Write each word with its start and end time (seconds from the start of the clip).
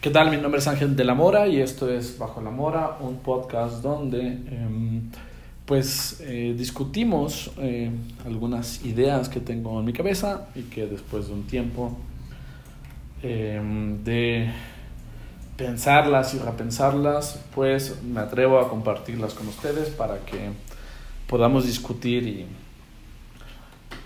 ¿Qué 0.00 0.08
tal? 0.08 0.30
Mi 0.30 0.38
nombre 0.38 0.60
es 0.60 0.66
Ángel 0.66 0.96
de 0.96 1.04
la 1.04 1.12
Mora 1.12 1.46
y 1.46 1.60
esto 1.60 1.90
es 1.90 2.16
Bajo 2.16 2.40
la 2.40 2.48
Mora, 2.48 2.96
un 3.00 3.18
podcast 3.18 3.82
donde 3.82 4.28
em, 4.28 5.02
pues 5.66 6.22
eh, 6.22 6.54
discutimos 6.56 7.50
eh, 7.58 7.90
algunas 8.24 8.82
ideas 8.82 9.28
que 9.28 9.40
tengo 9.40 9.78
en 9.78 9.84
mi 9.84 9.92
cabeza 9.92 10.46
y 10.54 10.62
que 10.62 10.86
después 10.86 11.26
de 11.26 11.34
un 11.34 11.42
tiempo 11.42 11.98
em, 13.22 14.02
de 14.02 14.50
pensarlas 15.58 16.32
y 16.32 16.38
repensarlas, 16.38 17.38
pues 17.54 18.02
me 18.02 18.20
atrevo 18.20 18.58
a 18.58 18.70
compartirlas 18.70 19.34
con 19.34 19.48
ustedes 19.48 19.90
para 19.90 20.20
que 20.20 20.48
podamos 21.26 21.66
discutir 21.66 22.26
y, 22.26 22.46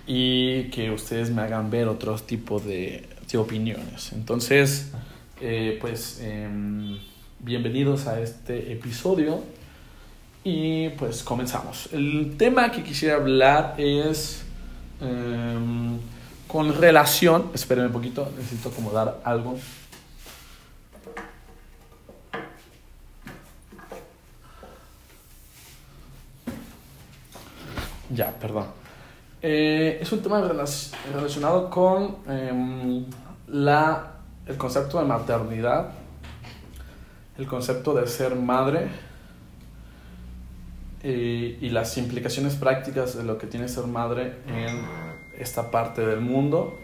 y 0.08 0.64
que 0.70 0.90
ustedes 0.90 1.30
me 1.30 1.42
hagan 1.42 1.70
ver 1.70 1.86
otro 1.86 2.18
tipo 2.18 2.58
de, 2.58 3.08
de 3.30 3.38
opiniones. 3.38 4.12
Entonces, 4.12 4.90
eh, 5.46 5.76
pues 5.78 6.20
em, 6.22 6.98
bienvenidos 7.38 8.06
a 8.06 8.18
este 8.18 8.72
episodio 8.72 9.42
y 10.42 10.88
pues 10.88 11.22
comenzamos. 11.22 11.90
El 11.92 12.36
tema 12.38 12.70
que 12.70 12.82
quisiera 12.82 13.16
hablar 13.16 13.74
es 13.76 14.42
em, 15.02 15.98
con 16.48 16.74
relación, 16.74 17.50
espérenme 17.52 17.88
un 17.88 17.92
poquito, 17.92 18.32
necesito 18.38 18.70
acomodar 18.70 19.20
algo. 19.22 19.58
Ya, 28.08 28.30
perdón. 28.40 28.68
Eh, 29.42 29.98
es 30.00 30.10
un 30.10 30.22
tema 30.22 30.40
relacionado 30.40 31.68
con 31.68 32.16
em, 32.28 33.04
la 33.48 34.13
el 34.46 34.56
concepto 34.56 34.98
de 34.98 35.06
maternidad, 35.06 35.90
el 37.38 37.46
concepto 37.46 37.94
de 37.94 38.06
ser 38.06 38.36
madre 38.36 38.88
y, 41.02 41.68
las 41.70 41.98
implicaciones 41.98 42.54
prácticas 42.54 43.16
de 43.16 43.24
lo 43.24 43.36
que 43.36 43.46
tiene 43.46 43.68
ser 43.68 43.86
madre 43.86 44.38
en 44.46 44.84
esta 45.38 45.70
parte 45.70 46.04
del 46.04 46.20
mundo. 46.20 46.78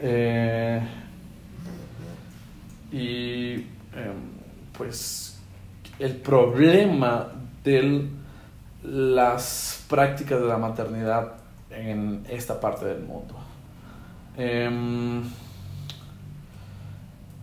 Eh, 0.00 0.80
y 2.92 3.54
eh, 3.54 3.64
pues 4.76 5.38
el 5.98 6.16
problema 6.16 7.28
de 7.64 8.08
las 8.84 9.84
prácticas 9.88 10.40
de 10.40 10.46
la 10.46 10.56
maternidad 10.56 11.34
en 11.70 12.24
esta 12.28 12.60
parte 12.60 12.86
del 12.86 13.02
mundo. 13.02 13.34
Eh, 14.36 14.70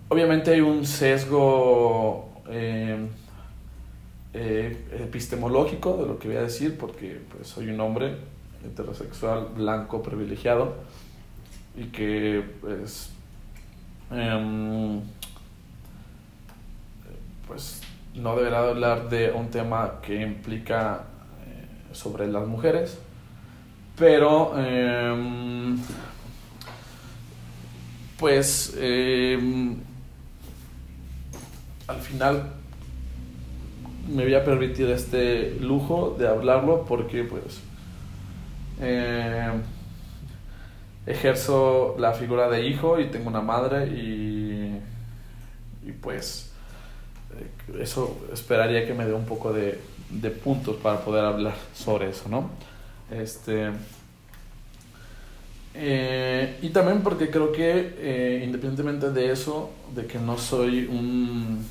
obviamente 0.09 0.51
hay 0.51 0.61
un 0.61 0.85
sesgo 0.85 2.29
eh, 2.49 3.07
eh, 4.33 4.87
epistemológico 4.99 5.97
de 5.97 6.05
lo 6.05 6.19
que 6.19 6.27
voy 6.27 6.37
a 6.37 6.41
decir, 6.41 6.77
porque 6.77 7.21
pues, 7.31 7.47
soy 7.47 7.69
un 7.69 7.79
hombre 7.79 8.17
heterosexual, 8.65 9.49
blanco, 9.55 10.01
privilegiado, 10.01 10.75
y 11.77 11.85
que 11.85 12.43
pues, 12.61 13.11
em, 14.11 15.01
pues 17.47 17.81
no 18.15 18.35
deberá 18.35 18.59
hablar 18.59 19.09
de 19.09 19.31
un 19.31 19.49
tema 19.49 19.99
que 20.01 20.21
implica 20.21 21.03
eh, 21.47 21.93
sobre 21.93 22.27
las 22.27 22.47
mujeres, 22.47 22.97
pero 23.97 24.57
em, 24.57 25.77
pues 28.17 28.75
em, 28.79 29.77
al 31.87 32.01
final 32.01 32.53
me 34.07 34.23
voy 34.23 34.35
a 34.35 34.43
permitir 34.43 34.89
este 34.89 35.57
lujo 35.59 36.15
de 36.17 36.27
hablarlo 36.27 36.85
porque 36.85 37.23
pues 37.23 37.59
eh, 38.81 39.51
ejerzo 41.05 41.95
la 41.97 42.13
figura 42.13 42.49
de 42.49 42.67
hijo 42.67 42.99
y 42.99 43.07
tengo 43.07 43.29
una 43.29 43.41
madre 43.41 43.87
y, 43.87 44.79
y 45.87 45.91
pues 46.01 46.51
eh, 47.37 47.81
eso 47.81 48.19
esperaría 48.31 48.85
que 48.85 48.93
me 48.93 49.05
dé 49.05 49.13
un 49.13 49.25
poco 49.25 49.53
de, 49.53 49.79
de, 50.09 50.29
puntos 50.29 50.75
para 50.77 50.99
poder 50.99 51.25
hablar 51.25 51.55
sobre 51.73 52.09
eso, 52.09 52.29
¿no? 52.29 52.49
Este, 53.11 53.71
eh, 55.73 56.57
y 56.61 56.69
también 56.69 57.01
porque 57.01 57.29
creo 57.29 57.51
que 57.51 58.41
independientemente 58.43 59.11
de 59.11 59.31
eso, 59.31 59.71
de 59.95 60.05
que 60.05 60.19
no 60.19 60.37
soy 60.37 60.85
un 60.85 61.65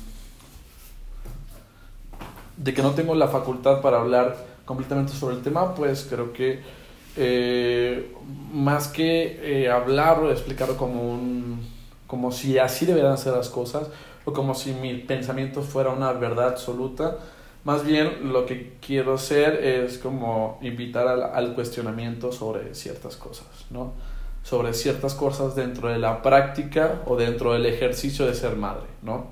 de 2.57 2.73
que 2.73 2.81
no 2.81 2.91
tengo 2.91 3.15
la 3.15 3.27
facultad 3.27 3.81
para 3.81 3.99
hablar 3.99 4.37
completamente 4.65 5.13
sobre 5.13 5.35
el 5.35 5.41
tema, 5.41 5.75
pues 5.75 6.07
creo 6.09 6.33
que 6.33 6.61
eh, 7.17 8.13
más 8.51 8.87
que 8.87 9.63
eh, 9.63 9.69
hablarlo, 9.69 10.31
explicarlo 10.31 10.75
como 10.77 11.01
un 11.01 11.75
como 12.07 12.31
si 12.31 12.57
así 12.59 12.85
deberían 12.85 13.17
ser 13.17 13.33
las 13.33 13.49
cosas 13.49 13.87
o 14.25 14.33
como 14.33 14.53
si 14.53 14.73
mi 14.73 14.93
pensamiento 14.95 15.61
fuera 15.61 15.89
una 15.89 16.11
verdad 16.13 16.49
absoluta, 16.49 17.17
más 17.63 17.83
bien 17.83 18.31
lo 18.31 18.45
que 18.45 18.73
quiero 18.79 19.15
hacer 19.15 19.63
es 19.63 19.97
como 19.97 20.59
invitar 20.61 21.07
al, 21.07 21.23
al 21.23 21.53
cuestionamiento 21.55 22.31
sobre 22.31 22.75
ciertas 22.75 23.17
cosas, 23.17 23.47
¿no? 23.69 23.93
Sobre 24.43 24.73
ciertas 24.73 25.15
cosas 25.15 25.55
dentro 25.55 25.89
de 25.89 25.97
la 25.97 26.21
práctica 26.21 27.01
o 27.05 27.15
dentro 27.15 27.53
del 27.53 27.65
ejercicio 27.65 28.25
de 28.27 28.35
ser 28.35 28.55
madre, 28.55 28.85
¿no? 29.01 29.27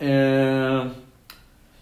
Eh, 0.00 0.90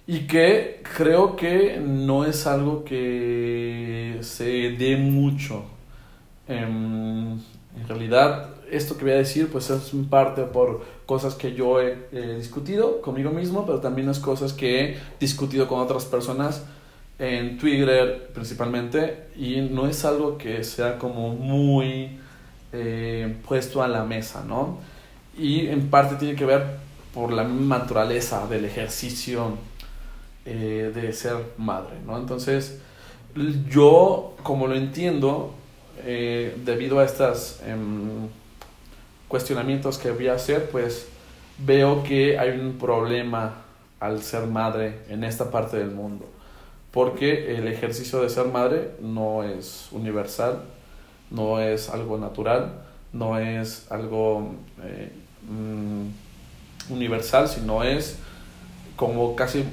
y 0.06 0.20
que 0.26 0.82
creo 0.96 1.36
que 1.36 1.80
no 1.80 2.24
es 2.24 2.46
algo 2.46 2.84
que 2.84 4.18
se 4.20 4.44
dé 4.78 4.96
mucho. 4.96 5.64
En, 6.48 7.42
en 7.76 7.88
realidad, 7.88 8.50
esto 8.70 8.96
que 8.96 9.04
voy 9.04 9.12
a 9.14 9.16
decir, 9.16 9.48
pues 9.50 9.70
es 9.70 9.92
en 9.92 10.06
parte 10.06 10.42
por 10.42 10.84
cosas 11.06 11.34
que 11.34 11.54
yo 11.54 11.80
he, 11.80 11.96
discutido 12.36 13.00
conmigo 13.00 13.30
mismo, 13.30 13.66
pero 13.66 13.80
también 13.80 14.06
las 14.06 14.18
cosas 14.18 14.52
que 14.52 14.80
he 14.80 14.98
discutido 15.20 15.68
con 15.68 15.80
otras 15.80 16.04
personas 16.04 16.64
en 17.18 17.58
Twitter 17.58 18.30
principalmente, 18.34 19.28
y 19.36 19.60
no 19.60 19.86
es 19.86 20.04
algo 20.04 20.36
que 20.36 20.64
sea 20.64 20.98
como 20.98 21.34
muy 21.34 22.18
eh, 22.72 23.36
puesto 23.46 23.82
a 23.82 23.88
la 23.88 24.04
mesa, 24.04 24.44
¿no? 24.46 24.78
Y 25.38 25.66
en 25.68 25.88
parte 25.88 26.16
tiene 26.16 26.34
que 26.34 26.44
ver 26.44 26.64
por 27.14 27.32
la 27.32 27.44
naturaleza 27.44 28.46
del 28.46 28.64
ejercicio 28.66 29.56
eh, 30.46 30.92
de 30.94 31.12
ser 31.12 31.36
madre, 31.58 31.96
¿no? 32.06 32.16
Entonces, 32.16 32.80
yo, 33.68 34.34
como 34.42 34.66
lo 34.66 34.74
entiendo, 34.74 35.54
eh, 36.04 36.56
debido 36.64 37.00
a 37.00 37.04
estos 37.04 37.60
eh, 37.64 37.74
cuestionamientos 39.28 39.98
que 39.98 40.10
voy 40.10 40.28
a 40.28 40.34
hacer, 40.34 40.70
pues 40.70 41.08
veo 41.58 42.02
que 42.02 42.38
hay 42.38 42.50
un 42.58 42.78
problema 42.78 43.62
al 43.98 44.22
ser 44.22 44.46
madre 44.46 45.00
en 45.08 45.24
esta 45.24 45.50
parte 45.50 45.78
del 45.78 45.90
mundo, 45.90 46.26
porque 46.90 47.56
el 47.56 47.66
ejercicio 47.66 48.20
de 48.22 48.28
ser 48.28 48.46
madre 48.46 48.90
no 49.00 49.42
es 49.42 49.88
universal, 49.90 50.62
no 51.30 51.60
es 51.60 51.88
algo 51.88 52.18
natural, 52.18 52.72
no 53.12 53.38
es 53.38 53.90
algo 53.90 54.54
eh, 54.82 55.10
mm, 55.48 56.92
universal, 56.92 57.48
sino 57.48 57.82
es 57.82 58.18
como 58.96 59.34
casi 59.34 59.64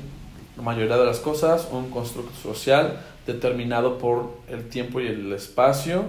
la 0.57 0.63
mayoría 0.63 0.97
de 0.97 1.05
las 1.05 1.19
cosas, 1.19 1.67
un 1.71 1.89
constructo 1.89 2.35
social 2.35 2.99
determinado 3.25 3.97
por 3.97 4.37
el 4.49 4.69
tiempo 4.69 4.99
y 4.99 5.07
el 5.07 5.31
espacio 5.33 6.05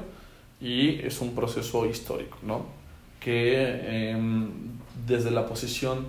y 0.60 1.00
es 1.00 1.21
un 1.21 1.34
proceso 1.34 1.87
histórico, 1.87 2.38
¿no? 2.43 2.66
Que 3.21 3.54
eh, 3.56 4.16
desde 5.07 5.30
la 5.30 5.47
posición 5.47 6.07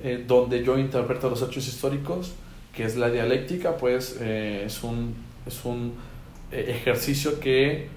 eh, 0.00 0.24
donde 0.26 0.62
yo 0.62 0.78
interpreto 0.78 1.28
los 1.28 1.42
hechos 1.42 1.66
históricos, 1.66 2.32
que 2.72 2.84
es 2.84 2.96
la 2.96 3.10
dialéctica, 3.10 3.76
pues 3.76 4.16
eh, 4.20 4.62
es 4.64 4.84
un, 4.84 5.14
es 5.44 5.64
un 5.64 5.94
eh, 6.52 6.66
ejercicio 6.68 7.40
que 7.40 7.88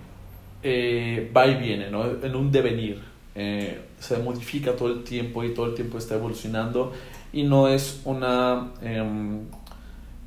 va 0.63 1.47
y 1.47 1.55
viene, 1.55 1.89
¿no? 1.89 2.05
En 2.23 2.35
un 2.35 2.51
devenir. 2.51 3.01
se 3.33 4.17
modifica 4.17 4.75
todo 4.75 4.89
el 4.89 5.03
tiempo 5.03 5.43
y 5.43 5.53
todo 5.53 5.67
el 5.67 5.75
tiempo 5.75 5.97
está 5.97 6.15
evolucionando 6.15 6.91
y 7.33 7.43
no 7.43 7.67
es 7.67 8.01
una 8.05 8.71
em, 8.81 9.45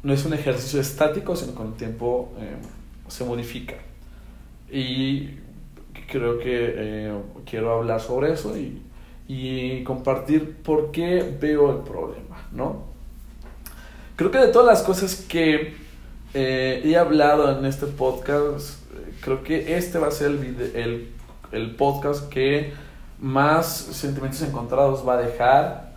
no 0.05 0.13
es 0.13 0.25
un 0.27 0.35
ejercicio 0.35 0.81
estático, 0.81 1.35
sino 1.35 1.55
con 1.55 1.69
el 1.69 1.73
tiempo 1.73 2.33
eh, 2.39 2.57
se 3.09 3.25
modifica. 3.25 3.75
Y 4.71 5.31
creo 6.09 6.39
que 6.39 6.75
eh, 6.77 7.19
quiero 7.47 7.73
hablar 7.73 8.01
sobre 8.01 8.33
eso 8.33 8.55
y, 8.57 8.83
compartir 9.85 10.57
por 10.63 10.91
qué 10.93 11.37
veo 11.41 11.71
el 11.71 11.79
problema, 11.79 12.49
¿no? 12.53 12.85
Creo 14.17 14.31
que 14.31 14.39
de 14.39 14.49
todas 14.49 14.67
las 14.69 14.83
cosas 14.83 15.25
que 15.29 15.75
eh, 16.35 16.83
he 16.85 16.97
hablado 16.97 17.59
en 17.59 17.65
este 17.65 17.87
podcast, 17.87 18.81
creo 19.21 19.43
que 19.43 19.77
este 19.77 19.99
va 19.99 20.09
a 20.09 20.11
ser 20.11 20.33
el, 20.33 20.37
video, 20.39 21.07
el, 21.53 21.71
podcast 21.77 22.29
que 22.29 22.73
más 23.19 23.67
sentimientos 23.67 24.43
encontrados 24.43 25.07
va 25.07 25.15
a 25.15 25.23
dejar. 25.23 25.95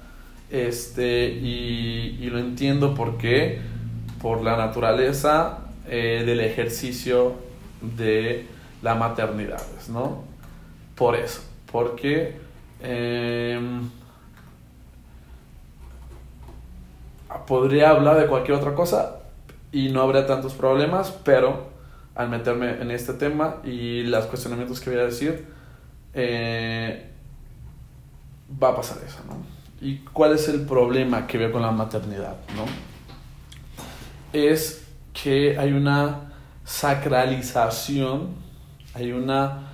Este, 0.49 1.27
y, 1.29 2.17
y 2.21 2.29
lo 2.29 2.39
entiendo 2.39 2.95
porque 2.95 3.59
por 4.21 4.41
la 4.41 4.57
naturaleza 4.57 5.59
eh, 5.87 6.23
del 6.25 6.39
ejercicio 6.39 7.35
de 7.81 8.47
la 8.81 8.95
maternidad, 8.95 9.61
¿no? 9.89 10.23
Por 10.95 11.15
eso, 11.15 11.41
porque 11.71 12.37
em, 12.81 13.89
podría 17.45 17.91
hablar 17.91 18.19
de 18.19 18.27
cualquier 18.27 18.57
otra 18.57 18.73
cosa 18.73 19.19
y 19.71 19.89
no 19.89 20.01
habría 20.01 20.25
tantos 20.25 20.53
problemas, 20.53 21.11
pero 21.23 21.67
al 22.15 22.29
meterme 22.29 22.81
en 22.81 22.91
este 22.91 23.13
tema 23.13 23.57
y 23.63 24.03
los 24.03 24.25
cuestionamientos 24.25 24.79
que 24.79 24.89
voy 24.89 24.99
a 24.99 25.03
decir, 25.03 25.45
eh, 26.13 27.11
va 28.61 28.69
a 28.69 28.75
pasar 28.75 28.97
eso, 29.05 29.19
¿no? 29.27 29.35
¿Y 29.79 29.99
cuál 29.99 30.33
es 30.33 30.49
el 30.49 30.61
problema 30.61 31.27
que 31.27 31.37
veo 31.37 31.51
con 31.51 31.61
la 31.61 31.71
maternidad, 31.71 32.35
no? 32.55 32.65
Es 34.33 34.85
que 35.13 35.57
hay 35.57 35.71
una 35.73 36.31
sacralización, 36.63 38.29
hay 38.93 39.11
una 39.11 39.69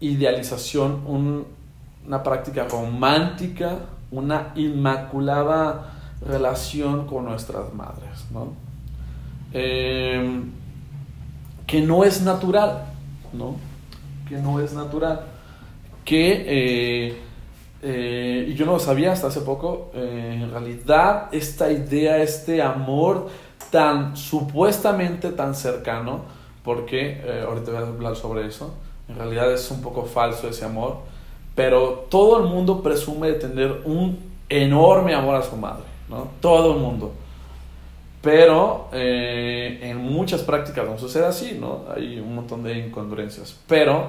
idealización, 0.00 1.02
una 1.06 2.22
práctica 2.22 2.64
romántica, 2.64 3.78
una 4.10 4.52
inmaculada 4.56 5.92
relación 6.20 7.06
con 7.06 7.24
nuestras 7.24 7.72
madres, 7.72 8.26
¿no? 8.30 8.52
Em, 9.52 10.50
que 11.66 11.80
no 11.80 12.04
es 12.04 12.22
natural, 12.22 12.84
¿no? 13.32 13.56
Que 14.28 14.36
no 14.36 14.60
es 14.60 14.72
natural. 14.72 15.22
Que, 16.04 16.44
eh, 16.46 17.16
eh, 17.82 18.46
y 18.48 18.54
yo 18.54 18.66
no 18.66 18.72
lo 18.72 18.78
sabía 18.78 19.12
hasta 19.12 19.28
hace 19.28 19.40
poco, 19.40 19.90
eh, 19.94 20.40
en 20.42 20.50
realidad 20.50 21.28
esta 21.32 21.70
idea, 21.70 22.18
este 22.18 22.62
amor 22.62 23.28
tan 23.72 24.16
supuestamente 24.16 25.30
tan 25.30 25.56
cercano, 25.56 26.20
porque 26.62 27.20
ahorita 27.44 27.72
voy 27.72 27.82
a 27.82 27.86
hablar 27.86 28.14
sobre 28.14 28.46
eso, 28.46 28.72
en 29.08 29.16
realidad 29.16 29.52
es 29.52 29.68
un 29.72 29.82
poco 29.82 30.04
falso 30.04 30.46
ese 30.46 30.64
amor, 30.64 30.98
pero 31.54 32.06
todo 32.08 32.38
el 32.38 32.48
mundo 32.48 32.82
presume 32.82 33.28
de 33.28 33.34
tener 33.34 33.82
un 33.84 34.18
enorme 34.48 35.14
amor 35.14 35.36
a 35.36 35.42
su 35.42 35.56
madre, 35.56 35.84
¿no? 36.08 36.28
Todo 36.40 36.74
el 36.74 36.80
mundo. 36.80 37.12
Pero 38.22 38.88
eh, 38.92 39.80
en 39.82 39.98
muchas 39.98 40.42
prácticas 40.42 40.86
no 40.86 40.98
sucede 40.98 41.26
así, 41.26 41.58
¿no? 41.60 41.84
Hay 41.94 42.20
un 42.20 42.34
montón 42.36 42.62
de 42.62 42.78
incongruencias. 42.78 43.58
Pero 43.66 44.06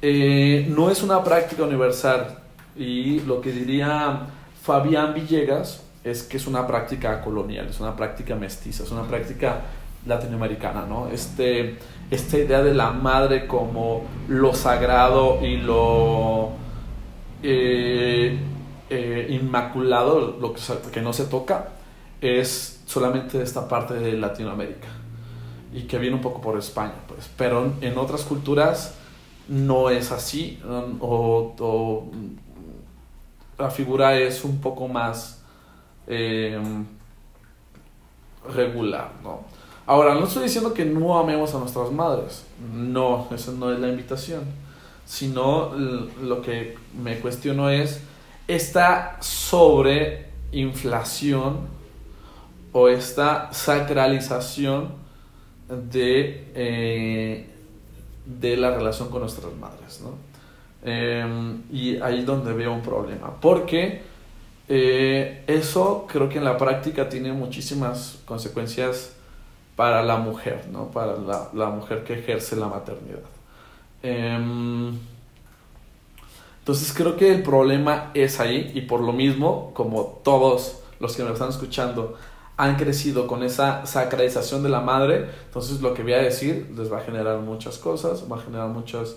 eh, 0.00 0.66
no 0.68 0.90
es 0.90 1.02
una 1.02 1.24
práctica 1.24 1.64
universal. 1.64 2.38
Y 2.76 3.20
lo 3.20 3.40
que 3.40 3.50
diría 3.50 4.20
Fabián 4.62 5.14
Villegas 5.14 5.83
es 6.04 6.22
que 6.22 6.36
es 6.36 6.46
una 6.46 6.66
práctica 6.66 7.20
colonial, 7.22 7.66
es 7.68 7.80
una 7.80 7.96
práctica 7.96 8.36
mestiza, 8.36 8.84
es 8.84 8.90
una 8.90 9.02
práctica 9.02 9.62
latinoamericana, 10.06 10.84
¿no? 10.86 11.08
Este, 11.08 11.78
esta 12.10 12.38
idea 12.38 12.62
de 12.62 12.74
la 12.74 12.90
madre 12.90 13.46
como 13.46 14.02
lo 14.28 14.54
sagrado 14.54 15.44
y 15.44 15.56
lo 15.56 16.50
eh, 17.42 18.38
inmaculado, 19.30 20.36
lo 20.38 20.52
que, 20.52 20.60
que 20.92 21.00
no 21.00 21.12
se 21.12 21.24
toca, 21.24 21.70
es 22.20 22.82
solamente 22.86 23.38
de 23.38 23.44
esta 23.44 23.66
parte 23.66 23.94
de 23.94 24.12
Latinoamérica 24.12 24.88
y 25.72 25.82
que 25.82 25.98
viene 25.98 26.16
un 26.16 26.22
poco 26.22 26.40
por 26.40 26.58
España, 26.58 26.94
pues. 27.08 27.28
Pero 27.36 27.72
en 27.80 27.98
otras 27.98 28.22
culturas 28.22 28.94
no 29.48 29.90
es 29.90 30.12
así 30.12 30.60
o, 31.00 32.06
la 33.58 33.70
figura 33.70 34.18
es 34.18 34.44
un 34.44 34.60
poco 34.60 34.88
más 34.88 35.43
em, 36.06 36.84
regular, 38.54 39.10
¿no? 39.22 39.44
Ahora, 39.86 40.14
no 40.14 40.24
estoy 40.24 40.44
diciendo 40.44 40.72
que 40.72 40.84
no 40.84 41.18
amemos 41.18 41.52
a 41.54 41.58
nuestras 41.58 41.90
madres, 41.92 42.46
no, 42.72 43.28
eso 43.34 43.52
no 43.52 43.72
es 43.72 43.78
la 43.78 43.88
invitación, 43.88 44.44
sino 45.04 45.74
lo 45.74 46.40
que 46.40 46.78
me 47.02 47.18
cuestiono 47.18 47.68
es 47.68 48.00
esta 48.48 49.18
sobreinflación 49.20 51.68
o 52.72 52.88
esta 52.88 53.52
sacralización 53.52 54.92
de, 55.68 56.50
eh, 56.54 57.50
de 58.24 58.56
la 58.56 58.74
relación 58.74 59.10
con 59.10 59.20
nuestras 59.20 59.52
madres. 59.54 60.00
¿no? 60.02 60.14
Em, 60.82 61.62
y 61.70 61.98
ahí 61.98 62.20
es 62.20 62.26
donde 62.26 62.52
veo 62.52 62.72
un 62.72 62.82
problema, 62.82 63.34
porque 63.40 64.02
eh, 64.68 65.44
eso 65.46 66.06
creo 66.08 66.28
que 66.28 66.38
en 66.38 66.44
la 66.44 66.56
práctica 66.56 67.08
tiene 67.08 67.32
muchísimas 67.32 68.18
consecuencias 68.24 69.14
para 69.76 70.02
la 70.02 70.16
mujer, 70.16 70.66
¿no? 70.70 70.90
para 70.90 71.16
la, 71.16 71.50
la 71.52 71.70
mujer 71.70 72.04
que 72.04 72.14
ejerce 72.14 72.56
la 72.56 72.68
maternidad. 72.68 73.20
Em, 74.02 74.98
entonces 76.60 76.92
creo 76.94 77.16
que 77.16 77.32
el 77.32 77.42
problema 77.42 78.10
es 78.14 78.40
ahí 78.40 78.72
y 78.74 78.82
por 78.82 79.00
lo 79.00 79.12
mismo, 79.12 79.72
como 79.74 80.20
todos 80.22 80.80
los 81.00 81.16
que 81.16 81.24
me 81.24 81.32
están 81.32 81.50
escuchando 81.50 82.16
han 82.56 82.76
crecido 82.76 83.26
con 83.26 83.42
esa 83.42 83.84
sacralización 83.84 84.62
de 84.62 84.68
la 84.68 84.80
madre, 84.80 85.28
entonces 85.46 85.80
lo 85.80 85.92
que 85.92 86.02
voy 86.02 86.12
a 86.12 86.18
decir 86.18 86.70
les 86.76 86.90
va 86.92 86.98
a 86.98 87.00
generar 87.00 87.40
muchas 87.40 87.78
cosas, 87.78 88.24
va 88.30 88.36
a 88.36 88.40
generar 88.40 88.68
muchos 88.68 89.16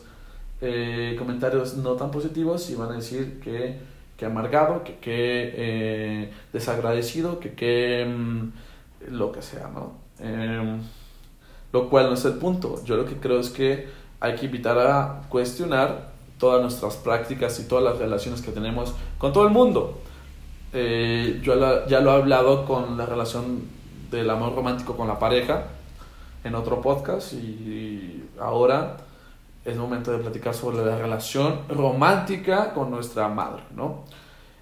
eh, 0.60 1.16
comentarios 1.20 1.76
no 1.76 1.94
tan 1.94 2.10
positivos 2.10 2.70
y 2.72 2.76
van 2.76 2.92
a 2.92 2.96
decir 2.96 3.40
que, 3.42 3.78
que 4.18 4.26
amargado, 4.26 4.84
que, 4.84 4.96
que 4.96 5.54
eh, 5.56 6.34
desagradecido, 6.52 7.40
que, 7.40 7.54
que 7.54 8.06
mm, 8.06 8.52
lo 9.12 9.32
que 9.32 9.42
sea, 9.42 9.70
¿no? 9.74 9.94
Em, 10.20 10.82
lo 11.72 11.90
cual 11.90 12.08
no 12.08 12.14
es 12.14 12.26
el 12.26 12.34
punto. 12.34 12.84
Yo 12.84 12.98
lo 12.98 13.06
que 13.06 13.16
creo 13.16 13.40
es 13.40 13.50
que 13.50 13.88
hay 14.20 14.36
que 14.36 14.48
invitar 14.48 14.78
a 14.80 15.22
cuestionar 15.30 16.12
todas 16.40 16.62
nuestras 16.62 16.96
prácticas 16.98 17.60
y 17.60 17.68
todas 17.68 17.84
las 17.84 17.98
relaciones 17.98 18.42
que 18.42 18.52
tenemos 18.52 18.94
con 19.18 19.34
todo 19.34 19.46
el 19.46 19.54
mundo. 19.54 20.00
Eh, 20.74 21.40
yo 21.44 21.56
ya 21.88 22.02
lo 22.02 22.12
he 22.12 22.16
hablado 22.16 22.66
con 22.66 22.98
la 22.98 23.06
relación 23.06 23.64
del 24.12 24.30
amor 24.30 24.56
romántico 24.56 24.96
con 24.96 25.08
la 25.08 25.20
pareja 25.20 25.68
en 26.44 26.56
otro 26.56 26.82
podcast 26.82 27.34
y 27.34 28.24
ahora 28.40 28.98
es 29.68 29.76
momento 29.76 30.12
de 30.12 30.20
platicar 30.20 30.54
sobre 30.54 30.86
la 30.86 30.98
relación 30.98 31.62
romántica 31.70 32.74
con 32.74 32.90
nuestra 32.90 33.28
madre, 33.28 33.64
¿no? 33.76 34.06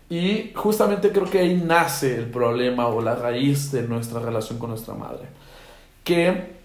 Y 0.10 0.52
justamente 0.56 1.12
creo 1.12 1.30
que 1.30 1.40
ahí 1.40 1.62
nace 1.66 2.16
el 2.16 2.30
problema 2.30 2.88
o 2.88 3.02
la 3.02 3.16
raíz 3.16 3.71
de 3.71 3.83
nuestra 3.83 4.19
relación 4.19 4.59
con 4.59 4.69
nuestra 4.69 4.94
madre. 4.94 5.28
Que 6.04 6.56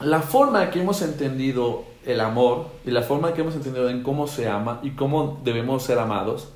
la 0.00 0.20
forma 0.20 0.64
en 0.64 0.70
que 0.70 0.80
hemos 0.80 1.02
entendido 1.02 1.84
el 2.04 2.20
amor 2.20 2.66
y 2.84 2.90
la 2.90 3.02
forma 3.02 3.28
en 3.28 3.34
que 3.34 3.40
hemos 3.42 3.54
entendido 3.54 3.88
en 3.88 4.02
cómo 4.02 4.26
se 4.26 4.48
ama 4.48 4.80
y 4.82 4.90
cómo 4.90 5.40
debemos 5.44 5.84
ser 5.84 5.98
amados 5.98 6.48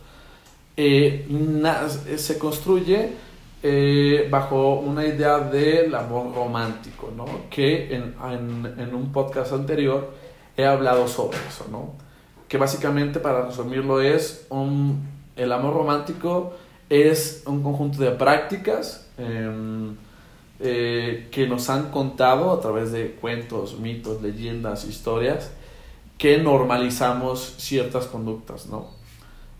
eh, 0.76 1.26
eh, 1.28 2.18
se 2.18 2.38
construye 2.38 3.10
eh, 3.62 4.28
bajo 4.30 4.75
una 4.75 5.04
idea 5.04 5.40
del 5.40 5.92
amor 5.94 6.32
romántico, 6.32 7.12
¿no? 7.16 7.26
que 7.50 7.92
en, 7.92 8.14
en, 8.78 8.94
un 8.94 9.10
podcast 9.10 9.52
anterior 9.52 10.12
he 10.58 10.66
hablado 10.66 11.08
sobre 11.08 11.38
eso, 11.48 11.64
¿no? 11.70 12.08
que 12.48 12.56
básicamente 12.56 13.20
para 13.20 13.46
resumirlo 13.46 14.00
es 14.00 14.46
un, 14.48 15.06
el 15.36 15.52
amor 15.52 15.74
romántico 15.74 16.54
es 16.88 17.42
un 17.46 17.62
conjunto 17.62 18.02
de 18.02 18.12
prácticas 18.12 19.06
em, 19.18 19.94
que 20.58 21.46
nos 21.48 21.68
han 21.70 21.90
contado 21.90 22.50
a 22.50 22.60
través 22.60 22.90
de 22.90 23.12
cuentos, 23.12 23.78
mitos, 23.78 24.22
leyendas, 24.22 24.86
historias, 24.86 25.52
que 26.16 26.38
normalizamos 26.38 27.54
ciertas 27.58 28.06
conductas, 28.06 28.66
¿no? 28.66 28.86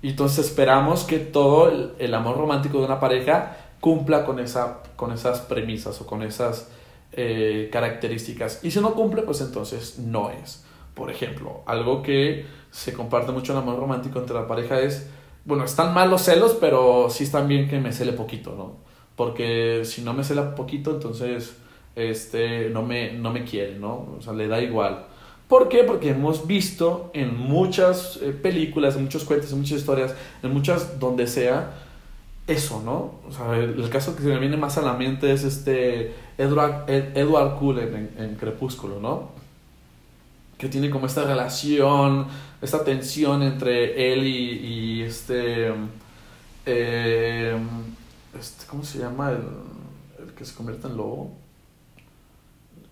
Y 0.03 0.11
entonces 0.11 0.47
esperamos 0.47 1.05
que 1.05 1.19
todo 1.19 1.71
el, 1.99 2.15
amor 2.15 2.39
romántico 2.39 2.79
de 2.79 2.87
una 2.87 2.99
pareja 2.99 3.57
cumpla 3.81 4.25
con, 4.25 4.41
esa, 4.41 4.79
con 4.97 5.13
esas 5.13 5.41
premisas 5.41 6.01
o 6.01 6.07
con 6.07 6.23
esas 6.23 6.69
eh, 7.13 7.69
características. 7.71 8.65
Y 8.65 8.73
si 8.73 8.81
no 8.81 8.95
cumple, 8.95 9.23
pues 9.23 9.41
entonces 9.41 9.99
no 9.99 10.31
es. 10.31 10.65
Por 10.99 11.11
ejemplo, 11.11 11.63
algo 11.65 12.03
que 12.03 12.45
se 12.71 12.93
comparte 12.93 13.33
mucho 13.33 13.53
en 13.53 13.59
amor 13.59 13.79
romántico 13.79 14.19
entre 14.19 14.35
la 14.35 14.47
pareja 14.47 14.81
es, 14.81 15.09
bueno, 15.45 15.65
están 15.65 15.95
mal 15.95 16.11
los 16.11 16.23
celos, 16.23 16.59
pero 16.61 17.09
sí 17.09 17.25
están 17.25 17.47
bien 17.47 17.69
que 17.69 17.79
me 17.79 17.93
cele 17.93 18.13
poquito, 18.13 18.55
¿no? 18.57 18.77
Porque 19.17 19.83
si 19.85 20.03
no 20.03 20.13
me 20.13 20.25
cela 20.25 20.55
poquito, 20.57 20.91
entonces 20.91 21.57
este, 21.95 22.69
no, 22.71 22.83
me, 22.83 23.13
no 23.13 23.33
me 23.33 23.45
quiere, 23.45 23.79
¿no? 23.79 24.17
O 24.19 24.21
sea, 24.21 24.33
le 24.33 24.49
da 24.49 24.61
igual. 24.61 25.07
¿Por 25.49 25.69
qué? 25.69 25.85
Porque 25.85 26.11
hemos 26.11 26.47
visto 26.47 27.11
en 27.15 27.39
muchas 27.39 28.19
eh, 28.21 28.33
películas, 28.33 28.97
en 28.97 29.05
muchos 29.05 29.25
cuentos, 29.25 29.53
en 29.53 29.59
muchas 29.59 29.79
historias, 29.79 30.15
en 30.43 30.53
muchas 30.53 31.01
donde 31.01 31.27
sea, 31.27 31.75
eso, 32.49 32.83
¿no? 32.85 33.21
O 33.29 33.33
sea, 33.33 33.57
el, 33.57 33.89
caso 33.91 34.17
que 34.17 34.23
se 34.23 34.29
me 34.29 34.39
viene 34.39 34.57
más 34.57 34.79
a 34.79 34.83
la 34.83 34.95
mente 34.95 35.33
es 35.33 35.45
este 35.45 36.15
Edward, 36.39 36.85
Edward 36.89 37.59
Cullen 37.59 38.11
en, 38.19 38.35
Crepúsculo, 38.37 38.99
¿no? 39.01 39.31
Que 40.59 40.69
tiene 40.69 40.91
como 40.91 41.07
esta 41.07 41.25
relación, 41.25 42.27
esta 42.61 42.85
tensión 42.85 43.43
entre 43.43 44.13
él 44.13 44.27
y, 44.27 45.03
este, 45.03 45.73
eh, 46.67 47.57
este, 48.39 48.67
¿cómo 48.67 48.85
se 48.85 48.99
llama? 48.99 49.31
El, 49.31 50.27
el, 50.27 50.35
que 50.35 50.45
se 50.45 50.55
convierte 50.55 50.89
en 50.89 50.97
lobo. 50.97 51.33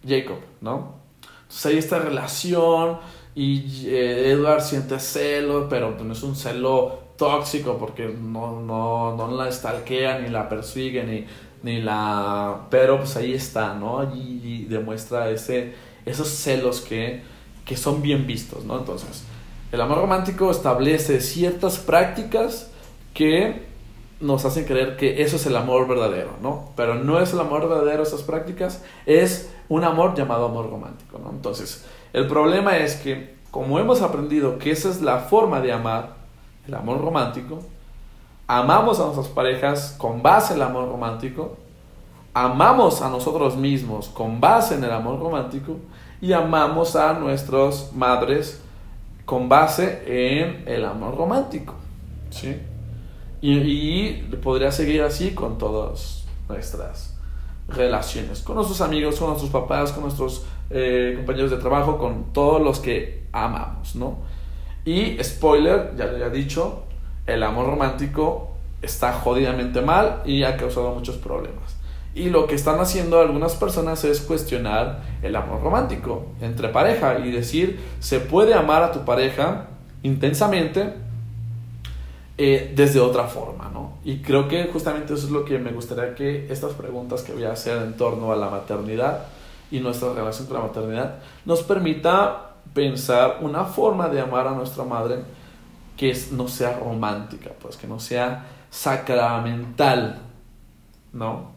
Jacob, 0.06 0.38
¿no? 0.60 0.94
Entonces 1.42 1.66
hay 1.66 1.78
esta 1.78 1.98
relación 1.98 2.98
y 3.34 3.86
eh, 3.88 4.30
Edward 4.30 4.62
siente 4.62 4.98
celo, 4.98 5.68
pero 5.68 5.96
no 6.02 6.12
es 6.12 6.22
un 6.22 6.34
celo 6.34 7.00
tóxico 7.16 7.76
porque 7.78 8.08
no, 8.08 8.60
no, 8.60 9.16
no 9.16 9.36
la 9.36 9.48
estalquea 9.48 10.20
ni 10.20 10.28
la 10.30 10.48
persigue 10.48 11.04
ni, 11.04 11.26
ni 11.62 11.82
la... 11.82 12.66
Pero 12.70 12.98
pues 12.98 13.16
ahí 13.16 13.34
está, 13.34 13.74
¿no? 13.74 14.14
Y, 14.14 14.64
demuestra 14.66 15.30
ese, 15.30 15.74
esos 16.04 16.28
celos 16.28 16.80
que, 16.80 17.22
que 17.66 17.76
son 17.76 18.00
bien 18.00 18.26
vistos, 18.26 18.64
¿no? 18.64 18.78
Entonces, 18.78 19.24
el 19.72 19.80
amor 19.80 19.98
romántico 19.98 20.50
establece 20.50 21.20
ciertas 21.20 21.78
prácticas 21.78 22.70
que 23.12 23.66
nos 24.20 24.46
hacen 24.46 24.64
creer 24.64 24.96
que 24.96 25.22
eso 25.22 25.36
es 25.36 25.44
el 25.44 25.56
amor 25.56 25.86
verdadero, 25.86 26.30
¿no? 26.40 26.70
Pero 26.76 26.94
no 26.94 27.20
es 27.20 27.34
el 27.34 27.40
amor 27.40 27.68
verdadero 27.68 28.02
esas 28.02 28.22
prácticas, 28.22 28.82
es 29.04 29.50
un 29.68 29.84
amor 29.84 30.14
llamado 30.14 30.46
amor 30.46 30.70
romántico, 30.70 31.18
¿no? 31.18 31.30
Entonces, 31.30 31.84
el 32.14 32.26
problema 32.26 32.78
es 32.78 32.94
que 32.96 33.36
como 33.50 33.78
hemos 33.78 34.00
aprendido 34.00 34.58
que 34.58 34.70
esa 34.70 34.88
es 34.88 35.02
la 35.02 35.18
forma 35.18 35.60
de 35.60 35.72
amar, 35.72 36.14
el 36.66 36.74
amor 36.74 37.00
romántico, 37.00 37.60
amamos 38.46 39.00
a 39.00 39.04
nuestras 39.04 39.28
parejas 39.28 39.94
con 39.98 40.22
base 40.22 40.54
en 40.54 40.60
el 40.60 40.66
amor 40.66 40.88
romántico, 40.88 41.56
amamos 42.32 43.02
a 43.02 43.08
nosotros 43.08 43.56
mismos 43.56 44.08
con 44.08 44.40
base 44.40 44.74
en 44.74 44.84
el 44.84 44.92
amor 44.92 45.18
romántico 45.18 45.76
y 46.20 46.32
amamos 46.32 46.96
a 46.96 47.12
nuestras 47.14 47.92
madres 47.92 48.60
con 49.24 49.48
base 49.48 50.02
en 50.06 50.64
el 50.66 50.84
amor 50.84 51.16
romántico. 51.16 51.74
¿sí? 52.30 52.56
Y, 53.40 54.12
podría 54.42 54.72
seguir 54.72 55.02
así 55.02 55.32
con 55.32 55.58
todas 55.58 56.24
nuestras 56.48 57.14
relaciones, 57.68 58.40
con 58.40 58.56
nuestros 58.56 58.80
amigos, 58.80 59.16
con 59.16 59.28
nuestros 59.28 59.50
papás, 59.50 59.92
con 59.92 60.04
nuestros 60.04 60.44
eh, 60.70 61.14
compañeros 61.16 61.50
de 61.50 61.58
trabajo, 61.58 61.98
con 61.98 62.32
todos 62.32 62.62
los 62.62 62.78
que 62.78 63.26
amamos, 63.32 63.96
¿no? 63.96 64.18
Y 64.84 65.22
spoiler, 65.22 65.94
ya 65.96 66.06
lo 66.06 66.26
he 66.26 66.30
dicho, 66.30 66.84
el 67.26 67.42
amor 67.42 67.66
romántico 67.66 68.52
está 68.82 69.12
jodidamente 69.12 69.80
mal 69.80 70.22
y 70.24 70.44
ha 70.44 70.56
causado 70.56 70.94
muchos 70.94 71.16
problemas. 71.16 71.75
Y 72.16 72.30
lo 72.30 72.46
que 72.46 72.54
están 72.54 72.80
haciendo 72.80 73.20
algunas 73.20 73.56
personas 73.56 74.02
es 74.04 74.22
cuestionar 74.22 75.02
el 75.20 75.36
amor 75.36 75.62
romántico 75.62 76.28
entre 76.40 76.70
pareja 76.70 77.18
y 77.18 77.30
decir, 77.30 77.78
se 78.00 78.20
puede 78.20 78.54
amar 78.54 78.82
a 78.82 78.90
tu 78.90 79.04
pareja 79.04 79.66
intensamente 80.02 80.94
eh, 82.38 82.72
desde 82.74 83.00
otra 83.00 83.24
forma, 83.24 83.68
¿no? 83.68 83.98
Y 84.02 84.22
creo 84.22 84.48
que 84.48 84.64
justamente 84.72 85.12
eso 85.12 85.26
es 85.26 85.30
lo 85.30 85.44
que 85.44 85.58
me 85.58 85.72
gustaría 85.72 86.14
que 86.14 86.50
estas 86.50 86.72
preguntas 86.72 87.20
que 87.20 87.34
voy 87.34 87.44
a 87.44 87.52
hacer 87.52 87.82
en 87.82 87.98
torno 87.98 88.32
a 88.32 88.36
la 88.36 88.48
maternidad 88.48 89.26
y 89.70 89.80
nuestra 89.80 90.14
relación 90.14 90.46
con 90.46 90.56
la 90.56 90.62
maternidad 90.62 91.18
nos 91.44 91.62
permita 91.64 92.54
pensar 92.72 93.40
una 93.42 93.66
forma 93.66 94.08
de 94.08 94.22
amar 94.22 94.46
a 94.46 94.52
nuestra 94.52 94.84
madre 94.84 95.18
que 95.98 96.16
no 96.32 96.48
sea 96.48 96.78
romántica, 96.78 97.50
pues 97.60 97.76
que 97.76 97.86
no 97.86 98.00
sea 98.00 98.46
sacramental, 98.70 100.22
¿no? 101.12 101.55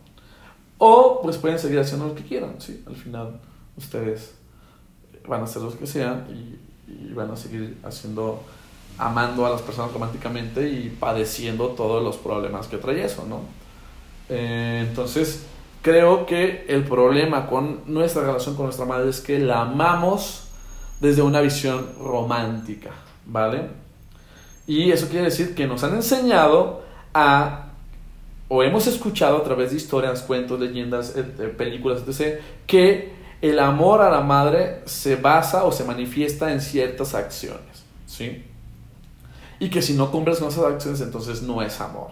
O 0.79 1.19
pues 1.21 1.37
pueden 1.37 1.59
seguir 1.59 1.79
haciendo 1.79 2.07
lo 2.07 2.15
que 2.15 2.23
quieran, 2.23 2.55
¿sí? 2.59 2.83
Al 2.87 2.95
final 2.95 3.39
ustedes 3.77 4.33
van 5.27 5.41
a 5.41 5.43
hacer 5.43 5.61
lo 5.61 5.77
que 5.77 5.85
sean 5.85 6.25
y, 6.29 7.13
van 7.13 7.29
a 7.29 7.35
seguir 7.35 7.77
haciendo, 7.83 8.41
amando 8.97 9.45
a 9.45 9.51
las 9.51 9.61
personas 9.61 9.93
románticamente 9.93 10.67
y 10.67 10.89
padeciendo 10.89 11.67
todos 11.69 12.03
los 12.03 12.17
problemas 12.17 12.65
que 12.67 12.77
trae 12.77 13.03
eso, 13.03 13.25
¿no? 13.29 13.41
Eh, 14.27 14.85
entonces, 14.87 15.43
creo 15.83 16.25
que 16.25 16.65
el 16.67 16.83
problema 16.85 17.45
con 17.45 17.81
nuestra 17.85 18.23
relación 18.23 18.55
con 18.55 18.65
nuestra 18.65 18.85
madre 18.85 19.09
es 19.09 19.21
que 19.21 19.37
la 19.37 19.61
amamos 19.61 20.45
desde 20.99 21.21
una 21.21 21.41
visión 21.41 21.89
romántica, 21.99 22.91
¿vale? 23.25 23.67
Y 24.65 24.91
eso 24.91 25.07
quiere 25.09 25.25
decir 25.25 25.55
que 25.55 25.67
nos 25.67 25.83
han 25.83 25.95
enseñado 25.95 26.81
a, 27.13 27.68
o 28.49 28.63
hemos 28.63 28.87
escuchado 28.87 29.37
a 29.37 29.43
través 29.43 29.69
de 29.69 29.77
historias, 29.77 30.23
cuentos, 30.23 30.59
leyendas, 30.59 31.15
eh, 31.15 31.23
eh, 31.39 31.43
películas, 31.55 32.03
etc., 32.05 32.39
que 32.65 33.13
el 33.41 33.59
amor 33.59 34.01
a 34.01 34.09
la 34.09 34.21
madre 34.21 34.81
se 34.85 35.15
basa 35.15 35.63
o 35.63 35.71
se 35.71 35.85
manifiesta 35.85 36.51
en 36.51 36.59
ciertas 36.59 37.13
acciones, 37.13 37.85
¿sí? 38.07 38.43
Y 39.59 39.69
que 39.69 39.81
si 39.81 39.93
no 39.93 40.11
cumples 40.11 40.39
con 40.39 40.49
esas 40.49 40.65
acciones, 40.65 40.99
entonces 40.99 41.43
no 41.43 41.61
es 41.61 41.79
amor. 41.79 42.09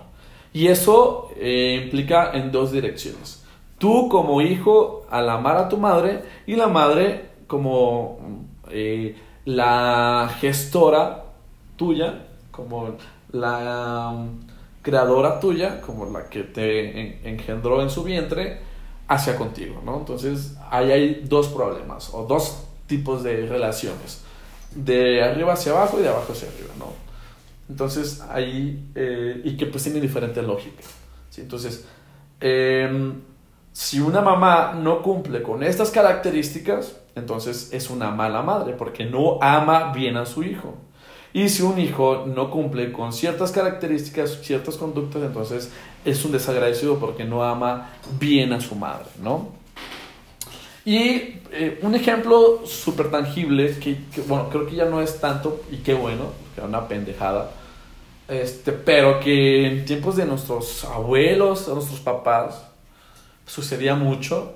Y 0.54 0.68
eso 0.68 1.30
eh, 1.38 1.82
implica 1.84 2.32
en 2.34 2.52
dos 2.52 2.72
direcciones. 2.72 3.44
Tú 3.80 4.08
como 4.08 4.42
hijo 4.42 5.08
al 5.10 5.30
amar 5.30 5.58
a 5.58 5.70
tu 5.70 5.78
madre 5.78 6.24
y 6.46 6.56
la 6.56 6.68
madre 6.68 7.30
como 7.48 8.20
la 9.46 10.30
gestora 10.40 11.26
tuya, 11.78 12.28
como 12.52 12.96
la 13.32 14.14
creadora 14.88 15.42
tuya, 15.42 15.82
como 15.82 16.06
la 16.06 16.30
que 16.30 16.44
te 16.44 17.28
engendró 17.30 17.82
en 17.82 17.90
su 17.90 18.06
vientre, 18.06 18.62
hacia 19.10 19.36
contigo, 19.36 19.82
¿no? 19.84 19.98
Entonces, 19.98 20.56
ahí 20.72 20.92
hay 20.92 21.26
dos 21.28 21.50
problemas 21.50 22.14
o 22.14 22.24
dos 22.24 22.64
tipos 22.88 23.22
de 23.22 23.46
relaciones, 23.48 24.24
de 24.74 25.22
arriba 25.22 25.54
hacia 25.54 25.74
abajo 25.74 26.00
y 26.00 26.04
de 26.04 26.08
abajo 26.08 26.32
hacia 26.32 26.48
arriba, 26.48 26.74
¿no? 26.80 26.94
Entonces, 27.70 28.22
ahí, 28.30 28.90
eh, 28.96 29.42
y 29.44 29.58
que 29.58 29.66
pues 29.66 29.84
tiene 29.84 30.00
diferente 30.00 30.42
lógica, 30.42 30.84
¿sí? 31.32 31.42
Entonces, 31.42 31.86
em, 32.40 33.24
si 33.74 34.00
una 34.00 34.22
mamá 34.22 34.74
no 34.74 35.02
cumple 35.02 35.44
con 35.44 35.64
estas 35.64 35.92
características, 35.92 36.96
entonces 37.16 37.74
es 37.74 37.90
una 37.90 38.12
mala 38.12 38.42
madre 38.42 38.72
porque 38.72 39.04
no 39.04 39.38
ama 39.42 39.92
bien 39.92 40.16
a 40.16 40.26
su 40.26 40.44
hijo. 40.44 40.76
Y 41.38 41.50
si 41.50 41.62
un 41.62 41.78
hijo 41.78 42.26
no 42.26 42.50
cumple 42.50 42.92
con 42.92 43.14
ciertas 43.14 43.52
características, 43.52 44.40
ciertas 44.42 44.76
conductas, 44.76 45.22
entonces 45.22 45.72
es 46.04 46.26
un 46.26 46.32
desagradecido 46.32 46.98
porque 46.98 47.26
no 47.26 47.44
ama 47.44 47.92
bien 48.20 48.54
a 48.54 48.60
su 48.60 48.74
madre, 48.74 49.06
¿no? 49.22 49.50
Y 50.84 51.36
eh, 51.52 51.78
un 51.84 51.94
ejemplo 51.94 52.66
súper 52.66 53.12
tangible, 53.12 53.78
que, 53.78 54.00
bueno, 54.28 54.50
creo 54.50 54.66
que 54.66 54.78
ya 54.78 54.86
no 54.86 55.00
es 55.00 55.22
tanto, 55.22 55.62
y 55.72 55.78
qué 55.78 55.94
bueno, 55.94 56.32
que 56.56 56.62
era 56.62 56.68
una 56.68 56.88
pendejada, 56.88 57.52
este, 58.28 58.72
pero 58.72 59.20
que 59.20 59.68
en 59.68 59.86
tiempos 59.86 60.16
de 60.16 60.26
nuestros 60.26 60.86
abuelos, 60.86 61.68
de 61.68 61.76
nuestros 61.76 62.00
papás, 62.00 62.64
sucedía 63.46 63.94
mucho 63.94 64.54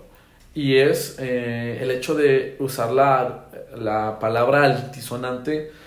y 0.55 0.77
es 0.77 1.17
eh, 1.19 1.77
el 1.79 1.91
hecho 1.91 2.15
de 2.15 2.55
usar 2.59 2.91
la, 2.91 3.45
la, 3.77 4.17
palabra 4.17 4.63
altisonante 4.63 5.79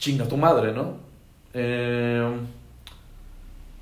chinga 0.00 0.26
tu 0.26 0.36
madre, 0.36 0.72
¿no? 0.72 0.96
Eh, 1.54 2.40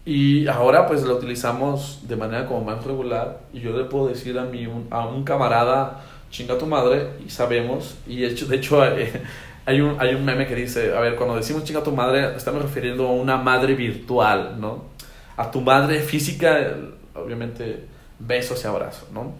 y 0.04 0.46
ahora 0.48 0.86
pues 0.86 1.02
la 1.04 1.14
utilizamos 1.14 2.00
de 2.08 2.16
manera 2.16 2.46
como 2.46 2.64
más 2.64 2.84
regular 2.84 3.40
y 3.52 3.60
yo 3.60 3.76
le 3.76 3.84
puedo 3.84 4.08
decir 4.08 4.38
a, 4.38 4.44
mi, 4.44 4.66
a 4.90 5.06
un 5.06 5.22
camarada 5.22 6.02
chinga 6.30 6.58
tu 6.58 6.66
madre 6.66 7.10
y 7.24 7.30
sabemos 7.30 7.96
y 8.06 8.24
hecho, 8.24 8.46
de 8.46 8.56
hecho 8.56 8.82
hay, 9.66 9.80
un, 9.80 10.00
hay 10.00 10.14
un 10.14 10.24
meme 10.24 10.46
que 10.46 10.54
dice, 10.54 10.94
a 10.96 11.00
ver, 11.00 11.14
cuando 11.14 11.36
decimos 11.36 11.64
chinga 11.64 11.82
tu 11.82 11.92
madre 11.92 12.34
estamos 12.36 12.62
refiriendo 12.62 13.06
a 13.06 13.12
una 13.12 13.36
madre 13.36 13.74
virtual, 13.74 14.56
¿no? 14.58 14.84
A 15.36 15.50
tu 15.50 15.60
madre 15.60 16.00
física, 16.00 16.74
obviamente 17.14 17.84
besos 18.18 18.64
y 18.64 18.66
abrazos, 18.66 19.10
¿no? 19.12 19.32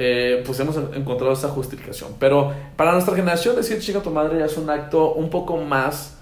Eh, 0.00 0.44
pues 0.46 0.60
hemos 0.60 0.76
encontrado 0.76 1.32
esa 1.32 1.48
justificación. 1.48 2.14
Pero 2.20 2.54
para 2.76 2.92
nuestra 2.92 3.16
generación 3.16 3.56
decir 3.56 3.80
chica 3.80 4.00
tu 4.00 4.10
madre 4.10 4.38
ya 4.38 4.44
es 4.44 4.56
un 4.56 4.70
acto 4.70 5.14
un 5.14 5.28
poco 5.28 5.56
más 5.56 6.16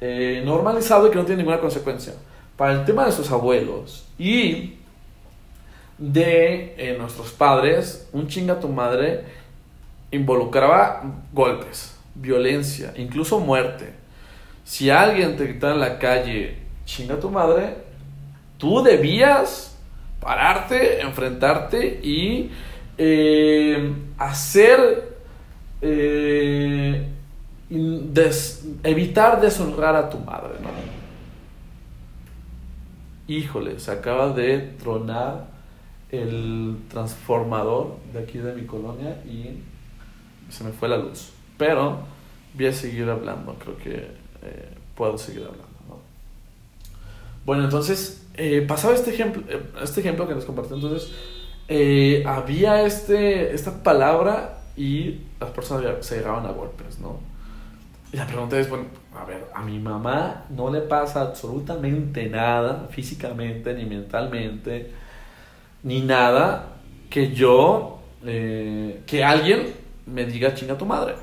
eh, 0.00 0.42
normalizado 0.46 1.06
y 1.06 1.10
que 1.10 1.16
no 1.16 1.26
tiene 1.26 1.42
ninguna 1.42 1.60
consecuencia. 1.60 2.14
Para 2.56 2.72
el 2.72 2.86
tema 2.86 3.04
de 3.04 3.12
sus 3.12 3.30
abuelos 3.30 4.06
y 4.18 4.78
de 5.98 6.74
eh, 6.78 6.96
nuestros 6.98 7.30
padres, 7.32 8.08
un 8.12 8.28
chinga 8.28 8.60
tu 8.60 8.68
madre 8.68 9.24
involucraba 10.10 11.02
golpes, 11.30 11.98
violencia, 12.14 12.94
incluso 12.96 13.40
muerte. 13.40 13.92
Si 14.64 14.88
alguien 14.88 15.36
te 15.36 15.44
gritaba 15.44 15.74
en 15.74 15.80
la 15.80 15.98
calle, 15.98 16.56
chinga 16.86 17.20
tu 17.20 17.28
madre, 17.28 17.76
tú 18.56 18.82
debías 18.82 19.76
pararte, 20.18 21.02
enfrentarte 21.02 22.00
y 22.02 22.50
eh, 22.98 23.92
hacer, 24.18 25.16
eh, 25.80 27.08
evitar 28.82 29.40
deshonrar 29.40 29.96
a 29.96 30.10
tu 30.10 30.18
madre. 30.18 30.54
Híjole, 33.28 33.78
se 33.78 33.90
acaba 33.90 34.32
de 34.32 34.58
tronar 34.78 35.46
el 36.10 36.76
transformador 36.88 37.96
de 38.12 38.20
aquí 38.20 38.38
de 38.38 38.54
mi 38.54 38.64
colonia 38.66 39.22
y 39.24 39.62
se 40.50 40.64
me 40.64 40.72
fue 40.72 40.88
la 40.88 40.96
luz. 40.96 41.30
Pero 41.56 41.98
voy 42.54 42.66
a 42.66 42.72
seguir 42.72 43.08
hablando, 43.08 43.54
creo 43.54 43.76
que 43.76 43.94
eh, 44.42 44.74
puedo 44.94 45.18
seguir 45.18 45.42
hablando. 45.42 45.68
Bueno, 47.44 47.64
entonces, 47.64 48.26
eh, 48.34 48.64
pasaba 48.68 48.94
este 48.94 49.10
ejemplo, 49.10 49.42
eh, 49.48 49.62
este 49.82 50.00
ejemplo 50.00 50.28
que 50.28 50.34
les 50.34 50.44
compartí, 50.44 50.74
entonces, 50.74 51.10
había 52.26 52.82
este, 52.82 53.54
esta 53.54 53.82
palabra 53.82 54.58
y 54.76 55.20
las 55.40 55.50
personas 55.50 56.06
se 56.06 56.16
llegaban 56.16 56.46
a 56.46 56.52
golpes, 56.52 56.98
¿no? 56.98 57.20
Y 58.12 58.16
la 58.16 58.26
pregunta 58.26 58.58
es, 58.58 58.68
bueno, 58.70 58.86
a 59.14 59.24
ver, 59.24 59.46
a 59.54 59.62
mi 59.62 59.78
mamá 59.78 60.44
no 60.50 60.70
le 60.70 60.80
pasa 60.80 61.20
absolutamente 61.20 62.26
nada, 62.28 62.88
físicamente, 62.90 63.74
ni 63.74 63.84
mentalmente, 63.84 64.90
ni 65.82 66.00
nada, 66.00 66.76
que 67.10 67.32
yo, 67.32 67.98
que 68.22 69.24
alguien 69.24 69.74
me 70.06 70.24
diga 70.24 70.54
chinga 70.54 70.78
tu 70.78 70.86
madre. 70.86 71.14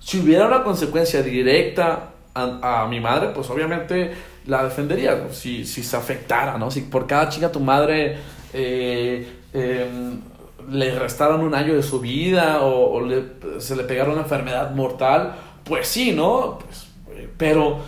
Si 0.00 0.18
hubiera 0.18 0.46
una 0.46 0.62
consecuencia 0.62 1.22
directa 1.22 2.10
a, 2.34 2.86
mi 2.88 3.00
madre, 3.00 3.30
pues 3.34 3.50
obviamente 3.50 4.12
la 4.46 4.64
defendería, 4.64 5.28
si, 5.32 5.64
si, 5.64 5.82
se 5.82 5.96
afectara, 5.96 6.56
¿no? 6.56 6.70
Si 6.70 6.82
por 6.82 7.06
cada 7.06 7.28
chinga 7.28 7.50
tu 7.50 7.60
madre 7.60 8.16
eh, 8.52 9.26
em, 9.52 10.20
le 10.70 10.98
restaran 10.98 11.40
un 11.40 11.54
año 11.54 11.74
de 11.74 11.82
su 11.82 12.00
vida 12.00 12.60
o, 12.62 13.00
se 13.58 13.76
le 13.76 13.84
pegara 13.84 14.10
una 14.10 14.22
enfermedad 14.22 14.70
mortal, 14.72 15.34
pues 15.64 15.88
sí, 15.88 16.12
¿no? 16.12 16.58
Pues, 16.58 16.86
pero 17.36 17.78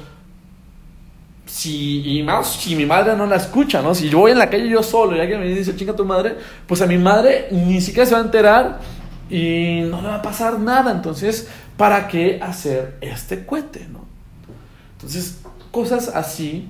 si, 1.46 2.18
y 2.18 2.22
más 2.22 2.52
si 2.52 2.76
mi 2.76 2.86
madre 2.86 3.16
no 3.16 3.26
la 3.26 3.36
escucha, 3.36 3.82
¿no? 3.82 3.94
Si 3.94 4.08
yo 4.08 4.20
voy 4.20 4.32
en 4.32 4.38
la 4.38 4.48
calle 4.48 4.68
yo 4.68 4.82
solo 4.82 5.16
y 5.16 5.20
alguien 5.20 5.40
me 5.40 5.46
dice 5.46 5.76
chinga 5.76 5.94
tu 5.94 6.04
madre, 6.04 6.36
pues 6.66 6.80
a 6.80 6.86
mi 6.86 6.96
madre 6.96 7.48
ni 7.50 7.80
siquiera 7.80 8.06
se 8.06 8.14
va 8.14 8.20
a 8.20 8.24
enterar 8.24 8.80
y 9.28 9.82
no 9.88 10.00
le 10.00 10.08
va 10.08 10.16
a 10.16 10.22
pasar 10.22 10.58
nada. 10.58 10.92
Entonces, 10.92 11.48
¿para 11.76 12.08
qué 12.08 12.40
hacer 12.40 12.96
este 13.00 13.44
cohete? 13.44 13.86
¿no? 13.92 14.04
Entonces, 14.92 15.40
cosas 15.70 16.08
así 16.08 16.68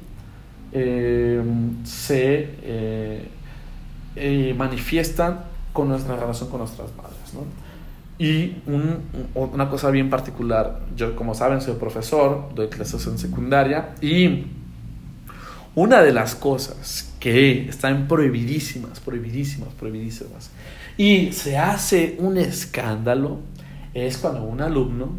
eh, 0.73 1.43
se 1.85 2.55
eh, 2.63 3.29
eh, 4.17 4.55
manifiestan 4.57 5.45
con 5.73 5.89
nuestra 5.89 6.17
relación 6.17 6.49
con 6.49 6.59
nuestras 6.59 6.89
madres. 6.97 7.35
¿no? 7.35 7.45
Y 8.19 8.57
una 9.35 9.71
cosa 9.71 9.91
bien 9.91 10.11
particular, 10.11 10.81
yo 10.95 11.17
como 11.17 11.35
saben 11.35 11.63
soy 11.63 11.75
profesor, 11.75 12.51
doy 12.55 12.69
clases 12.69 13.07
en 13.07 13.19
secundaria 13.19 13.95
y 14.03 14.45
una 15.75 16.03
de 16.03 16.13
las 16.13 16.35
cosas 16.35 17.15
que 17.19 17.69
están 17.69 18.09
prohibidísimas, 18.09 19.01
prohibidísimas, 19.01 19.71
prohibidísimas 19.73 20.51
y 20.99 21.33
se 21.33 21.57
hace 21.57 22.17
un 22.19 22.37
escándalo 22.37 23.39
es 23.95 24.19
cuando 24.19 24.43
un 24.43 24.61
alumno 24.61 25.11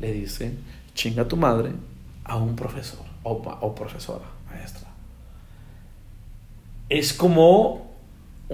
le 0.00 0.12
dice, 0.12 0.54
chinga 0.94 1.28
tu 1.28 1.36
madre 1.36 1.70
a 2.24 2.36
un 2.36 2.56
profesor 2.56 3.04
o, 3.22 3.74
profesora, 3.74 4.24
maestra. 4.50 4.88
Es 6.88 7.12
como 7.12 7.83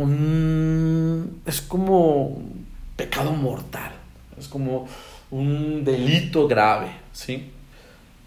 un, 0.03 1.43
es 1.47 1.61
como 1.61 2.27
un 2.27 2.67
pecado 2.97 3.33
mortal, 3.33 3.93
es 4.39 4.49
como 4.49 4.89
un 5.31 5.85
delito 5.85 6.49
grave, 6.49 6.91
¿sí? 7.13 7.53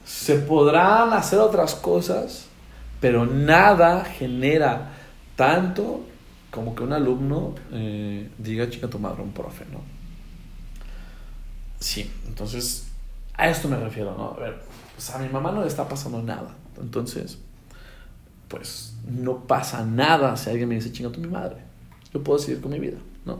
Se 0.06 0.36
podrán 0.36 1.14
hacer 1.14 1.40
otras 1.40 1.76
cosas, 1.76 2.48
pero 3.00 3.26
nada 3.26 4.06
genera 4.06 4.92
tanto 5.36 6.02
como 6.52 6.76
que 6.76 6.84
un 6.84 6.94
alumno 6.94 7.56
eh, 7.72 8.30
diga 8.38 8.70
chica 8.70 8.88
tu 8.88 9.00
madre 9.00 9.24
un 9.24 9.32
profe, 9.32 9.66
¿no? 9.72 9.80
Sí, 11.80 12.10
entonces 12.28 12.88
a 13.34 13.50
esto 13.50 13.68
me 13.68 13.78
refiero, 13.78 14.16
¿no? 14.16 14.36
A 14.38 14.40
ver, 14.40 14.62
pues 14.96 15.10
a 15.10 15.18
mi 15.18 15.28
mamá 15.30 15.52
no 15.52 15.62
le 15.62 15.68
está 15.68 15.88
pasando 15.88 16.22
nada, 16.22 16.56
entonces, 16.80 17.40
pues 18.54 18.94
no 19.10 19.48
pasa 19.48 19.84
nada 19.84 20.38
si 20.38 20.48
alguien 20.48 20.70
me 20.70 20.76
dice 20.76 20.92
chinga 20.92 21.12
tu 21.12 21.20
mi 21.20 21.28
madre. 21.28 21.58
Yo 22.14 22.24
puedo 22.24 22.38
seguir 22.38 22.62
con 22.62 22.72
mi 22.72 22.78
vida, 22.78 23.00
¿no? 23.26 23.40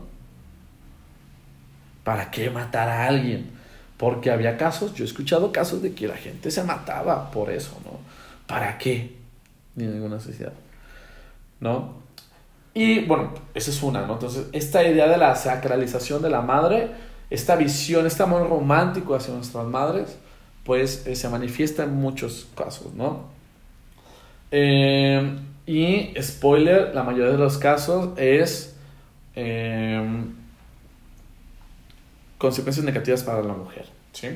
¿Para 2.02 2.32
qué 2.32 2.50
matar 2.50 2.88
a 2.88 3.06
alguien? 3.06 3.48
Porque 3.96 4.32
había 4.32 4.56
casos, 4.56 4.92
yo 4.92 5.04
he 5.04 5.06
escuchado 5.06 5.52
casos 5.52 5.82
de 5.82 5.94
que 5.94 6.08
la 6.08 6.16
gente 6.16 6.50
se 6.50 6.64
mataba 6.64 7.30
por 7.30 7.52
eso, 7.52 7.78
¿no? 7.84 8.00
¿Para 8.48 8.76
qué? 8.76 9.14
Ni 9.76 9.86
ninguna 9.86 10.16
necesidad, 10.16 10.52
¿no? 11.60 11.94
Y 12.74 13.04
bueno, 13.04 13.34
esa 13.54 13.70
es 13.70 13.80
una, 13.84 14.04
¿no? 14.08 14.14
Entonces, 14.14 14.46
esta 14.50 14.82
idea 14.82 15.06
de 15.06 15.16
la 15.16 15.36
sacralización 15.36 16.22
de 16.22 16.30
la 16.30 16.40
madre, 16.40 16.90
esta 17.30 17.54
visión, 17.54 18.04
este 18.04 18.24
amor 18.24 18.48
romántico 18.48 19.14
hacia 19.14 19.32
nuestras 19.32 19.64
madres, 19.64 20.16
pues 20.64 21.06
eh, 21.06 21.14
se 21.14 21.28
manifiesta 21.28 21.84
en 21.84 21.94
muchos 21.94 22.48
casos, 22.56 22.94
¿no? 22.94 23.32
Eh, 24.50 25.38
y 25.66 26.14
spoiler, 26.20 26.94
la 26.94 27.02
mayoría 27.02 27.32
de 27.32 27.38
los 27.38 27.58
casos 27.58 28.10
es 28.18 28.76
eh, 29.34 30.24
consecuencias 32.38 32.84
negativas 32.84 33.22
para 33.22 33.42
la 33.42 33.54
mujer, 33.54 33.86
¿sí? 34.12 34.28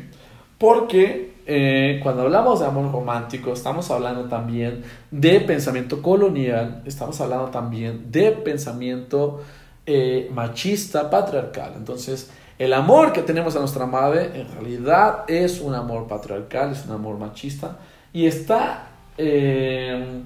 Porque 0.56 1.34
eh, 1.46 2.00
cuando 2.02 2.22
hablamos 2.22 2.60
de 2.60 2.66
amor 2.66 2.90
romántico, 2.90 3.52
estamos 3.52 3.90
hablando 3.90 4.24
también 4.24 4.82
de 5.10 5.40
pensamiento 5.40 6.02
colonial, 6.02 6.82
estamos 6.84 7.20
hablando 7.20 7.46
también 7.46 8.10
de 8.10 8.32
pensamiento 8.32 9.42
eh, 9.86 10.28
machista, 10.32 11.08
patriarcal. 11.08 11.74
Entonces, 11.76 12.30
el 12.58 12.72
amor 12.72 13.12
que 13.12 13.22
tenemos 13.22 13.54
a 13.54 13.60
nuestra 13.60 13.86
madre 13.86 14.32
en 14.34 14.52
realidad 14.52 15.24
es 15.28 15.60
un 15.60 15.74
amor 15.74 16.08
patriarcal, 16.08 16.72
es 16.72 16.84
un 16.86 16.92
amor 16.92 17.18
machista 17.18 17.78
y 18.12 18.26
está 18.26 18.88
eh, 19.18 20.22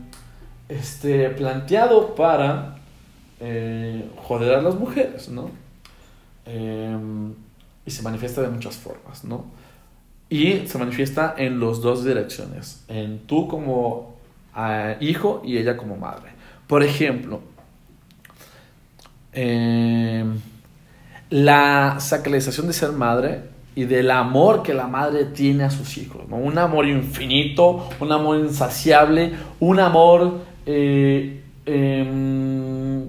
este, 0.68 1.31
planteado 1.31 2.14
para 2.14 2.76
joder 4.22 4.55
a 4.55 4.62
las 4.62 4.76
mujeres, 4.76 5.28
¿no? 5.28 5.50
y 7.85 7.90
se 7.90 8.02
manifiesta 8.02 8.42
de 8.42 8.48
muchas 8.48 8.76
formas, 8.76 9.24
¿no? 9.24 9.46
Y 10.28 10.66
se 10.66 10.78
manifiesta 10.78 11.35
en 11.37 11.61
las 11.61 11.81
dos 11.81 12.05
direcciones, 12.05 12.85
en 12.88 13.20
tú 13.26 13.48
como 13.48 14.16
ah, 14.55 14.96
hijo 15.00 15.42
y 15.44 15.59
ella 15.59 15.76
como 15.76 15.96
madre. 15.96 16.31
Por 16.66 16.83
ejemplo, 16.83 17.40
em, 19.33 20.38
la 21.28 21.96
sacralización 22.00 22.66
de 22.66 22.72
ser 22.72 22.92
madre 22.92 23.42
y 23.74 23.85
del 23.85 24.11
amor 24.11 24.62
que 24.62 24.74
la 24.74 24.87
madre 24.87 25.24
tiene 25.26 25.64
a 25.64 25.70
sus 25.70 25.96
hijos, 25.96 26.22
un 26.30 26.58
amor 26.58 26.87
infinito, 26.87 27.88
un 28.00 28.12
amor 28.12 28.38
insaciable, 28.38 29.32
un 29.61 29.80
amor 29.80 30.40
eh, 30.66 31.42
em, 31.64 33.06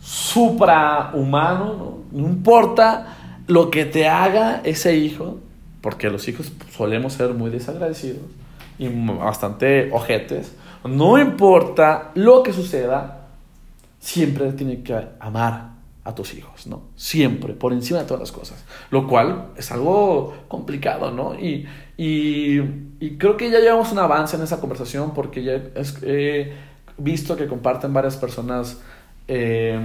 suprahumano, 0.00 1.64
¿no? 1.64 1.98
no 2.12 2.28
importa 2.28 3.16
lo 3.46 3.70
que 3.70 3.84
te 3.84 4.08
haga 4.08 4.62
ese 4.64 4.96
hijo, 4.96 5.38
porque 5.80 6.10
los 6.10 6.26
hijos 6.28 6.52
solemos 6.76 7.12
ser 7.12 7.34
muy 7.34 7.50
desagradecidos 7.50 8.22
y 8.78 8.88
bastante 8.88 9.90
ojetes. 9.92 10.56
No 10.84 11.18
importa 11.18 12.10
lo 12.14 12.42
que 12.42 12.52
suceda, 12.52 13.28
siempre 14.00 14.52
tienes 14.52 14.80
que 14.80 14.98
amar 15.20 15.73
a 16.04 16.14
tus 16.14 16.34
hijos, 16.34 16.66
¿no? 16.66 16.82
Siempre, 16.96 17.54
por 17.54 17.72
encima 17.72 18.00
de 18.00 18.04
todas 18.04 18.20
las 18.20 18.32
cosas. 18.32 18.64
Lo 18.90 19.08
cual 19.08 19.48
es 19.56 19.72
algo 19.72 20.34
complicado, 20.48 21.10
¿no? 21.10 21.34
Y, 21.34 21.66
creo 23.18 23.36
que 23.36 23.50
ya 23.50 23.60
llevamos 23.60 23.92
un 23.92 23.98
avance 23.98 24.36
en 24.36 24.42
esa 24.42 24.60
conversación 24.60 25.14
porque 25.14 25.42
ya 25.42 25.62
he 26.02 26.52
visto 26.98 27.36
que 27.36 27.46
comparten 27.46 27.92
varias 27.92 28.16
personas 28.16 28.80
eh, 29.28 29.78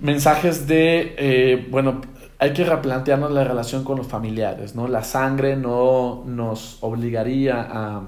mensajes 0.00 0.66
de, 0.66 1.14
eh, 1.18 1.66
bueno, 1.70 2.00
hay 2.38 2.52
que 2.52 2.64
replantearnos 2.64 3.32
la 3.32 3.44
relación 3.44 3.84
con 3.84 3.98
los 3.98 4.06
familiares, 4.06 4.74
¿no? 4.74 4.88
La 4.88 5.04
sangre 5.04 5.56
no 5.56 6.24
nos 6.26 6.78
obligaría 6.82 7.66
a, 7.70 8.02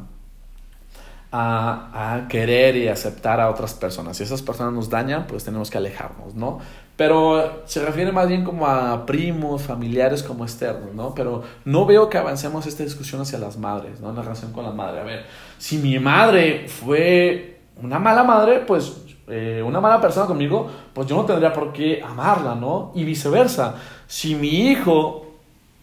a, 1.33 2.27
querer 2.29 2.77
y 2.77 2.89
aceptar 2.89 3.41
a 3.41 3.51
otras 3.51 3.75
personas. 3.75 4.17
Si 4.17 4.23
esas 4.23 4.43
personas 4.43 4.73
nos 4.73 4.89
dañan, 4.89 5.27
pues 5.27 5.45
tenemos 5.45 5.71
que 5.71 5.79
alejarnos, 5.79 6.35
¿no? 6.35 6.59
Pero 6.97 7.63
se 7.67 7.85
refiere 7.85 8.11
más 8.11 8.27
bien 8.27 8.43
como 8.43 8.67
a 8.67 9.05
primos, 9.05 9.63
familiares 9.63 10.23
como 10.23 10.45
externos, 10.45 10.95
¿no? 10.95 11.15
Pero 11.15 11.43
no 11.65 11.85
veo 11.85 12.09
que 12.09 12.17
avancemos 12.17 12.67
esta 12.67 12.85
discusión 12.85 13.21
hacia 13.21 13.39
las 13.39 13.59
madres, 13.59 14.01
¿no? 14.01 14.13
La 14.13 14.23
relación 14.23 14.53
con 14.53 14.65
la 14.65 14.71
madre. 14.71 15.01
A 15.01 15.05
ver, 15.05 15.27
si 15.59 15.77
mi 15.79 15.99
madre 15.99 16.69
fue 16.69 17.61
una 17.83 17.99
mala 17.99 18.25
madre, 18.25 18.61
pues 18.61 18.97
eh, 19.29 19.63
una 19.67 19.81
mala 19.81 20.01
persona 20.01 20.27
conmigo, 20.27 20.71
pues 20.95 21.07
yo 21.07 21.17
no 21.17 21.27
tendría 21.27 21.53
por 21.53 21.73
qué 21.73 22.03
amarla, 22.03 22.55
¿no? 22.55 22.93
Y 22.95 23.05
viceversa. 23.05 23.75
Si 24.07 24.35
mi 24.35 24.71
hijo 24.71 25.27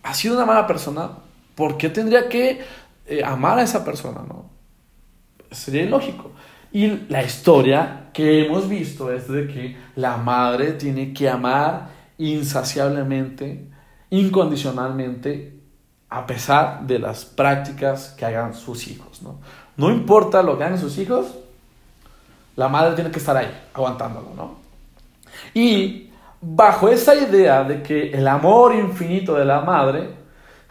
ha 0.02 0.14
sido 0.14 0.36
una 0.36 0.46
mala 0.46 0.66
persona, 0.66 1.10
¿por 1.54 1.78
qué 1.78 1.90
tendría 1.90 2.28
que 2.28 2.62
eh, 3.06 3.22
amar 3.24 3.60
a 3.60 3.64
esa 3.64 3.86
persona, 3.86 4.22
no? 4.28 4.53
Sería 5.54 5.84
ilógico. 5.84 6.32
Y 6.72 6.88
la 7.10 7.24
historia 7.24 8.10
que 8.14 8.46
hemos 8.46 8.68
visto 8.68 9.12
es 9.12 9.28
de 9.28 9.48
que 9.48 9.78
la 9.96 10.18
madre 10.18 10.74
tiene 10.74 11.14
que 11.14 11.30
amar 11.30 11.90
insaciablemente, 12.18 13.68
incondicionalmente 14.10 15.60
a 16.10 16.28
pesar 16.28 16.86
de 16.86 17.00
las 17.00 17.26
prácticas 17.26 18.10
que 18.18 18.26
hagan 18.26 18.54
sus 18.54 18.88
hijos, 18.88 19.22
¿no? 19.24 19.40
No 19.78 19.92
importa 19.92 20.44
lo 20.44 20.58
que 20.58 20.64
hagan 20.64 20.80
sus 20.80 20.98
hijos, 21.00 21.26
la 22.56 22.68
madre 22.68 22.94
tiene 22.94 23.10
que 23.10 23.18
estar 23.18 23.36
ahí, 23.36 23.52
aguantándolo, 23.74 24.30
¿no? 24.36 24.56
Y 25.56 26.12
bajo 26.40 26.90
esa 26.90 27.16
idea 27.16 27.64
de 27.64 27.82
que 27.82 28.12
el 28.12 28.28
amor 28.28 28.76
infinito 28.76 29.34
de 29.34 29.46
la 29.46 29.62
madre 29.62 30.10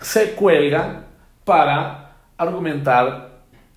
se 0.01 0.35
cuelga 0.35 1.03
para 1.45 2.13
argumentar 2.37 3.32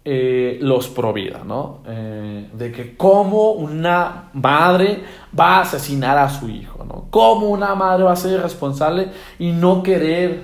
eh, 0.08 0.60
los 0.62 0.88
pro 0.90 1.14
vida, 1.14 1.42
¿no? 1.44 1.82
Eh, 1.88 2.48
de 2.54 2.72
que 2.72 2.96
cómo 2.96 3.54
una 3.54 4.30
madre 4.34 5.04
va 5.38 5.58
a 5.58 5.62
asesinar 5.62 6.16
a 6.20 6.30
su 6.30 6.48
hijo, 6.48 6.86
¿no? 6.86 7.08
Cómo 7.10 7.50
una 7.50 7.74
madre 7.74 8.04
va 8.04 8.12
a 8.12 8.16
ser 8.16 8.34
irresponsable 8.34 9.10
y 9.40 9.52
no 9.52 9.82
querer 9.82 10.44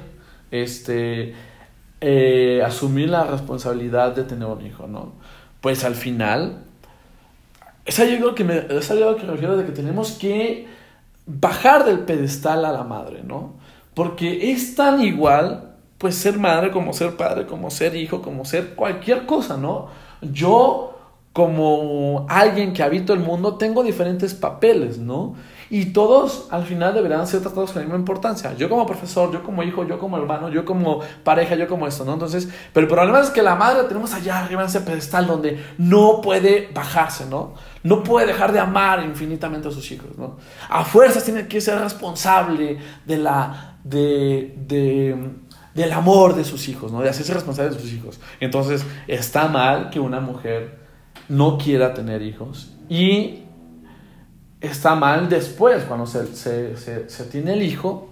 este, 0.50 1.36
eh, 2.02 2.63
asumir 2.65 3.12
la 3.12 3.26
responsabilidad 3.26 4.15
de 4.15 4.24
tener 4.24 4.47
un 4.47 4.65
hijo, 4.65 4.88
¿no? 4.88 5.13
Pues 5.62 5.84
al 5.84 5.93
final, 5.93 6.63
es 7.86 8.00
algo 8.00 8.34
que 8.34 8.43
me, 8.43 8.65
es 8.67 8.89
algo 8.89 9.15
que 9.15 9.26
me 9.26 9.34
refiero 9.34 9.58
de 9.58 9.65
que 9.65 9.74
tenemos 9.74 10.13
que 10.13 10.67
bajar 11.28 11.86
del 11.86 12.00
pedestal 12.00 12.65
a 12.65 12.71
la 12.71 12.84
madre, 12.84 13.21
¿no? 13.24 13.54
Porque 13.93 14.52
es 14.52 14.74
tan 14.74 15.02
igual 15.04 15.70
pues 16.01 16.15
ser 16.15 16.39
madre, 16.39 16.71
como 16.71 16.93
ser 16.93 17.15
padre, 17.15 17.45
como 17.45 17.69
ser 17.69 17.95
hijo, 17.95 18.23
como 18.23 18.43
ser 18.43 18.73
cualquier 18.73 19.27
cosa, 19.27 19.55
¿no? 19.55 19.89
Yo, 20.23 20.97
como 21.31 22.25
alguien 22.27 22.73
que 22.73 22.81
habito 22.81 23.13
el 23.13 23.19
mundo, 23.19 23.57
tengo 23.57 23.83
diferentes 23.83 24.33
papeles, 24.33 24.97
¿no? 24.97 25.35
Y 25.69 25.93
todos 25.93 26.47
al 26.49 26.65
final 26.65 26.95
deberán 26.95 27.27
ser 27.27 27.41
tratados 27.41 27.71
con 27.71 27.83
la 27.83 27.85
misma 27.85 27.99
importancia. 27.99 28.55
Yo 28.57 28.67
como 28.67 28.87
profesor, 28.87 29.31
yo 29.31 29.43
como 29.43 29.61
hijo, 29.61 29.85
yo 29.85 29.99
como 29.99 30.17
hermano, 30.17 30.49
yo 30.49 30.65
como 30.65 31.01
pareja, 31.23 31.53
yo 31.53 31.67
como 31.67 31.85
esto, 31.85 32.03
¿no? 32.03 32.13
Entonces, 32.13 32.49
pero 32.73 32.87
el 32.87 32.91
problema 32.91 33.19
es 33.19 33.29
que 33.29 33.43
la 33.43 33.53
madre 33.53 33.83
tenemos 33.83 34.11
allá 34.15 34.39
arriba 34.39 34.63
en 34.63 34.69
ese 34.69 34.81
pedestal 34.81 35.27
donde 35.27 35.63
no 35.77 36.19
puede 36.21 36.67
bajarse, 36.73 37.27
¿no? 37.27 37.53
No 37.83 38.01
puede 38.01 38.25
dejar 38.25 38.53
de 38.53 38.59
amar 38.59 39.03
infinitamente 39.03 39.67
a 39.67 39.71
sus 39.71 39.91
hijos, 39.91 40.17
¿no? 40.17 40.37
A 40.67 40.83
fuerzas 40.83 41.23
tiene 41.23 41.47
que 41.47 41.61
ser 41.61 41.79
responsable 41.79 42.79
de 43.05 43.17
la, 43.17 43.77
de, 43.83 44.55
de 44.67 45.15
del 45.73 45.91
amor 45.91 46.36
de 46.36 46.43
sus 46.43 46.67
hijos, 46.67 46.91
¿no? 46.91 47.01
De 47.01 47.10
hacerse 47.10 47.34
responsable 47.34 47.73
de 47.73 47.79
sus 47.79 47.91
hijos. 47.93 48.19
Entonces, 48.39 48.86
está 49.07 49.47
mal 49.47 49.89
que 49.89 49.99
una 49.99 50.19
mujer 50.19 50.79
no 51.29 51.57
quiera 51.57 51.93
tener 51.93 52.21
hijos 52.21 52.71
y 52.89 53.43
está 54.60 54.95
mal 54.95 55.27
después, 55.29 55.84
cuando 55.84 56.05
se, 56.05 56.36
se, 56.77 57.23
tiene 57.25 57.53
el 57.53 57.63
hijo, 57.63 58.10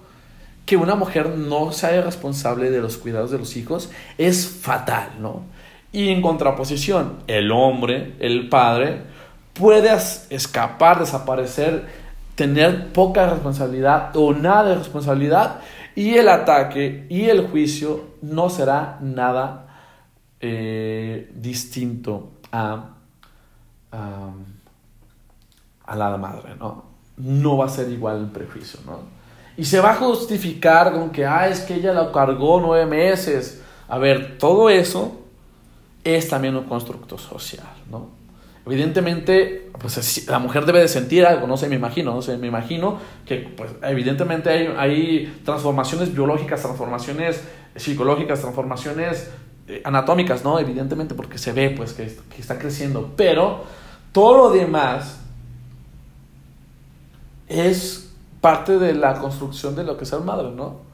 que 0.66 0.78
una 0.78 0.96
mujer 0.96 1.30
no 1.30 1.72
sea 1.72 2.02
responsable 2.02 2.72
de 2.72 2.82
los 2.82 2.98
cuidados 2.98 3.32
de 3.32 3.38
los 3.38 3.56
hijos 3.56 3.90
es 4.18 4.48
fatal, 4.48 5.10
¿no? 5.20 5.44
Y 5.92 6.10
en 6.10 6.22
contraposición, 6.22 7.18
el 7.28 7.52
hombre, 7.52 8.14
el 8.20 8.50
padre, 8.50 9.02
puede 9.54 9.90
escapar, 10.30 11.00
desaparecer, 11.00 11.88
tener 12.36 12.94
poca 12.94 13.28
responsabilidad 13.30 14.16
o 14.16 14.34
nada 14.34 14.70
de 14.70 14.76
responsabilidad 14.76 15.60
y 16.00 16.16
el 16.16 16.30
ataque 16.30 17.06
y 17.10 17.26
el 17.26 17.50
juicio 17.50 18.12
no 18.22 18.50
será 18.50 19.00
nada 19.02 19.68
eh, 20.40 21.30
distinto 21.36 22.32
a, 22.54 22.92
a, 23.92 25.96
la 25.98 26.16
madre, 26.16 26.56
¿no? 26.58 26.86
No 27.18 27.58
va 27.58 27.66
a 27.66 27.70
ser 27.70 27.92
igual 27.92 28.20
el 28.20 28.28
prejuicio, 28.28 28.80
¿no? 28.86 29.00
Y 29.58 29.66
se 29.66 29.82
va 29.82 29.92
a 29.92 29.96
justificar 29.96 30.94
con 30.94 31.10
que, 31.10 31.26
ah, 31.26 31.50
es 31.50 31.60
que 31.60 31.76
ella 31.76 31.92
lo 31.92 32.14
cargó 32.14 32.62
nueve 32.62 32.86
meses. 32.86 33.62
A 33.90 33.98
ver, 33.98 34.38
todo 34.38 34.70
eso 34.70 35.20
es 36.06 36.30
también 36.30 36.56
un 36.56 36.64
constructo 36.64 37.18
social, 37.18 37.68
¿no? 37.92 38.19
Evidentemente, 38.70 39.72
pues 39.80 40.28
la 40.28 40.38
mujer 40.38 40.64
debe 40.68 40.80
de 40.80 40.88
sentir 40.88 41.26
algo, 41.26 41.48
no 41.48 41.58
sé, 41.58 41.68
me 41.68 41.76
imagino, 41.76 42.14
no 42.14 42.22
sé, 42.22 42.38
me 42.38 42.46
imagino 42.46 43.00
que 43.26 43.38
pues 43.38 43.72
evidentemente 43.82 44.52
hay, 44.52 44.76
hay 44.78 45.42
transformaciones 45.44 46.14
biológicas, 46.14 46.62
transformaciones 46.62 47.44
psicológicas, 47.76 48.42
transformaciones 48.42 49.32
eh, 49.68 49.82
anatómicas, 49.84 50.44
¿no? 50.44 50.60
Evidentemente 50.60 51.16
porque 51.16 51.40
se 51.40 51.52
ve 51.52 51.72
pues 51.72 51.94
que, 51.94 52.16
que 52.36 52.42
está 52.42 52.60
creciendo, 52.60 53.12
pero 53.16 53.64
todo 54.12 54.38
lo 54.38 54.50
demás 54.52 55.20
es 57.48 58.12
parte 58.40 58.78
de 58.78 58.94
la 58.94 59.16
construcción 59.16 59.76
de 59.76 59.84
lo 59.84 59.98
que 59.98 60.04
es 60.04 60.10
ser 60.12 60.20
madre, 60.20 60.52
¿no? 60.52 60.88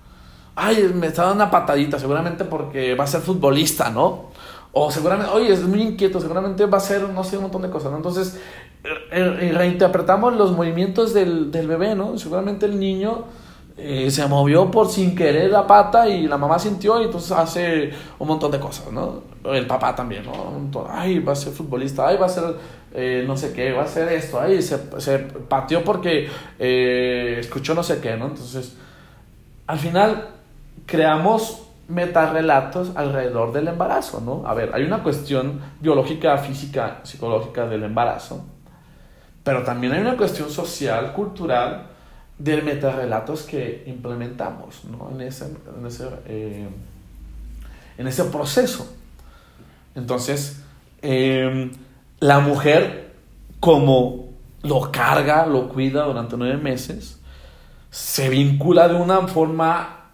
Ay, 0.56 0.90
me 0.96 1.08
está 1.08 1.24
dando 1.24 1.44
una 1.44 1.52
patadita, 1.52 2.00
seguramente 2.00 2.46
porque 2.46 2.96
va 2.96 3.04
a 3.04 3.08
ser 3.08 3.20
futbolista, 3.20 3.90
¿no? 3.90 4.32
O 4.78 4.92
seguramente, 4.92 5.32
oye, 5.32 5.54
es 5.54 5.62
muy 5.62 5.82
inquieto, 5.82 6.20
seguramente 6.20 6.66
va 6.66 6.80
a 6.80 6.82
ser, 6.82 7.08
no 7.08 7.24
sé, 7.24 7.38
un 7.38 7.44
montón 7.44 7.62
de 7.62 7.70
cosas, 7.70 7.92
¿no? 7.92 7.98
Entonces, 7.98 8.38
eh, 8.84 9.54
reinterpretamos 9.56 10.36
los 10.36 10.52
movimientos 10.52 11.14
del, 11.14 11.50
del 11.50 11.66
bebé, 11.66 11.96
¿no? 11.96 12.18
Seguramente 12.18 12.66
el 12.66 12.78
niño 12.78 13.24
eh, 13.78 14.12
se 14.12 14.28
movió 14.28 14.70
por 14.70 14.90
sin 14.90 15.16
querer 15.16 15.50
la 15.50 15.66
pata 15.66 16.10
y 16.10 16.28
la 16.28 16.38
mamá 16.38 16.60
sintió 16.60 17.00
y 17.02 17.06
entonces 17.06 17.32
hace 17.32 17.94
un 18.20 18.28
montón 18.28 18.52
de 18.52 18.60
cosas, 18.60 18.92
¿no? 18.92 19.22
El 19.46 19.66
papá 19.66 19.96
también, 19.96 20.26
¿no? 20.26 20.86
Ay, 20.90 21.20
va 21.20 21.32
a 21.32 21.36
ser 21.38 21.54
futbolista, 21.54 22.10
ay, 22.10 22.18
va 22.18 22.26
a 22.26 22.30
ser 22.30 22.44
eh, 22.94 23.24
no 23.26 23.38
sé 23.38 23.54
qué, 23.54 23.72
va 23.72 23.84
a 23.84 23.88
ser 23.88 24.12
esto, 24.12 24.42
ay, 24.42 24.62
se, 24.62 24.78
se 25.00 25.20
pateó 25.20 25.86
porque 25.86 26.28
escuchó 27.40 27.74
no 27.74 27.82
sé 27.82 28.02
qué, 28.02 28.18
¿no? 28.18 28.26
Entonces, 28.26 28.76
al 29.68 29.80
final 29.80 30.32
creamos 30.86 31.65
metarrelatos 31.88 32.92
alrededor 32.96 33.54
del 33.54 33.68
embarazo, 33.68 34.22
¿no? 34.22 34.48
A 34.48 34.54
ver, 34.54 34.72
hay 34.74 34.84
una 34.84 35.04
cuestión 35.04 35.62
biológica, 35.80 36.38
física, 36.38 37.02
psicológica 37.04 37.68
del 37.68 37.84
embarazo, 37.84 38.46
pero 39.44 39.64
también 39.64 39.94
hay 39.94 40.02
una 40.02 40.18
cuestión 40.18 40.50
social, 40.50 41.14
cultural, 41.14 41.88
de 42.38 42.62
metarrelatos 42.62 43.44
que 43.44 43.84
implementamos, 43.88 44.84
¿no? 44.86 45.12
En 45.12 45.22
ese, 45.22 45.46
en 45.46 45.86
ese, 45.86 46.10
eh, 46.26 46.68
en 47.98 48.08
ese 48.08 48.26
proceso. 48.26 48.94
Entonces, 49.94 50.62
em, 51.02 51.72
la 52.20 52.40
mujer, 52.40 53.14
como 53.60 54.34
lo 54.64 54.92
carga, 54.92 55.46
lo 55.46 55.70
cuida 55.70 56.04
durante 56.04 56.36
nueve 56.36 56.58
meses, 56.58 57.22
se 57.92 58.28
vincula 58.30 58.88
de 58.90 58.96
una 58.96 59.28
forma 59.28 60.06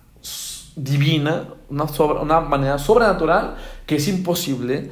divina, 0.76 1.46
una, 1.72 2.42
manera 2.42 2.78
sobrenatural 2.78 3.56
que 3.86 3.96
es 3.96 4.08
imposible 4.08 4.92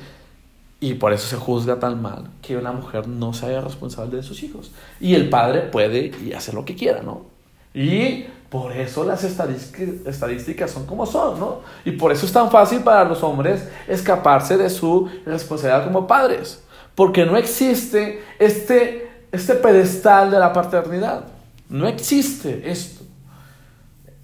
y 0.79 0.93
por 0.93 1.11
eso 1.11 1.27
se 1.27 1.35
juzga 1.35 1.79
tan 1.79 2.01
mal 2.01 2.29
que 2.41 2.55
una 2.55 2.71
mujer 2.71 3.07
no 3.07 3.33
se 3.33 3.47
haga 3.47 3.61
responsable 3.61 4.17
de 4.17 4.23
sus 4.23 4.41
hijos. 4.43 4.71
Y 4.99 5.15
el 5.15 5.29
padre 5.29 5.61
puede 5.61 6.11
y 6.23 6.33
hacer 6.33 6.53
lo 6.53 6.63
que 6.63 6.75
quiera, 6.75 7.01
¿no? 7.01 7.25
Y 7.73 8.25
por 8.49 8.71
eso 8.71 9.03
las 9.03 9.23
estadísticas 9.23 10.71
son 10.71 10.85
como 10.85 11.05
son, 11.05 11.39
¿no? 11.39 11.59
Y 11.85 11.91
por 11.91 12.11
eso 12.11 12.25
es 12.25 12.31
tan 12.31 12.49
fácil 12.49 12.79
para 12.79 13.03
los 13.03 13.21
hombres 13.23 13.67
escaparse 13.87 14.57
de 14.57 14.69
su 14.69 15.09
responsabilidad 15.25 15.85
como 15.85 16.07
padres. 16.07 16.63
Porque 16.95 17.25
no 17.25 17.37
existe 17.37 18.23
este, 18.39 19.11
este 19.31 19.55
pedestal 19.55 20.31
de 20.31 20.39
la 20.39 20.51
paternidad. 20.51 21.25
No 21.69 21.87
existe 21.87 22.71
esto. 22.71 23.03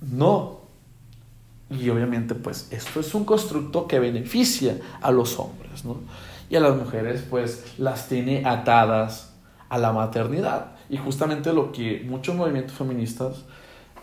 No, 0.02 0.55
y 1.69 1.89
obviamente, 1.89 2.36
pues 2.36 2.67
esto 2.71 2.99
es 2.99 3.13
un 3.15 3.25
constructo 3.25 3.88
que 3.88 3.99
beneficia 3.99 4.78
a 5.01 5.12
los 5.12 5.39
hombres, 5.39 5.84
¿no? 5.84 5.97
Y 6.49 6.56
a 6.56 6.60
las 6.60 6.75
mujeres, 6.75 7.25
pues 7.28 7.80
las 7.80 8.08
tiene 8.08 8.45
atadas 8.45 9.34
a 9.69 9.78
la 9.80 9.91
maternidad. 9.91 10.73
Y 10.89 10.97
justamente 10.97 11.51
lo 11.54 11.71
que 11.71 12.04
muchos 12.08 12.36
movimientos 12.36 12.78
feministas 12.78 13.45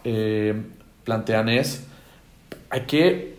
eh, 0.02 0.60
plantean 1.04 1.48
es, 1.48 1.86
hay 2.68 2.80
que 2.82 3.36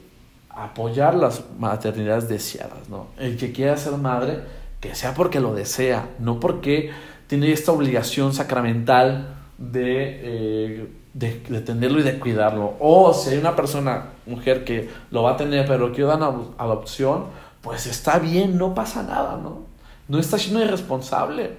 apoyar 0.50 1.16
las 1.16 1.44
maternidades 1.60 2.30
deseadas, 2.30 2.88
¿no? 2.88 3.08
El 3.18 3.36
que 3.36 3.52
quiera 3.52 3.76
ser 3.76 3.98
madre, 3.98 4.40
que 4.80 4.96
sea 4.96 5.14
porque 5.14 5.42
lo 5.42 5.54
desea, 5.54 6.08
no 6.20 6.40
porque 6.40 6.92
tiene 7.28 7.52
esta 7.52 7.74
obligación 7.74 8.34
sacramental 8.34 9.36
de... 9.58 10.20
Eh, 10.24 10.88
de, 11.14 11.32
tenerlo 11.62 12.00
y 12.00 12.04
de 12.04 12.20
cuidarlo. 12.20 12.76
O 12.80 13.14
si 13.14 13.32
hay 13.32 13.38
una 13.38 13.56
persona, 13.56 14.08
mujer, 14.26 14.64
que 14.64 14.90
lo 15.12 15.24
va 15.24 15.32
a 15.32 15.38
tener, 15.38 15.68
pero 15.68 15.92
quiere 15.92 16.10
dar 16.10 16.22
adopción, 16.58 17.26
pues 17.62 17.86
está 17.86 18.20
bien, 18.20 18.58
no 18.58 18.74
pasa 18.74 19.04
nada, 19.04 19.40
¿no? 19.42 19.64
No 20.08 20.20
está 20.20 20.38
siendo 20.38 20.62
irresponsable. 20.62 21.58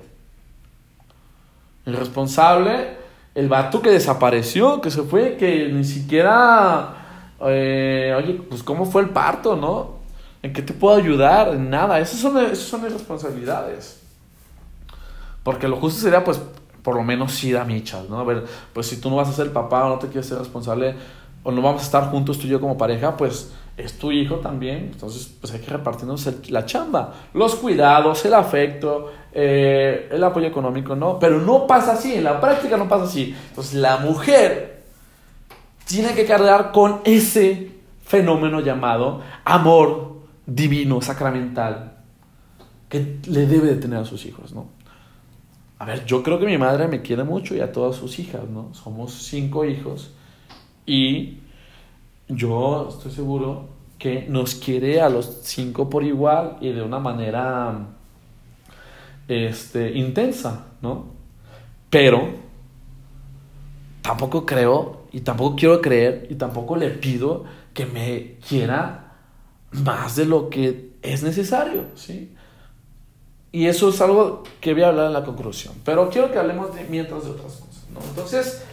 Irresponsable, 1.87 2.97
el 3.35 3.49
vato 3.49 3.81
que 3.81 3.91
desapareció, 3.91 4.81
que 4.81 4.91
se 4.91 5.03
fue, 5.03 5.37
que 5.37 5.69
ni 5.69 5.85
siquiera, 5.85 7.35
eh, 7.47 8.15
oye, 8.17 8.35
pues 8.49 8.63
cómo 8.63 8.85
fue 8.85 9.03
el 9.03 9.11
parto, 9.11 9.57
¿no? 9.57 9.95
¿En 10.43 10.53
qué 10.53 10.61
te 10.61 10.75
puedo 10.75 10.97
ayudar? 10.97 11.49
En 11.49 11.71
nada, 11.71 11.99
esas 12.01 12.21
son, 12.21 12.37
esas 12.39 12.59
son 12.59 12.85
irresponsabilidades. 12.85 14.03
Porque 15.43 15.69
lo 15.69 15.77
justo 15.77 16.01
sería, 16.01 16.23
pues, 16.23 16.41
por 16.85 16.95
lo 16.95 17.03
menos 17.03 17.33
sí 17.33 17.51
da 17.51 17.65
michas, 17.65 18.09
¿no? 18.11 18.21
A 18.21 18.25
ver, 18.25 18.45
pues 18.73 18.87
si 18.87 19.01
tú 19.01 19.09
no 19.09 19.17
vas 19.17 19.29
a 19.29 19.33
ser 19.33 19.53
papá 19.53 19.87
o 19.87 19.89
no 19.89 19.99
te 19.99 20.07
quieres 20.09 20.27
ser 20.27 20.39
responsable 20.39 20.95
o 21.43 21.51
no 21.51 21.63
vamos 21.63 21.83
a 21.83 21.85
estar 21.87 22.11
juntos 22.11 22.39
tú 22.39 22.47
y 22.47 22.51
yo 22.51 22.61
como 22.61 22.77
pareja, 22.77 23.17
pues 23.17 23.53
es 23.77 23.99
tu 23.99 24.13
hijo 24.13 24.37
también, 24.37 24.91
entonces 24.93 25.35
pues 25.41 25.53
hay 25.53 25.61
que 25.61 25.71
repartirnos 25.71 26.29
la 26.51 26.65
chamba, 26.67 27.15
los 27.33 27.57
cuidados, 27.57 28.25
el 28.27 28.35
afecto, 28.35 29.11
eh, 29.33 30.09
el 30.13 30.23
apoyo 30.23 30.47
económico, 30.47 30.95
¿no? 30.95 31.19
Pero 31.19 31.41
no 31.41 31.67
pasa 31.67 31.95
así, 31.95 32.15
en 32.15 32.25
la 32.25 32.39
práctica 32.39 32.77
no 32.77 32.87
pasa 32.87 33.05
así. 33.05 33.35
Entonces 33.49 33.75
la 33.75 33.97
mujer 33.97 34.85
tiene 35.87 36.15
que 36.15 36.27
cargar 36.27 36.71
con 36.71 37.01
ese 37.05 37.73
fenómeno 38.05 38.61
llamado 38.61 39.23
amor 39.45 40.19
divino, 40.47 41.01
sacramental, 41.01 41.95
que 42.91 43.19
le 43.27 43.47
debe 43.47 43.69
de 43.69 43.77
tener 43.77 44.01
a 44.01 44.05
sus 44.05 44.27
hijos, 44.27 44.53
¿no? 44.53 44.74
A 45.79 45.85
ver, 45.87 46.05
yo 46.05 46.23
creo 46.23 46.39
que 46.39 46.47
mi 46.47 46.57
madre 46.57 46.89
me 46.89 47.03
quiere 47.03 47.25
mucho 47.25 47.55
y 47.55 47.61
a 47.61 47.73
todas 47.73 47.97
sus 47.97 48.19
hijas, 48.19 48.49
¿no? 48.49 48.73
Somos 48.75 49.13
cinco 49.13 49.65
hijos 49.65 50.13
y 50.87 51.39
yo 52.29 52.89
estoy 52.91 53.13
seguro 53.13 53.69
que 53.99 54.27
nos 54.29 54.55
quiere 54.55 55.01
a 55.01 55.09
los 55.09 55.41
cinco 55.43 55.91
por 55.91 56.05
igual 56.05 56.59
y 56.61 56.71
de 56.71 56.83
una 56.83 56.99
manera 56.99 57.89
este, 59.29 59.93
intensa, 59.93 60.67
¿no? 60.81 61.07
Pero 61.91 62.29
tampoco 64.03 64.45
creo 64.45 65.07
y 65.13 65.21
tampoco 65.21 65.57
quiero 65.57 65.81
creer 65.81 66.27
y 66.31 66.35
tampoco 66.35 66.77
le 66.77 66.91
pido 66.91 67.45
que 67.73 67.87
me 67.87 68.37
quiera 68.47 69.13
más 69.73 70.17
de 70.17 70.27
lo 70.27 70.51
que 70.51 70.93
es 71.03 71.23
necesario, 71.23 71.87
¿sí? 71.95 72.35
Y 73.55 73.69
eso 73.69 73.91
es 73.91 74.01
algo 74.01 74.43
que 74.61 74.75
voy 74.75 74.83
a 74.83 74.89
hablar 74.89 75.07
en 75.07 75.13
la 75.13 75.23
conclusión. 75.23 75.75
Pero 75.85 76.11
quiero 76.11 76.29
que 76.33 76.41
hablemos 76.41 76.75
de, 76.75 76.87
mientras 76.91 77.23
de 77.23 77.31
otras 77.31 77.53
cosas, 77.53 77.87
¿no? 77.95 78.01
Entonces, 78.01 78.65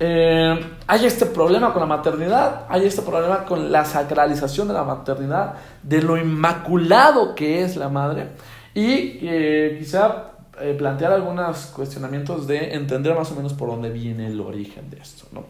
eh, 0.00 0.58
hay 0.88 1.06
este 1.06 1.26
problema 1.26 1.72
con 1.72 1.78
la 1.78 1.86
maternidad, 1.86 2.66
hay 2.68 2.86
este 2.86 3.02
problema 3.02 3.44
con 3.44 3.70
la 3.70 3.84
sacralización 3.84 4.66
de 4.66 4.74
la 4.74 4.82
maternidad, 4.82 5.54
de 5.84 6.02
lo 6.02 6.16
inmaculado 6.16 7.36
que 7.36 7.62
es 7.62 7.76
la 7.76 7.88
madre, 7.88 8.30
y 8.74 9.20
eh, 9.22 9.76
quizá 9.78 10.32
eh, 10.60 10.74
plantear 10.76 11.12
algunos 11.12 11.66
cuestionamientos 11.66 12.48
de 12.48 12.74
entender 12.74 13.14
más 13.14 13.30
o 13.30 13.36
menos 13.36 13.52
por 13.52 13.68
dónde 13.68 13.90
viene 13.90 14.26
el 14.26 14.40
origen 14.40 14.90
de 14.90 14.98
esto, 14.98 15.28
¿no? 15.30 15.44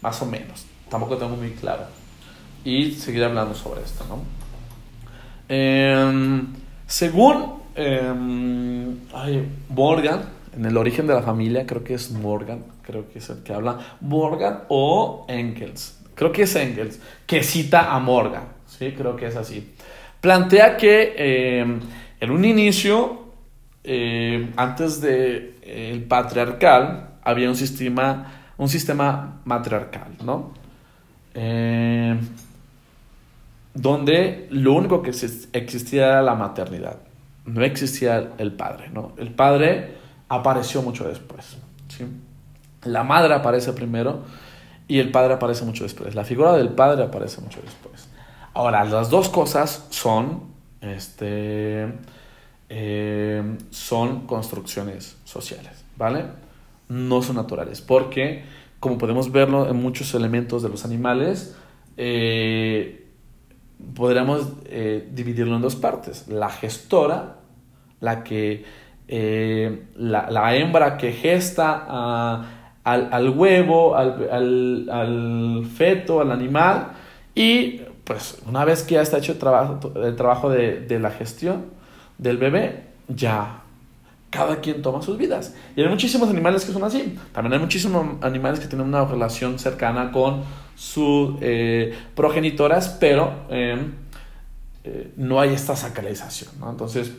Más 0.00 0.22
o 0.22 0.26
menos, 0.26 0.64
tampoco 0.88 1.16
tengo 1.16 1.34
muy 1.34 1.50
claro. 1.54 1.86
Y 2.64 2.92
seguir 2.92 3.24
hablando 3.24 3.52
sobre 3.52 3.82
esto, 3.82 4.04
¿no? 4.08 4.22
Em, 5.48 6.54
em, 7.74 8.96
Morgan, 9.68 10.22
en 10.56 10.64
el 10.64 10.76
origen 10.76 11.06
de 11.06 11.14
la 11.14 11.22
familia, 11.22 11.66
creo 11.66 11.84
que 11.84 11.94
es 11.94 12.10
Morgan, 12.10 12.64
creo 12.82 13.08
que 13.08 13.18
es 13.18 13.30
el 13.30 13.42
que 13.42 13.52
habla, 13.52 13.78
Morgan 14.00 14.64
o 14.68 15.24
Engels, 15.28 15.98
creo 16.14 16.32
que 16.32 16.42
es 16.42 16.56
Engels, 16.56 17.00
que 17.26 17.42
cita 17.42 17.94
a 17.94 17.98
Morgan, 17.98 18.44
¿sí? 18.66 18.92
Creo 18.92 19.16
que 19.16 19.26
es 19.26 19.36
así. 19.36 19.74
Plantea 20.20 20.76
que 20.76 21.14
eh, 21.16 21.80
en 22.20 22.30
un 22.30 22.44
inicio, 22.44 23.32
eh, 23.84 24.50
antes 24.56 25.00
del 25.00 25.56
de, 25.62 25.90
el 25.90 26.02
patriarcal, 26.04 27.10
había 27.22 27.48
un 27.48 27.56
sistema, 27.56 28.52
un 28.58 28.68
sistema 28.68 29.40
matriarcal, 29.44 30.12
¿no? 30.22 30.52
Eh, 31.34 32.18
donde 33.72 34.48
lo 34.50 34.74
único 34.74 35.00
que 35.02 35.10
existía 35.10 36.06
era 36.08 36.22
la 36.22 36.34
maternidad, 36.34 36.98
no 37.44 37.62
existía 37.64 38.32
el 38.38 38.52
padre, 38.52 38.90
¿no? 38.90 39.12
El 39.16 39.32
padre 39.32 39.96
apareció 40.28 40.82
mucho 40.82 41.08
después, 41.08 41.56
¿sí? 41.88 42.06
La 42.84 43.02
madre 43.02 43.34
aparece 43.34 43.72
primero 43.72 44.22
y 44.88 44.98
el 44.98 45.10
padre 45.10 45.34
aparece 45.34 45.64
mucho 45.64 45.84
después. 45.84 46.14
La 46.14 46.24
figura 46.24 46.54
del 46.54 46.70
padre 46.70 47.04
aparece 47.04 47.40
mucho 47.40 47.60
después. 47.62 48.08
Ahora, 48.54 48.84
las 48.84 49.10
dos 49.10 49.28
cosas 49.28 49.86
son, 49.90 50.42
este, 50.80 51.86
eh, 52.68 53.58
son 53.70 54.26
construcciones 54.26 55.16
sociales, 55.24 55.84
¿vale? 55.96 56.24
No 56.88 57.22
son 57.22 57.36
naturales, 57.36 57.80
porque, 57.80 58.44
como 58.80 58.98
podemos 58.98 59.30
verlo 59.30 59.68
en 59.68 59.76
muchos 59.76 60.14
elementos 60.14 60.62
de 60.62 60.68
los 60.68 60.84
animales, 60.84 61.54
eh, 61.96 62.99
podríamos 63.94 64.48
eh, 64.66 65.08
dividirlo 65.12 65.56
en 65.56 65.62
dos 65.62 65.76
partes. 65.76 66.28
La 66.28 66.48
gestora, 66.48 67.36
la 68.00 68.24
que, 68.24 68.64
la, 69.96 70.30
la, 70.30 70.56
hembra 70.56 70.96
que 70.96 71.12
gesta 71.12 71.84
a 71.88 72.60
al, 72.84 73.30
huevo, 73.30 73.96
al, 73.96 74.88
al, 74.90 75.66
feto, 75.76 76.20
al 76.20 76.32
animal, 76.32 76.92
y 77.34 77.82
pues 78.04 78.38
una 78.46 78.64
vez 78.64 78.82
que 78.82 78.94
ya 78.94 79.02
está 79.02 79.18
hecho 79.18 79.32
el 79.32 79.38
trabajo, 79.38 79.92
el 79.96 80.16
trabajo 80.16 80.50
de, 80.50 80.80
de 80.80 80.98
la 80.98 81.10
gestión 81.10 81.66
del 82.18 82.38
bebé, 82.38 82.84
ya 83.08 83.62
cada 84.30 84.60
quien 84.60 84.82
toma 84.82 85.02
sus 85.02 85.18
vidas. 85.18 85.54
Y 85.76 85.82
hay 85.82 85.88
muchísimos 85.88 86.28
animales 86.28 86.64
que 86.64 86.72
son 86.72 86.84
así. 86.84 87.18
También 87.32 87.54
hay 87.54 87.58
muchísimos 87.58 88.22
animales 88.22 88.60
que 88.60 88.66
tienen 88.66 88.86
una 88.86 89.04
relación 89.04 89.58
cercana 89.58 90.12
con 90.12 90.42
sus 90.74 91.36
eh, 91.40 91.94
progenitoras, 92.14 92.96
pero 93.00 93.32
em, 93.48 93.92
eh, 94.84 95.12
no 95.16 95.40
hay 95.40 95.52
esta 95.52 95.76
sacralización. 95.76 96.50
Entonces, 96.68 97.12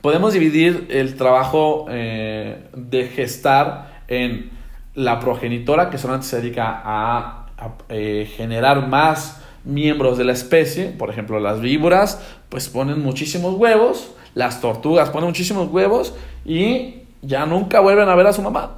podemos 0.00 0.32
dividir 0.32 0.86
el 0.90 1.16
trabajo 1.16 1.86
eh, 1.88 2.64
de 2.74 3.08
gestar 3.08 4.02
en 4.08 4.50
la 4.94 5.20
progenitora, 5.20 5.90
que 5.90 5.98
solamente 5.98 6.26
se 6.26 6.40
dedica 6.40 6.82
a, 6.84 7.46
eh, 7.88 8.28
generar 8.36 8.86
más 8.88 9.42
miembros 9.64 10.16
de 10.18 10.24
la 10.24 10.32
especie, 10.32 10.86
por 10.86 11.10
ejemplo 11.10 11.40
las 11.40 11.60
víboras, 11.60 12.20
pues 12.48 12.68
ponen 12.68 13.02
muchísimos 13.02 13.54
huevos, 13.54 14.12
las 14.34 14.60
tortugas 14.60 15.10
ponen 15.10 15.28
muchísimos 15.28 15.68
huevos 15.70 16.14
y 16.44 17.02
ya 17.22 17.46
nunca 17.46 17.80
vuelven 17.80 18.08
a 18.08 18.14
ver 18.14 18.28
a 18.28 18.32
su 18.32 18.42
mamá. 18.42 18.77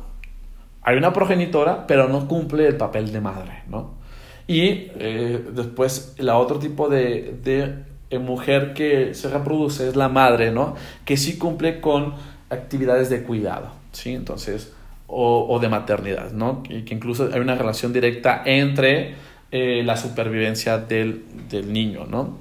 Hay 0.90 0.96
una 0.96 1.12
progenitora, 1.12 1.86
pero 1.86 2.08
no 2.08 2.26
cumple 2.26 2.66
el 2.66 2.76
papel 2.76 3.12
de 3.12 3.20
madre, 3.20 3.62
¿no? 3.68 3.94
Y 4.48 4.88
eh, 4.98 5.40
después 5.52 6.16
la 6.18 6.36
otro 6.36 6.58
tipo 6.58 6.88
de, 6.88 7.38
eh, 8.10 8.18
mujer 8.18 8.74
que 8.74 9.14
se 9.14 9.28
reproduce 9.28 9.88
es 9.88 9.94
la 9.94 10.08
madre, 10.08 10.50
¿no? 10.50 10.74
Que 11.04 11.16
sí 11.16 11.38
cumple 11.38 11.80
con 11.80 12.14
actividades 12.48 13.08
de 13.08 13.22
cuidado, 13.22 13.70
¿sí? 13.92 14.14
Entonces, 14.14 14.72
o, 15.06 15.56
de 15.60 15.68
maternidad, 15.68 16.32
¿no? 16.32 16.64
Que, 16.64 16.84
que, 16.84 16.92
incluso 16.92 17.30
hay 17.32 17.38
una 17.38 17.54
relación 17.54 17.92
directa 17.92 18.42
entre 18.44 19.14
eh, 19.52 19.82
la 19.84 19.96
supervivencia 19.96 20.78
del, 20.78 21.22
niño, 21.68 22.04
¿no? 22.06 22.36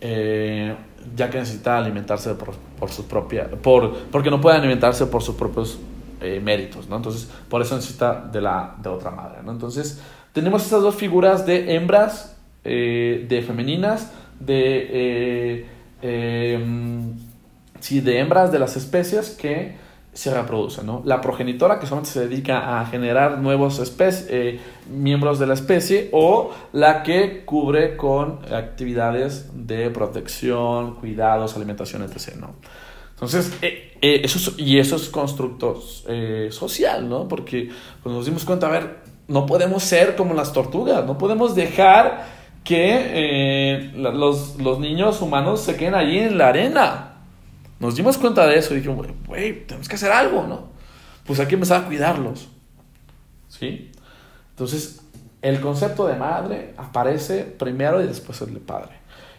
Ya 0.00 1.28
que 1.28 1.38
necesita 1.38 1.76
alimentarse 1.76 2.32
por, 2.32 2.54
por 2.78 2.90
sus 2.90 3.04
propias, 3.04 3.48
por, 3.62 3.94
porque 4.10 4.30
no 4.30 4.40
puede 4.40 4.56
alimentarse 4.56 5.04
por 5.04 5.22
sus 5.22 5.34
propios 5.34 5.78
eh, 6.24 6.40
méritos, 6.40 6.88
¿no? 6.88 6.96
Entonces, 6.96 7.28
por 7.48 7.62
eso 7.62 7.76
necesita 7.76 8.20
de 8.20 8.40
la 8.40 8.76
de 8.82 8.88
otra 8.88 9.10
madre, 9.10 9.42
¿no? 9.44 9.52
Entonces, 9.52 10.00
tenemos 10.32 10.64
estas 10.64 10.82
dos 10.82 10.94
figuras 10.94 11.46
de 11.46 11.74
hembras, 11.74 12.36
de 12.64 13.44
femeninas, 13.46 14.10
de, 14.40 15.66
mm, 16.02 17.10
sí, 17.78 18.00
de 18.00 18.18
hembras 18.20 18.50
de 18.50 18.58
las 18.58 18.76
especies 18.76 19.30
que 19.30 19.76
se 20.14 20.32
reproduce, 20.32 20.82
¿no? 20.84 21.02
La 21.04 21.20
progenitora 21.20 21.80
que 21.80 21.86
solamente 21.86 22.12
se 22.12 22.28
dedica 22.28 22.80
a 22.80 22.86
generar 22.86 23.38
nuevos 23.38 23.82
eh, 23.98 24.60
miembros 24.88 25.40
de 25.40 25.46
la 25.48 25.54
especie 25.54 26.08
o 26.12 26.52
la 26.72 27.02
que 27.02 27.44
cubre 27.44 27.96
con 27.96 28.38
actividades 28.52 29.50
de 29.66 29.90
protección, 29.90 30.94
cuidados, 30.94 31.56
alimentación, 31.56 32.02
etc., 32.02 32.36
¿no? 32.40 32.54
Entonces, 33.14 33.52
eh, 33.62 33.96
eh, 34.02 34.26
y 34.58 34.78
eso 34.78 34.96
es 34.96 35.08
constructo 35.08 35.80
social, 36.50 37.08
¿no? 37.08 37.26
Porque 37.28 37.70
pues, 38.02 38.14
nos 38.14 38.26
dimos 38.26 38.44
cuenta, 38.44 38.66
a 38.66 38.70
ver, 38.70 38.98
no 39.28 39.46
podemos 39.46 39.82
ser 39.82 40.16
como 40.16 40.34
las 40.34 40.52
tortugas, 40.52 41.06
no 41.06 41.16
podemos 41.16 41.54
dejar 41.54 42.26
que 42.64 43.92
los, 43.94 44.56
los 44.56 44.78
niños 44.78 45.20
humanos 45.22 45.60
se 45.60 45.76
queden 45.76 45.94
allí 45.94 46.18
en 46.18 46.38
la 46.38 46.48
arena, 46.48 47.14
nos 47.80 47.96
dimos 47.96 48.16
cuenta 48.18 48.46
de 48.46 48.58
eso 48.58 48.72
y 48.72 48.78
dijimos, 48.78 49.06
güey, 49.26 49.66
tenemos 49.66 49.88
que 49.88 49.96
hacer 49.96 50.10
algo, 50.10 50.46
¿no? 50.46 50.68
Pues 51.26 51.40
hay 51.40 51.46
que 51.46 51.54
empezar 51.54 51.82
a 51.82 51.86
cuidarlos. 51.86 52.48
¿Sí? 53.48 53.90
Entonces, 54.50 55.02
el 55.42 55.60
concepto 55.60 56.06
de 56.06 56.16
madre 56.16 56.74
aparece 56.76 57.44
primero 57.44 58.02
y 58.02 58.06
después 58.06 58.40
el 58.40 58.54
de 58.54 58.60
padre. 58.60 58.92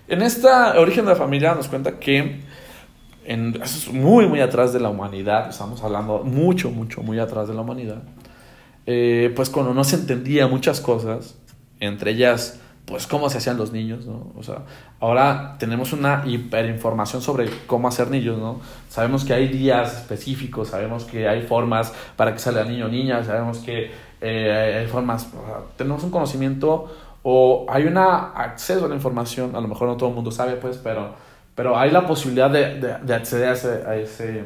En 0.08 0.22
esta 0.22 0.80
origen 0.80 1.06
de 1.06 1.12
la 1.12 1.18
familia 1.18 1.56
nos 1.56 1.68
cuenta 1.68 1.98
que 1.98 2.42
en, 3.26 3.60
es 3.62 3.92
muy, 3.92 4.28
muy 4.28 4.42
atrás 4.42 4.74
de 4.74 4.80
la 4.80 4.90
humanidad, 4.90 5.50
estamos 5.50 5.84
hablando 5.84 6.24
mucho, 6.24 6.72
mucho, 6.72 7.02
muy 7.02 7.20
atrás 7.20 7.48
de 7.48 7.54
la 7.54 7.62
humanidad, 7.62 8.04
eh, 8.86 9.34
pues 9.36 9.50
cuando 9.50 9.74
no 9.74 9.84
se 9.84 9.96
entendía 9.98 10.48
muchas 10.48 10.80
cosas, 10.82 11.38
entre 11.80 12.12
ellas 12.12 12.60
pues 12.86 13.08
cómo 13.08 13.30
se 13.30 13.40
hacían 13.40 13.58
los 13.58 13.72
niños, 13.72 14.06
¿no? 14.06 14.32
O 14.38 14.44
sea, 14.44 14.60
ahora 15.00 15.56
tenemos 15.58 15.92
una 15.92 16.24
hiperinformación 16.26 17.22
sobre 17.22 17.50
cómo 17.66 17.88
hacer 17.88 18.12
niños, 18.12 18.38
¿no? 18.38 18.62
Sabemos 18.90 19.26
que 19.26 19.34
hay 19.34 19.48
días 19.48 19.98
específicos, 19.98 20.70
sabemos 20.70 21.04
que 21.06 21.28
hay 21.28 21.42
formas 21.42 21.92
para 22.16 22.34
que 22.34 22.40
salga 22.40 22.64
niño 22.64 22.86
o 22.86 22.90
niña, 22.90 23.24
sabemos 23.24 23.58
que 23.58 23.92
eh, 24.22 24.78
hay 24.82 24.88
formas, 24.88 25.28
tenemos 25.78 26.04
un 26.04 26.12
conocimiento 26.12 26.86
o 27.24 27.66
hay 27.70 27.86
un 27.86 27.98
acceso 27.98 28.86
a 28.86 28.88
la 28.88 28.96
información, 28.96 29.56
a 29.56 29.62
lo 29.62 29.68
mejor 29.68 29.88
no 29.88 29.98
todo 29.98 30.10
el 30.10 30.16
mundo 30.16 30.30
sabe, 30.30 30.58
pues, 30.58 30.78
pero, 30.78 31.16
pero 31.56 31.78
hay 31.78 31.90
la 31.90 32.06
posibilidad 32.06 32.50
de, 32.50 33.00
de, 33.04 33.14
acceder 33.16 33.50
a, 33.50 33.54
ese, 33.54 33.84
a, 33.88 33.96
ese, 33.96 34.44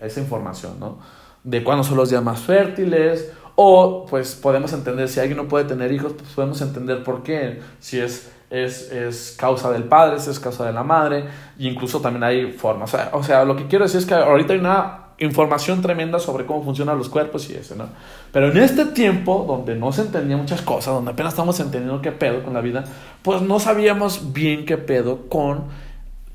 a 0.00 0.06
esa 0.06 0.20
información, 0.20 0.78
¿no? 0.80 0.98
De 1.44 1.62
cuándo 1.62 1.84
son 1.84 1.96
los 1.96 2.10
días 2.10 2.22
más 2.22 2.40
fértiles, 2.40 3.32
o 3.56 4.06
pues 4.08 4.34
podemos 4.34 4.72
entender 4.72 5.08
si 5.08 5.20
alguien 5.20 5.36
no 5.36 5.48
puede 5.48 5.64
tener 5.64 5.92
hijos, 5.92 6.12
pues 6.12 6.30
podemos 6.30 6.60
entender 6.60 7.02
por 7.02 7.22
qué, 7.22 7.60
si 7.80 8.00
es 8.00 8.30
es, 8.50 8.92
es, 8.92 9.34
causa 9.38 9.70
del 9.70 9.84
padre, 9.84 10.20
si 10.20 10.30
es 10.30 10.38
causa 10.38 10.64
de 10.64 10.72
la 10.72 10.84
madre, 10.84 11.24
e 11.58 11.66
incluso 11.66 12.00
también 12.00 12.24
hay 12.24 12.52
formas. 12.52 12.92
O 12.92 12.96
sea, 12.96 13.10
o 13.12 13.22
sea, 13.22 13.44
lo 13.44 13.56
que 13.56 13.66
quiero 13.66 13.84
decir 13.84 13.98
es 13.98 14.06
que 14.06 14.14
ahorita 14.14 14.52
hay 14.52 14.60
una 14.60 15.00
información 15.18 15.80
tremenda 15.80 16.18
sobre 16.18 16.44
cómo 16.44 16.62
funcionan 16.62 16.98
los 16.98 17.08
cuerpos 17.08 17.48
y 17.50 17.54
eso, 17.54 17.74
¿no? 17.74 17.86
Pero 18.32 18.50
en 18.50 18.58
este 18.58 18.84
tiempo, 18.86 19.44
donde 19.48 19.74
no 19.74 19.90
se 19.92 20.02
entendía 20.02 20.36
muchas 20.36 20.62
cosas, 20.62 20.94
donde 20.94 21.12
apenas 21.12 21.32
estamos 21.32 21.58
entendiendo 21.58 22.02
qué 22.02 22.12
pedo 22.12 22.42
con 22.42 22.54
la 22.54 22.60
vida, 22.60 22.84
pues 23.22 23.40
no 23.40 23.58
sabíamos 23.58 24.32
bien 24.32 24.66
qué 24.66 24.76
pedo 24.76 25.28
con 25.28 25.64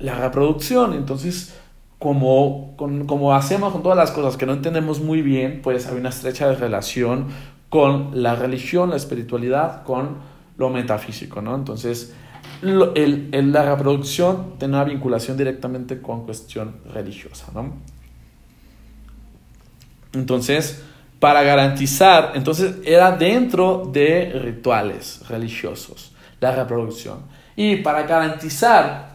la 0.02 0.14
reproducción. 0.16 0.92
Entonces, 0.94 1.54
como, 1.98 2.76
como 2.76 3.34
hacemos 3.34 3.72
con 3.72 3.82
todas 3.82 3.96
las 3.96 4.10
cosas 4.10 4.36
que 4.36 4.44
no 4.44 4.52
entendemos 4.52 5.00
muy 5.00 5.22
bien, 5.22 5.60
pues 5.62 5.86
hay 5.86 5.96
una 5.96 6.08
estrecha 6.08 6.52
relación 6.54 7.28
con 7.68 8.22
la 8.22 8.34
religión, 8.34 8.90
la 8.90 8.96
espiritualidad, 8.96 9.84
con 9.84 10.16
lo 10.58 10.68
metafísico, 10.68 11.40
¿no? 11.40 11.54
Entonces, 11.54 12.14
el, 12.60 13.52
la 13.52 13.74
reproducción 13.74 14.58
tiene 14.58 14.74
una 14.74 14.84
vinculación 14.84 15.36
directamente 15.36 16.02
con 16.02 16.24
cuestión 16.24 16.76
religiosa, 16.92 17.46
¿no? 17.54 17.72
Entonces, 20.12 20.84
para 21.18 21.42
garantizar, 21.42 22.32
entonces 22.34 22.76
era 22.84 23.16
dentro 23.16 23.88
de 23.92 24.32
rituales 24.42 25.22
religiosos 25.28 26.12
la 26.40 26.54
reproducción. 26.54 27.20
Y 27.54 27.76
para 27.76 28.02
garantizar 28.02 29.11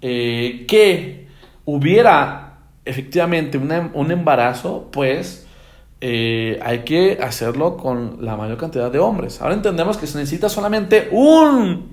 eh, 0.00 0.64
que 0.66 1.28
hubiera 1.64 2.58
efectivamente 2.84 3.58
un 3.58 4.10
embarazo, 4.10 4.88
pues 4.90 5.46
eh, 6.00 6.58
hay 6.62 6.80
que 6.80 7.18
hacerlo 7.22 7.76
con 7.76 8.24
la 8.24 8.36
mayor 8.36 8.56
cantidad 8.56 8.90
de 8.90 8.98
hombres. 8.98 9.40
Ahora 9.42 9.54
entendemos 9.54 9.98
que 9.98 10.06
se 10.06 10.18
necesita 10.18 10.48
solamente 10.48 11.08
un 11.12 11.90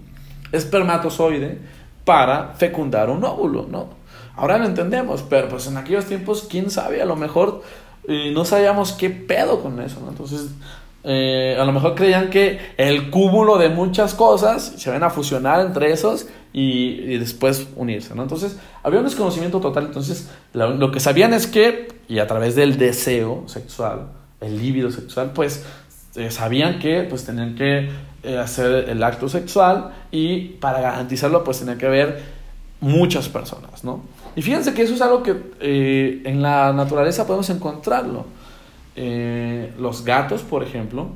espermatozoide 0.51 1.59
para 2.05 2.53
fecundar 2.53 3.09
un 3.09 3.23
óvulo, 3.23 3.67
¿no? 3.69 3.89
Ahora 4.35 4.57
lo 4.57 4.65
entendemos, 4.65 5.23
pero 5.23 5.49
pues 5.49 5.67
en 5.67 5.77
aquellos 5.77 6.05
tiempos, 6.05 6.47
quién 6.49 6.69
sabe, 6.69 7.01
a 7.01 7.05
lo 7.05 7.15
mejor 7.15 7.63
y 8.07 8.31
no 8.31 8.45
sabíamos 8.45 8.93
qué 8.93 9.09
pedo 9.09 9.61
con 9.61 9.81
eso, 9.81 9.99
¿no? 9.99 10.09
Entonces, 10.09 10.51
eh, 11.03 11.55
a 11.59 11.63
lo 11.63 11.71
mejor 11.71 11.95
creían 11.95 12.29
que 12.29 12.59
el 12.77 13.09
cúmulo 13.09 13.57
de 13.57 13.69
muchas 13.69 14.13
cosas 14.13 14.73
se 14.77 14.89
van 14.89 15.03
a 15.03 15.09
fusionar 15.09 15.65
entre 15.65 15.91
esos 15.91 16.27
y, 16.51 17.17
después 17.17 17.67
unirse, 17.75 18.15
¿no? 18.15 18.23
Entonces, 18.23 18.57
había 18.83 18.99
un 18.99 19.05
desconocimiento 19.05 19.59
total. 19.59 19.85
Entonces, 19.85 20.29
lo, 20.53 20.91
que 20.91 20.99
sabían 20.99 21.33
es 21.33 21.47
que, 21.47 21.87
y 22.09 22.19
a 22.19 22.27
través 22.27 22.55
del 22.55 22.77
deseo 22.77 23.43
sexual, 23.47 24.07
el 24.41 24.57
líbido 24.57 24.91
sexual, 24.91 25.31
pues 25.33 25.65
eh, 26.15 26.31
sabían 26.31 26.79
que 26.79 27.03
pues 27.03 27.25
tenían 27.25 27.55
que 27.55 27.89
eh, 28.23 28.37
hacer 28.37 28.89
el 28.89 29.03
acto 29.03 29.29
sexual 29.29 29.91
y 30.11 30.39
para 30.59 30.81
garantizarlo, 30.81 31.43
pues 31.43 31.59
tenían 31.59 31.77
que 31.77 31.85
haber 31.85 32.21
muchas 32.81 33.29
personas, 33.29 33.83
¿no? 33.83 34.01
Y 34.35 34.41
fíjense 34.41 34.73
que 34.73 34.83
eso 34.83 34.93
es 34.93 35.01
algo 35.01 35.23
que 35.23 36.21
en 36.25 36.41
la 36.41 36.73
naturaleza 36.73 37.25
podemos 37.25 37.49
encontrarlo. 37.49 38.36
Eh, 38.99 39.73
los 39.77 40.03
gatos, 40.03 40.41
por 40.41 40.63
ejemplo, 40.63 41.11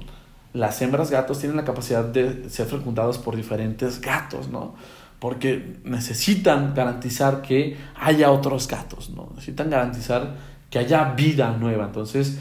las 0.54 0.80
hembras 0.84 1.10
gatos 1.10 1.40
tienen 1.40 1.58
la 1.58 1.66
capacidad 1.66 2.06
de 2.06 2.48
ser 2.48 2.68
fecundados 2.68 3.18
por 3.18 3.36
diferentes 3.36 4.00
gatos, 4.00 4.50
¿no? 4.50 4.76
Porque 5.18 5.78
necesitan 5.84 6.76
garantizar 6.76 7.42
que 7.42 7.78
haya 8.00 8.32
otros 8.32 8.68
gatos, 8.68 9.10
¿no? 9.10 9.30
Necesitan 9.34 9.72
garantizar 9.72 10.36
que 10.70 10.78
haya 10.78 11.14
vida 11.14 11.58
nueva. 11.58 11.86
Entonces, 11.86 12.40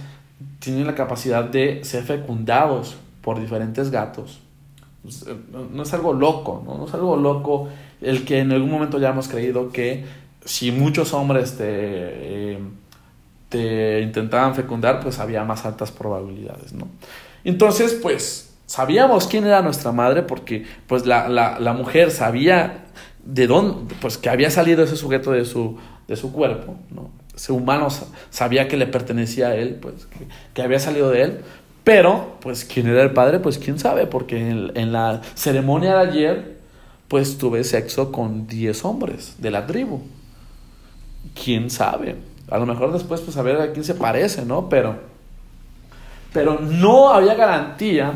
tienen 0.59 0.87
la 0.87 0.95
capacidad 0.95 1.45
de 1.45 1.85
ser 1.85 2.05
fecundados 2.05 2.97
por 3.23 3.41
diferentes 3.41 3.91
gatos. 3.91 4.41
Pues, 5.03 5.25
eh, 5.27 5.35
no 5.73 5.83
es 5.83 5.95
algo 5.95 6.13
loco, 6.13 6.63
¿no? 6.67 6.77
No 6.77 6.87
es 6.87 6.93
algo 6.93 7.17
loco 7.17 7.69
el 8.03 8.27
que 8.27 8.41
en 8.41 8.53
algún 8.53 8.71
momento 8.71 8.99
ya 8.99 9.09
hemos 9.09 9.29
creído 9.29 9.71
que 9.71 10.05
si 10.45 10.71
muchos 10.71 11.15
hombres 11.15 11.57
te, 11.57 11.65
eh, 11.67 12.59
te 13.51 14.01
intentaban 14.01 14.55
fecundar, 14.55 15.01
pues 15.01 15.19
había 15.19 15.45
más 15.45 15.67
altas 15.67 15.91
probabilidades, 15.91 16.73
¿no? 16.73 16.89
Entonces, 17.45 17.99
pues 18.01 18.55
sabíamos 18.67 19.27
quién 19.27 19.45
era 19.45 19.61
nuestra 19.61 19.93
madre 19.93 20.23
porque 20.23 20.65
pues 20.87 21.05
la, 21.05 21.29
la, 21.29 21.59
la 21.59 21.73
mujer 21.73 22.11
sabía 22.11 22.87
de 23.25 23.47
dónde, 23.47 23.95
pues 24.01 24.17
que 24.17 24.31
había 24.31 24.51
salido 24.51 24.85
ese 24.85 24.97
sujeto 24.97 25.33
de 25.33 25.45
su, 25.45 25.77
de 26.09 26.17
su 26.17 26.33
cuerpo, 26.33 26.77
¿no? 26.91 27.11
Ese 27.35 27.53
humano 27.53 27.89
sabía 28.31 28.69
que 28.69 28.77
le 28.77 28.87
pertenecía 28.87 29.49
a 29.49 29.57
él, 29.57 29.79
pues 29.81 30.07
que, 30.55 30.63
había 30.63 30.79
salido 30.79 31.11
de 31.11 31.23
él, 31.23 31.41
pero 31.85 32.37
pues 32.41 32.65
quién 32.65 32.87
era 32.87 33.03
el 33.03 33.13
padre, 33.13 33.41
pues 33.41 33.59
quién 33.59 33.79
sabe, 33.79 34.07
porque 34.07 34.39
en, 34.39 34.73
en 34.75 34.93
la 34.93 35.23
ceremonia 35.35 35.97
de 35.97 36.09
ayer, 36.09 36.61
pues 37.09 37.39
tuve 37.39 37.65
sexo 37.65 38.13
con 38.13 38.47
10 38.47 38.85
hombres 38.85 39.37
de 39.39 39.51
la 39.51 39.67
tribu 39.67 40.03
quién 41.35 41.71
sabe. 41.71 42.17
A 42.51 42.59
lo 42.59 42.67
mejor 42.67 42.93
después, 42.93 43.21
pues 43.21 43.37
a 43.37 43.43
ver 43.43 43.61
a 43.61 43.73
quién 43.73 43.85
se 43.85 43.95
parece, 43.95 44.45
¿no? 44.45 44.69
Pero, 44.69 44.97
pero 46.33 46.59
no 46.61 47.11
había 47.11 47.35
garantía 47.35 48.13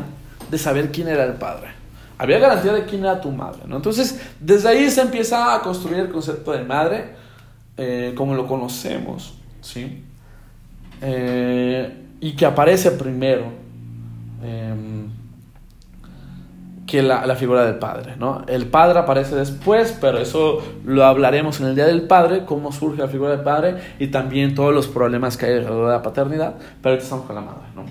de 0.49 0.57
saber 0.57 0.91
quién 0.91 1.07
era 1.07 1.23
el 1.23 1.33
padre. 1.33 1.69
Había 2.17 2.39
garantía 2.39 2.73
de 2.73 2.85
quién 2.85 3.01
era 3.01 3.19
tu 3.19 3.31
madre, 3.31 3.61
¿no? 3.67 3.77
Entonces, 3.77 4.21
desde 4.39 4.69
ahí 4.69 4.89
se 4.89 5.01
empieza 5.01 5.53
a 5.53 5.61
construir 5.61 5.99
el 5.99 6.09
concepto 6.09 6.51
de 6.51 6.63
madre 6.63 7.15
eh, 7.77 8.13
como 8.15 8.35
lo 8.35 8.47
conocemos, 8.47 9.33
¿sí? 9.61 10.03
Eh, 11.01 12.05
y 12.21 12.35
que 12.35 12.45
aparece 12.45 12.91
primero. 12.91 13.45
Em, 14.43 14.94
que 16.95 17.03
la, 17.03 17.25
la, 17.25 17.35
figura 17.35 17.65
del 17.65 17.75
padre, 17.75 18.15
¿no? 18.17 18.43
El 18.47 18.67
padre 18.67 18.99
aparece 18.99 19.35
después, 19.35 19.97
pero 19.99 20.17
eso 20.17 20.61
lo 20.85 21.03
hablaremos 21.03 21.59
en 21.59 21.67
el 21.67 21.75
Día 21.75 21.85
del 21.85 22.03
Padre, 22.03 22.45
cómo 22.45 22.71
surge 22.71 23.01
la 23.01 23.09
figura 23.09 23.31
del 23.31 23.41
padre 23.41 23.75
y 23.99 24.07
también 24.07 24.55
todos 24.55 24.73
los 24.73 24.87
problemas 24.87 25.35
que 25.35 25.45
hay 25.45 25.53
alrededor 25.55 25.87
de 25.87 25.91
la 25.91 26.01
paternidad, 26.01 26.55
pero 26.81 26.93
ahorita 26.93 27.03
estamos 27.03 27.25
con 27.25 27.35
la 27.35 27.41
madre, 27.41 27.63
¿no? 27.75 27.83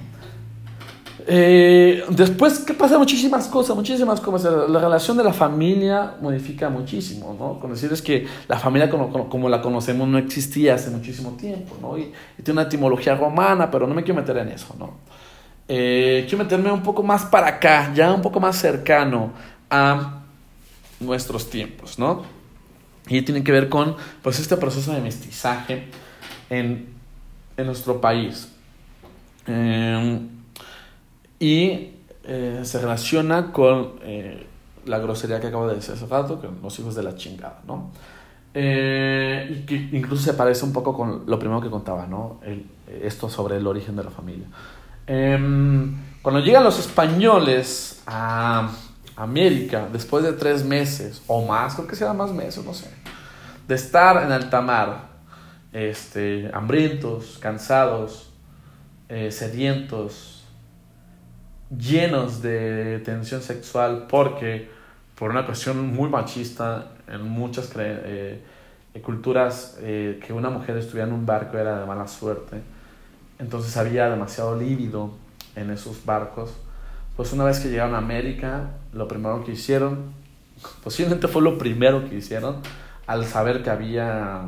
Eh, 1.27 2.03
después 2.09 2.61
que 2.61 2.73
pasa 2.73 2.99
muchísimas 2.99 3.47
cosas, 3.49 3.77
muchísimas 3.77 4.23
cosas. 4.23 4.71
La 4.71 4.81
relación 4.81 5.19
de 5.19 5.25
la 5.25 5.35
familia 5.35 6.15
modifica 6.23 6.71
muchísimo, 6.71 7.37
¿no? 7.39 7.61
Con 7.61 7.73
decir 7.73 7.93
es 7.93 8.01
que 8.01 8.27
la 8.49 8.59
familia 8.59 8.89
como, 8.89 9.29
como, 9.29 9.49
la 9.51 9.61
conocemos 9.61 10.09
no 10.09 10.17
existía 10.17 10.77
hace 10.77 10.89
muchísimo 10.91 11.33
tiempo, 11.33 11.77
¿no? 11.83 11.99
Y, 11.99 12.11
y 12.39 12.43
tiene 12.43 12.61
una 12.61 12.69
etimología 12.69 13.15
romana, 13.17 13.71
pero 13.71 13.87
no 13.87 13.95
me 13.95 14.03
quiero 14.03 14.21
meter 14.21 14.39
en 14.39 14.49
eso, 14.49 14.75
¿no? 14.79 14.95
Eh, 15.69 16.25
quiero 16.29 16.45
meterme 16.45 16.71
un 16.71 16.83
poco 16.83 17.03
más 17.03 17.25
para 17.25 17.49
acá, 17.49 17.93
ya 17.95 18.13
un 18.13 18.23
poco 18.23 18.41
más 18.41 18.57
cercano 18.57 19.33
a 19.71 20.23
nuestros 21.01 21.51
tiempos, 21.51 21.99
¿no? 21.99 22.25
Y 23.09 23.23
tiene 23.23 23.43
que 23.45 23.53
ver 23.53 23.69
con 23.69 23.97
pues, 24.23 24.39
este 24.41 24.57
proceso 24.57 24.93
de 24.93 25.01
mestizaje 25.01 25.89
en, 26.51 26.95
en 27.57 27.67
nuestro 27.67 28.01
país. 28.01 28.49
Eh, 29.47 30.21
y 31.39 31.91
eh, 32.25 32.61
se 32.63 32.81
relaciona 32.81 33.53
con 33.53 33.95
eh, 34.03 34.47
la 34.87 34.99
grosería 34.99 35.41
que 35.41 35.49
acabo 35.49 35.69
de 35.69 35.77
decir 35.77 35.95
hace 35.95 36.07
rato, 36.07 36.41
con 36.41 36.61
los 36.63 36.79
hijos 36.79 36.95
de 36.95 37.03
la 37.03 37.17
chingada, 37.17 37.61
¿no? 37.67 37.91
y 38.57 39.67
que 39.67 39.89
incluso 39.91 40.23
se 40.23 40.35
parece 40.35 40.65
un 40.65 40.73
poco 40.73 40.95
con 40.95 41.25
lo 41.27 41.41
primero 41.41 41.61
que 41.61 41.69
contaba, 41.69 42.07
¿no? 42.07 42.39
Esto 43.03 43.29
sobre 43.29 43.57
el 43.57 43.67
origen 43.67 43.97
de 43.97 44.05
la 44.05 44.11
familia. 44.11 44.47
Em, 45.07 45.95
cuando 46.23 46.41
llegan 46.41 46.65
los 46.65 46.79
españoles 46.79 48.03
a 48.07 48.71
América, 49.17 49.89
después 49.93 50.25
de 50.25 50.33
tres 50.33 50.65
meses 50.65 51.23
o 51.27 51.45
más, 51.47 51.75
creo 51.75 51.87
que 51.87 51.97
será 51.97 52.15
más 52.15 52.33
meses, 52.33 52.65
no 52.65 52.73
sé, 52.73 52.89
de 53.69 53.75
estar 53.75 54.23
en 54.23 54.33
alta 54.33 54.61
mar, 54.63 55.09
este, 55.73 56.51
hambrientos, 56.55 57.39
cansados, 57.41 58.33
eh, 59.09 59.31
sedientos, 59.31 60.45
llenos 61.71 62.41
de 62.41 63.01
tensión 63.05 63.43
sexual, 63.43 64.07
porque 64.09 64.71
por 65.15 65.31
una 65.31 65.45
cuestión 65.45 65.95
muy 65.95 66.09
machista 66.09 66.93
en 67.07 67.23
muchas 67.23 67.71
eh, 67.77 68.43
culturas 69.03 69.77
eh, 69.81 70.21
que 70.25 70.33
una 70.33 70.49
mujer 70.49 70.79
estuviera 70.79 71.07
en 71.07 71.15
un 71.15 71.27
barco 71.27 71.59
era 71.59 71.81
de 71.81 71.87
mala 71.87 72.09
suerte 72.09 72.74
entonces 73.39 73.77
había 73.77 74.09
demasiado 74.09 74.57
lívido 74.57 75.11
en 75.57 75.71
esos 75.71 76.05
barcos. 76.05 76.51
Pues 77.17 77.33
una 77.33 77.45
vez 77.45 77.61
que 77.61 77.69
llegaron 77.69 77.95
a 77.95 77.99
América, 77.99 78.71
lo 78.93 79.07
primero 79.09 79.45
que 79.45 79.53
hicieron, 79.53 80.13
posiblemente 80.85 81.29
fue 81.29 81.43
lo 81.43 81.59
primero 81.59 82.09
que 82.09 82.17
hicieron, 82.17 82.57
al 83.07 83.25
saber 83.27 83.63
que 83.63 83.71
había 83.71 84.43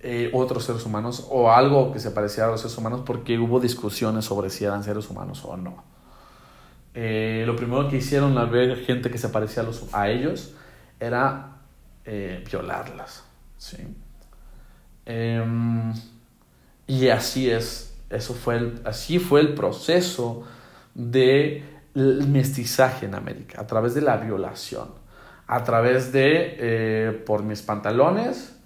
eh, 0.00 0.30
otros 0.32 0.64
seres 0.64 0.86
humanos 0.86 1.26
o 1.30 1.50
algo 1.52 1.92
que 1.92 1.98
se 1.98 2.10
parecía 2.10 2.44
a 2.46 2.48
los 2.48 2.60
seres 2.60 2.78
humanos, 2.78 3.02
porque 3.04 3.38
hubo 3.38 3.60
discusiones 3.60 4.24
sobre 4.24 4.48
si 4.50 4.64
eran 4.64 4.82
seres 4.84 5.10
humanos 5.10 5.44
o 5.44 5.56
no. 5.56 5.84
eh, 6.94 7.44
lo 7.46 7.54
primero 7.56 7.88
que 7.88 7.96
hicieron 7.98 8.36
al 8.38 8.48
ver 8.50 8.76
gente 8.84 9.10
que 9.10 9.18
se 9.18 9.28
parecía 9.28 9.62
a, 9.62 9.66
los, 9.66 9.92
a 9.92 10.08
ellos 10.08 10.54
era 10.98 11.58
eh, 12.04 12.42
violarlas. 12.50 13.24
¿sí? 13.58 13.76
Y 16.90 17.08
así 17.08 17.48
es, 17.48 17.94
eso 18.10 18.34
fue 18.34 18.56
el, 18.56 18.80
así 18.84 19.20
fue 19.20 19.42
el 19.42 19.54
proceso 19.54 20.42
de 20.92 21.62
mestizaje 21.94 23.06
en 23.06 23.14
América, 23.14 23.60
a 23.60 23.66
través 23.68 23.94
de 23.94 24.00
la 24.00 24.16
violación, 24.16 24.88
a 25.46 25.62
través 25.62 26.10
de, 26.10 26.56
eh, 26.58 27.22
por 27.24 27.44
mis 27.44 27.62
pantalones, 27.62 28.56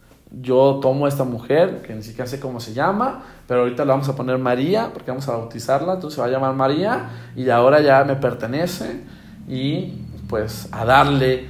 yo 0.40 0.78
tomo 0.80 1.04
a 1.04 1.10
esta 1.10 1.24
mujer, 1.24 1.82
que 1.82 1.94
ni 1.94 2.02
siquiera 2.02 2.26
sé 2.26 2.40
cómo 2.40 2.60
se 2.60 2.72
llama, 2.72 3.24
pero 3.46 3.60
ahorita 3.60 3.84
le 3.84 3.90
vamos 3.90 4.08
a 4.08 4.16
poner 4.16 4.38
María, 4.38 4.88
porque 4.94 5.10
vamos 5.10 5.28
a 5.28 5.32
bautizarla, 5.32 5.92
entonces 5.92 6.14
se 6.14 6.22
va 6.22 6.28
a 6.28 6.30
llamar 6.30 6.54
María, 6.54 7.10
y 7.36 7.50
ahora 7.50 7.82
ya 7.82 8.04
me 8.04 8.16
pertenece, 8.16 9.02
y 9.46 9.98
pues 10.30 10.70
a 10.72 10.86
darle 10.86 11.44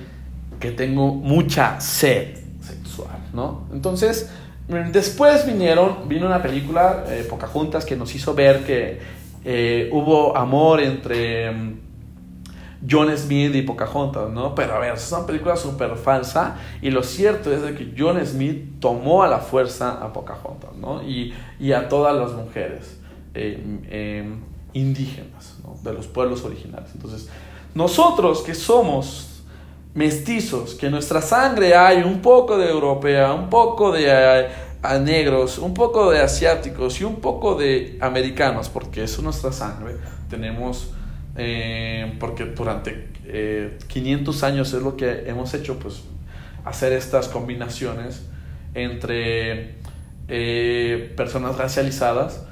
que 0.58 0.72
tengo 0.72 1.14
mucha 1.14 1.80
sed 1.80 2.36
sexual, 2.60 3.20
¿no? 3.32 3.68
Entonces, 3.72 4.28
después 4.68 5.46
vinieron, 5.46 6.08
vino 6.08 6.26
una 6.26 6.42
película, 6.42 7.04
eh, 7.08 7.26
Pocahontas, 7.28 7.84
que 7.84 7.96
nos 7.96 8.14
hizo 8.14 8.34
ver 8.34 8.64
que 8.64 8.98
eh, 9.44 9.90
hubo 9.92 10.36
amor 10.36 10.80
entre 10.80 11.50
mm, 11.50 11.80
John 12.88 13.16
Smith 13.16 13.54
y 13.54 13.62
Pocahontas, 13.62 14.30
¿no? 14.30 14.54
Pero 14.54 14.74
a 14.74 14.78
ver, 14.78 14.94
es 14.94 15.12
una 15.12 15.26
película 15.26 15.56
súper 15.56 15.96
falsa 15.96 16.56
y 16.80 16.90
lo 16.90 17.02
cierto 17.02 17.52
es 17.52 17.62
de 17.62 17.74
que 17.74 17.94
John 17.96 18.24
Smith 18.24 18.80
tomó 18.80 19.22
a 19.22 19.28
la 19.28 19.38
fuerza 19.38 20.02
a 20.02 20.12
Pocahontas, 20.12 20.74
¿no? 20.76 21.02
Y, 21.02 21.34
y 21.60 21.72
a 21.72 21.88
todas 21.88 22.16
las 22.16 22.32
mujeres 22.32 22.98
eh, 23.34 23.62
em, 23.90 24.40
indígenas, 24.72 25.58
¿no? 25.62 25.76
De 25.82 25.92
los 25.94 26.06
pueblos 26.06 26.42
originales. 26.44 26.90
Entonces, 26.94 27.28
nosotros 27.74 28.42
que 28.42 28.54
somos 28.54 29.33
mestizos, 29.94 30.74
que 30.74 30.86
en 30.86 30.92
nuestra 30.92 31.22
sangre 31.22 31.74
hay 31.74 32.02
un 32.02 32.20
poco 32.20 32.58
de 32.58 32.68
europea, 32.68 33.32
un 33.32 33.48
poco 33.48 33.92
de 33.92 34.06
eh, 34.08 34.48
negros, 35.00 35.58
un 35.58 35.72
poco 35.72 36.10
de 36.10 36.20
asiáticos 36.20 37.00
y 37.00 37.04
un 37.04 37.20
poco 37.20 37.54
de 37.54 37.96
americanos, 38.00 38.68
porque 38.68 39.04
es 39.04 39.22
nuestra 39.22 39.52
sangre. 39.52 39.94
Tenemos, 40.28 40.92
eh, 41.36 42.12
porque 42.18 42.44
durante 42.46 43.08
500 43.86 44.42
eh, 44.42 44.46
años 44.46 44.72
es 44.72 44.82
lo 44.82 44.96
que 44.96 45.24
hemos 45.26 45.54
hecho, 45.54 45.78
pues 45.78 46.02
hacer 46.64 46.92
estas 46.92 47.28
combinaciones 47.28 48.26
entre 48.74 49.76
personas 51.16 51.56
racializadas, 51.56 52.46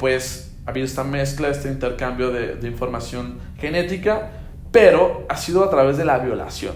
pues 0.00 0.52
ha 0.66 0.70
habido 0.70 0.84
esta 0.84 1.04
mezcla, 1.04 1.48
este 1.48 1.68
intercambio 1.68 2.30
de 2.30 2.66
información 2.68 3.38
genética 3.58 4.41
pero 4.72 5.24
ha 5.28 5.36
sido 5.36 5.62
a 5.62 5.70
través 5.70 5.96
de 5.96 6.04
la 6.04 6.18
violación. 6.18 6.74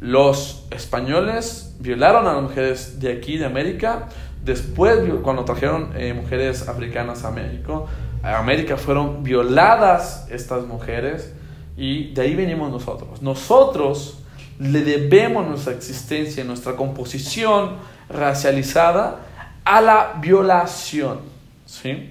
Los 0.00 0.66
españoles 0.70 1.76
violaron 1.78 2.26
a 2.26 2.32
las 2.34 2.42
mujeres 2.42 2.98
de 2.98 3.12
aquí, 3.12 3.38
de 3.38 3.46
América, 3.46 4.08
después 4.44 4.98
cuando 5.22 5.44
trajeron 5.44 5.90
eh, 5.96 6.12
mujeres 6.14 6.68
africanas 6.68 7.24
a 7.24 7.30
México, 7.30 7.86
a 8.22 8.38
América 8.38 8.76
fueron 8.76 9.22
violadas 9.22 10.26
estas 10.30 10.66
mujeres 10.66 11.32
y 11.76 12.12
de 12.12 12.22
ahí 12.22 12.34
venimos 12.34 12.70
nosotros. 12.70 13.22
Nosotros 13.22 14.18
le 14.58 14.82
debemos 14.82 15.46
nuestra 15.46 15.74
existencia, 15.74 16.42
nuestra 16.44 16.74
composición 16.76 17.76
racializada 18.08 19.20
a 19.64 19.80
la 19.80 20.14
violación, 20.20 21.20
¿sí? 21.66 22.10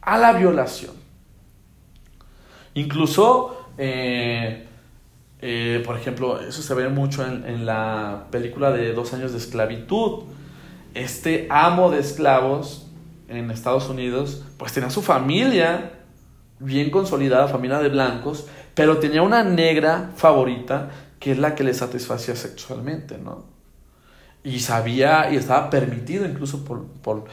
A 0.00 0.16
la 0.16 0.32
violación. 0.32 0.92
Incluso 2.74 3.57
eh, 3.78 4.66
eh, 5.40 5.82
por 5.86 5.96
ejemplo, 5.96 6.40
eso 6.40 6.62
se 6.62 6.74
ve 6.74 6.88
mucho 6.88 7.24
en, 7.24 7.64
la 7.64 8.26
película 8.30 8.72
de 8.72 8.92
Dos 8.92 9.14
años 9.14 9.32
de 9.32 9.38
esclavitud. 9.38 10.24
Este 10.94 11.46
amo 11.50 11.90
de 11.90 12.00
esclavos 12.00 12.86
en 13.28 13.50
Estados 13.50 13.88
Unidos, 13.88 14.44
pues 14.56 14.72
tenía 14.72 14.90
su 14.90 15.02
familia 15.02 15.92
bien 16.58 16.90
consolidada, 16.90 17.46
familia 17.46 17.78
de 17.78 17.88
blancos, 17.88 18.46
pero 18.74 18.98
tenía 18.98 19.22
una 19.22 19.44
negra 19.44 20.10
favorita 20.16 20.90
que 21.20 21.32
es 21.32 21.38
la 21.38 21.54
que 21.54 21.62
le 21.62 21.74
satisfacía 21.74 22.34
sexualmente, 22.34 23.18
¿no? 23.18 23.44
Y 24.42 24.60
sabía 24.60 25.30
y 25.30 25.36
estaba 25.36 25.68
permitido 25.68 26.24
incluso 26.24 26.64
por, 26.64 26.86
por 26.86 27.24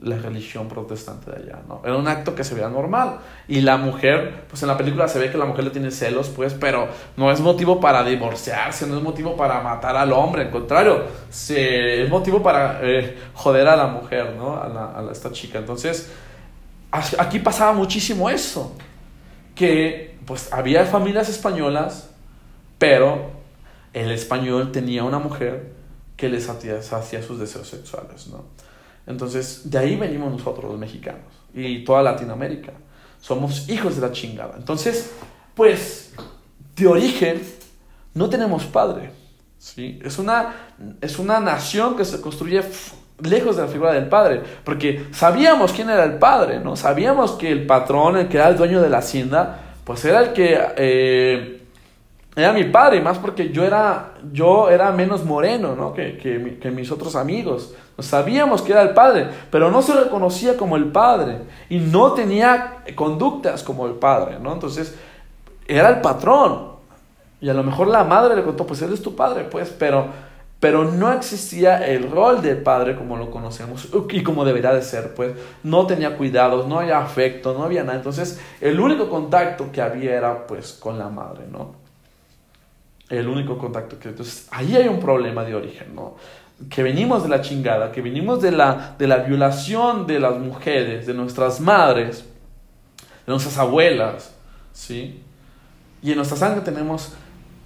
la 0.00 0.16
religión 0.16 0.68
protestante 0.68 1.30
de 1.30 1.36
allá, 1.38 1.62
¿no? 1.66 1.82
Era 1.84 1.96
un 1.96 2.06
acto 2.06 2.34
que 2.34 2.44
se 2.44 2.54
veía 2.54 2.68
normal. 2.68 3.18
Y 3.48 3.60
la 3.60 3.76
mujer, 3.76 4.44
pues 4.48 4.62
en 4.62 4.68
la 4.68 4.76
película 4.76 5.08
se 5.08 5.18
ve 5.18 5.30
que 5.30 5.36
la 5.36 5.44
mujer 5.44 5.64
le 5.64 5.70
tiene 5.70 5.90
celos, 5.90 6.28
pues, 6.28 6.54
pero 6.54 6.88
no 7.16 7.32
es 7.32 7.40
motivo 7.40 7.80
para 7.80 8.04
divorciarse, 8.04 8.86
no 8.86 8.96
es 8.96 9.02
motivo 9.02 9.36
para 9.36 9.60
matar 9.60 9.96
al 9.96 10.12
hombre, 10.12 10.42
al 10.42 10.50
contrario, 10.50 11.04
es 11.30 12.08
motivo 12.08 12.42
para 12.42 12.78
eh, 12.82 13.18
joder 13.34 13.66
a 13.66 13.76
la 13.76 13.88
mujer, 13.88 14.34
¿no? 14.36 14.56
A, 14.56 14.68
la, 14.68 14.98
a 14.98 15.12
esta 15.12 15.32
chica. 15.32 15.58
Entonces, 15.58 16.12
aquí 17.18 17.40
pasaba 17.40 17.72
muchísimo 17.72 18.30
eso, 18.30 18.76
que 19.54 20.16
pues 20.26 20.52
había 20.52 20.84
familias 20.86 21.28
españolas, 21.28 22.10
pero 22.78 23.30
el 23.92 24.12
español 24.12 24.70
tenía 24.70 25.02
una 25.02 25.18
mujer 25.18 25.72
que 26.16 26.28
les 26.28 26.48
hacía 26.48 27.22
sus 27.22 27.38
deseos 27.38 27.68
sexuales, 27.68 28.28
¿no? 28.28 28.44
Entonces, 29.06 29.70
de 29.70 29.78
ahí 29.78 29.96
venimos 29.96 30.32
nosotros 30.32 30.70
los 30.70 30.78
mexicanos 30.78 31.22
y 31.54 31.84
toda 31.84 32.02
Latinoamérica. 32.02 32.72
Somos 33.20 33.68
hijos 33.68 33.96
de 33.96 34.02
la 34.02 34.12
chingada. 34.12 34.54
Entonces, 34.56 35.12
pues, 35.54 36.14
de 36.74 36.86
origen, 36.86 37.42
no 38.14 38.28
tenemos 38.28 38.64
padre. 38.64 39.10
¿sí? 39.58 40.00
Es, 40.04 40.18
una, 40.18 40.54
es 41.00 41.18
una 41.18 41.40
nación 41.40 41.96
que 41.96 42.04
se 42.04 42.20
construye 42.20 42.62
lejos 43.22 43.56
de 43.56 43.62
la 43.62 43.68
figura 43.68 43.92
del 43.92 44.08
padre, 44.08 44.42
porque 44.64 45.06
sabíamos 45.12 45.72
quién 45.72 45.88
era 45.88 46.04
el 46.04 46.18
padre, 46.18 46.60
¿no? 46.60 46.76
Sabíamos 46.76 47.32
que 47.32 47.50
el 47.50 47.66
patrón, 47.66 48.18
el 48.18 48.28
que 48.28 48.36
era 48.36 48.48
el 48.48 48.56
dueño 48.56 48.82
de 48.82 48.90
la 48.90 48.98
hacienda, 48.98 49.60
pues 49.84 50.04
era 50.04 50.20
el 50.20 50.32
que 50.32 50.60
eh, 50.76 51.55
era 52.36 52.52
mi 52.52 52.64
padre, 52.64 53.00
más 53.00 53.16
porque 53.16 53.48
yo 53.48 53.64
era, 53.64 54.12
yo 54.30 54.68
era 54.68 54.92
menos 54.92 55.24
moreno, 55.24 55.74
¿no? 55.74 55.94
Que, 55.94 56.18
que, 56.18 56.58
que 56.58 56.70
mis 56.70 56.92
otros 56.92 57.16
amigos. 57.16 57.74
Sabíamos 57.98 58.60
que 58.60 58.72
era 58.72 58.82
el 58.82 58.90
padre, 58.90 59.26
pero 59.50 59.70
no 59.70 59.80
se 59.80 59.94
reconocía 59.94 60.54
como 60.58 60.76
el 60.76 60.92
padre 60.92 61.38
y 61.70 61.78
no 61.78 62.12
tenía 62.12 62.82
conductas 62.94 63.62
como 63.62 63.86
el 63.86 63.94
padre, 63.94 64.38
¿no? 64.38 64.52
Entonces, 64.52 64.94
era 65.66 65.88
el 65.88 66.02
patrón. 66.02 66.72
Y 67.40 67.48
a 67.48 67.54
lo 67.54 67.62
mejor 67.62 67.86
la 67.86 68.04
madre 68.04 68.36
le 68.36 68.42
contó, 68.42 68.66
pues 68.66 68.82
él 68.82 68.92
es 68.92 69.00
tu 69.00 69.16
padre, 69.16 69.44
pues, 69.44 69.70
pero, 69.70 70.08
pero 70.60 70.84
no 70.84 71.10
existía 71.14 71.86
el 71.86 72.10
rol 72.10 72.42
del 72.42 72.58
padre 72.58 72.96
como 72.96 73.16
lo 73.16 73.30
conocemos 73.30 73.88
y 74.10 74.22
como 74.22 74.44
debería 74.44 74.74
de 74.74 74.82
ser, 74.82 75.14
pues. 75.14 75.32
No 75.62 75.86
tenía 75.86 76.18
cuidados, 76.18 76.66
no 76.66 76.80
había 76.80 76.98
afecto, 76.98 77.54
no 77.54 77.64
había 77.64 77.82
nada. 77.82 77.96
Entonces, 77.96 78.38
el 78.60 78.78
único 78.78 79.08
contacto 79.08 79.72
que 79.72 79.80
había 79.80 80.14
era, 80.16 80.46
pues, 80.46 80.74
con 80.74 80.98
la 80.98 81.08
madre, 81.08 81.46
¿no? 81.50 81.85
El 83.08 83.28
único 83.28 83.56
contacto 83.58 83.98
que... 83.98 84.08
Entonces, 84.08 84.48
ahí 84.50 84.76
hay 84.76 84.88
un 84.88 85.00
problema 85.00 85.44
de 85.44 85.54
origen, 85.54 85.94
¿no? 85.94 86.16
que 86.70 86.82
venimos 86.82 87.22
de 87.22 87.28
la 87.28 87.42
chingada, 87.42 87.92
que 87.92 88.00
venimos 88.00 88.40
de 88.40 88.50
la, 88.50 88.96
de 88.98 89.06
la 89.06 89.18
violación 89.18 90.06
de 90.06 90.18
las 90.18 90.38
mujeres, 90.38 91.06
de 91.06 91.12
nuestras 91.12 91.60
madres, 91.60 92.24
de 93.26 93.32
nuestras 93.32 93.58
abuelas, 93.58 94.32
¿sí? 94.72 95.22
Y 96.02 96.10
en 96.10 96.16
nuestra 96.16 96.36
sangre 96.36 96.62
tenemos 96.62 97.12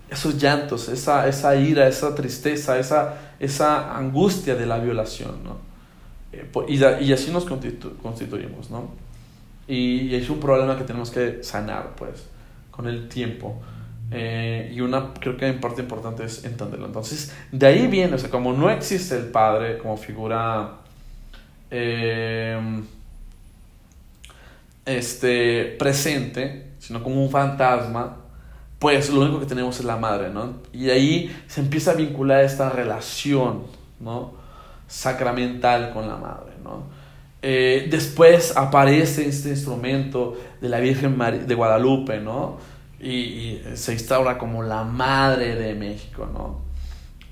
esos 0.08 0.36
llantos, 0.38 0.88
esa, 0.88 1.28
esa 1.28 1.54
ira, 1.54 1.86
esa 1.86 2.14
tristeza, 2.14 2.78
esa, 2.78 3.14
esa 3.38 3.96
angustia 3.96 4.56
de 4.56 4.66
la 4.66 4.78
violación, 4.78 5.44
¿no? 5.44 5.58
Eh, 6.32 6.50
y, 6.68 7.04
y, 7.04 7.12
así 7.12 7.30
nos 7.30 7.44
constituimos, 7.44 8.70
¿no? 8.70 8.90
Y 9.68 10.14
es 10.16 10.28
un 10.30 10.40
problema 10.40 10.76
que 10.76 10.84
tenemos 10.84 11.10
que 11.10 11.44
sanar, 11.44 11.94
pues, 11.96 12.26
con 12.72 12.88
el 12.88 13.08
tiempo. 13.08 13.60
Eh, 14.12 14.72
y 14.74 14.80
una, 14.80 15.14
creo 15.14 15.36
que 15.36 15.46
en 15.46 15.60
parte 15.60 15.82
importante 15.82 16.24
es 16.24 16.44
entenderlo. 16.44 16.86
Entonces, 16.86 17.32
de 17.52 17.66
ahí 17.66 17.86
viene, 17.86 18.14
o 18.14 18.18
sea, 18.18 18.30
como 18.30 18.52
no 18.52 18.70
existe 18.70 19.16
el 19.16 19.26
padre 19.26 19.78
como 19.78 19.96
figura 19.96 20.78
eh, 21.70 22.58
este, 24.84 25.76
presente, 25.78 26.72
sino 26.78 27.02
como 27.02 27.22
un 27.22 27.30
fantasma, 27.30 28.16
pues 28.78 29.10
lo 29.10 29.20
único 29.20 29.40
que 29.40 29.46
tenemos 29.46 29.78
es 29.78 29.84
la 29.84 29.96
madre, 29.96 30.30
¿no? 30.30 30.54
Y 30.72 30.90
ahí 30.90 31.36
se 31.46 31.60
empieza 31.60 31.92
a 31.92 31.94
vincular 31.94 32.42
esta 32.42 32.70
relación, 32.70 33.64
¿no? 34.00 34.32
Sacramental 34.88 35.92
con 35.92 36.08
la 36.08 36.16
madre, 36.16 36.54
¿no? 36.64 36.84
Eh, 37.42 37.88
después 37.90 38.56
aparece 38.56 39.26
este 39.28 39.50
instrumento 39.50 40.36
de 40.60 40.68
la 40.68 40.80
Virgen 40.80 41.16
de 41.46 41.54
Guadalupe, 41.54 42.20
¿no? 42.20 42.58
Y, 43.00 43.62
se 43.74 43.92
instaura 43.92 44.36
como 44.36 44.62
la 44.62 44.84
madre 44.84 45.54
de 45.54 45.74
México, 45.74 46.28
¿no? 46.32 46.60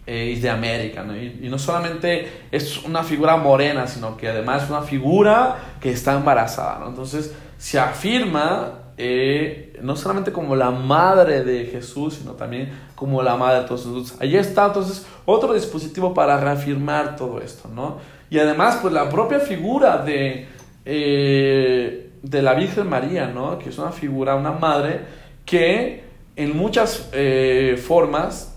Eh, 0.07 0.35
y 0.37 0.41
de 0.41 0.49
América, 0.49 1.03
¿no? 1.03 1.15
Y, 1.15 1.49
no 1.51 1.59
solamente 1.59 2.47
es 2.51 2.83
una 2.85 3.03
figura 3.03 3.37
morena, 3.37 3.87
sino 3.87 4.17
que 4.17 4.29
además 4.29 4.65
es 4.65 4.71
una 4.71 4.83
figura 4.83 5.77
que 5.81 5.91
está 5.91 6.15
embarazada, 6.15 6.79
¿no? 6.79 6.89
Entonces 6.89 7.35
se 7.59 7.79
afirma 7.79 8.79
eh, 8.97 9.79
no 9.83 9.95
solamente 9.95 10.33
como 10.33 10.57
la 10.57 10.71
madre 10.71 11.45
de 11.45 11.67
Jesús, 11.67 12.15
sino 12.15 12.33
también 12.33 12.71
como 12.95 13.23
la 13.23 13.37
madre 13.37 13.61
de 13.61 13.69
todos 13.69 13.87
nosotros. 13.87 14.21
Allí 14.21 14.37
está 14.37 14.67
entonces 14.67 15.07
otro 15.25 15.53
dispositivo 15.53 16.15
para 16.15 16.39
reafirmar 16.41 17.15
todo 17.15 17.41
esto, 17.41 17.69
¿no? 17.69 17.99
Y 18.31 18.39
además, 18.39 18.79
pues 18.83 18.93
la 18.93 19.09
propia 19.09 19.41
figura 19.41 19.99
de, 19.99 20.49
eh, 20.85 22.11
de 22.23 22.43
la 22.43 22.55
Virgen 22.55 22.89
María, 22.89 23.29
¿no? 23.29 23.59
Que 23.59 23.69
es 23.69 23.79
una 23.79 23.93
figura, 23.93 24.35
una 24.35 24.53
madre 24.53 25.18
que 25.49 26.05
en 26.37 26.57
muchas 26.57 27.09
eh, 27.13 27.83
formas 27.85 28.55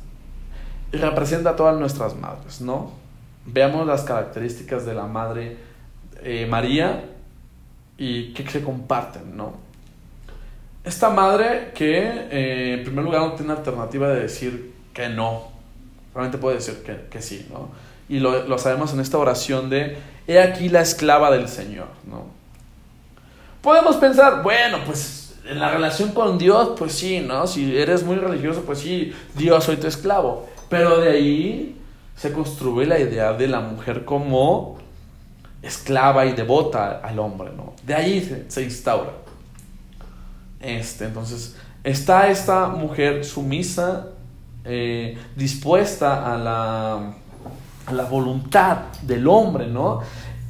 representa 0.91 1.51
a 1.51 1.55
todas 1.55 1.79
nuestras 1.79 2.15
madres, 2.15 2.59
¿no? 2.59 2.91
Veamos 3.45 3.87
las 3.87 4.01
características 4.03 4.85
de 4.85 4.93
la 4.93 5.07
Madre 5.07 5.57
María 6.47 7.05
y 7.97 8.33
que 8.33 8.47
se 8.47 8.61
comparten, 8.61 9.35
¿no? 9.35 9.55
esta 10.83 11.09
madre 11.09 11.71
que 11.75 11.99
eh, 12.31 12.73
en 12.79 12.83
primer 12.83 13.05
lugar 13.05 13.21
no 13.21 13.33
tiene 13.33 13.51
alternativa 13.53 14.09
de 14.09 14.21
decir 14.21 14.73
que 14.93 15.09
no, 15.09 15.49
realmente 16.13 16.37
puede 16.37 16.55
decir 16.55 16.81
que, 16.83 17.07
que 17.09 17.21
sí, 17.21 17.47
¿no? 17.51 17.69
Y 18.09 18.19
lo, 18.19 18.43
lo, 18.43 18.57
sabemos 18.57 18.93
en 18.93 18.99
esta 18.99 19.17
oración 19.17 19.69
de, 19.69 19.97
he 20.27 20.41
aquí 20.41 20.69
la 20.69 20.81
esclava 20.81 21.31
del 21.31 21.47
Señor, 21.47 21.87
¿no? 22.05 22.25
Podemos 23.61 23.95
pensar, 23.97 24.41
bueno, 24.41 24.79
pues 24.85 25.20
en 25.45 25.59
la 25.59 25.71
relación 25.71 26.11
con 26.11 26.37
Dios, 26.37 26.71
pues 26.77 26.93
sí, 26.93 27.19
¿no? 27.19 27.47
Si 27.47 27.75
eres 27.77 28.03
muy 28.03 28.15
religioso, 28.15 28.63
pues 28.63 28.79
sí, 28.79 29.13
Dios, 29.35 29.63
soy 29.63 29.77
tu 29.77 29.87
esclavo. 29.87 30.47
Pero 30.69 30.99
de 30.99 31.11
ahí 31.11 31.77
se 32.15 32.31
construye 32.31 32.87
la 32.87 32.99
idea 32.99 33.33
de 33.33 33.47
la 33.47 33.59
mujer 33.59 34.05
como 34.05 34.77
esclava 35.61 36.25
y 36.25 36.33
devota 36.33 36.99
al 37.03 37.19
hombre, 37.19 37.51
¿no? 37.55 37.73
De 37.83 37.93
ahí 37.93 38.45
se, 38.47 38.63
instaura. 38.63 39.11
Este, 40.59 41.05
entonces, 41.05 41.55
está 41.83 42.29
esta 42.29 42.67
mujer 42.67 43.25
sumisa, 43.25 44.07
eh, 44.63 45.17
dispuesta 45.35 46.33
a 46.33 46.37
la, 46.37 47.13
a 47.87 47.93
la 47.93 48.03
voluntad 48.03 48.77
del 49.01 49.27
hombre, 49.27 49.67
¿no? 49.67 50.01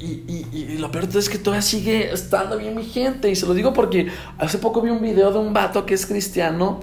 Y, 0.02 0.48
y, 0.52 0.78
lo 0.80 0.92
peor 0.92 1.08
es 1.14 1.30
que 1.30 1.38
todavía 1.38 1.62
sigue 1.62 2.12
estando 2.12 2.58
bien 2.58 2.76
vigente. 2.76 3.30
Y 3.30 3.36
se 3.36 3.46
lo 3.46 3.54
digo 3.54 3.72
porque 3.72 4.08
hace 4.40 4.58
poco 4.58 4.82
vi 4.82 4.90
un 4.90 5.02
video 5.02 5.32
de 5.32 5.38
un 5.38 5.54
vato 5.54 5.86
que 5.86 5.94
es 5.94 6.06
cristiano 6.08 6.80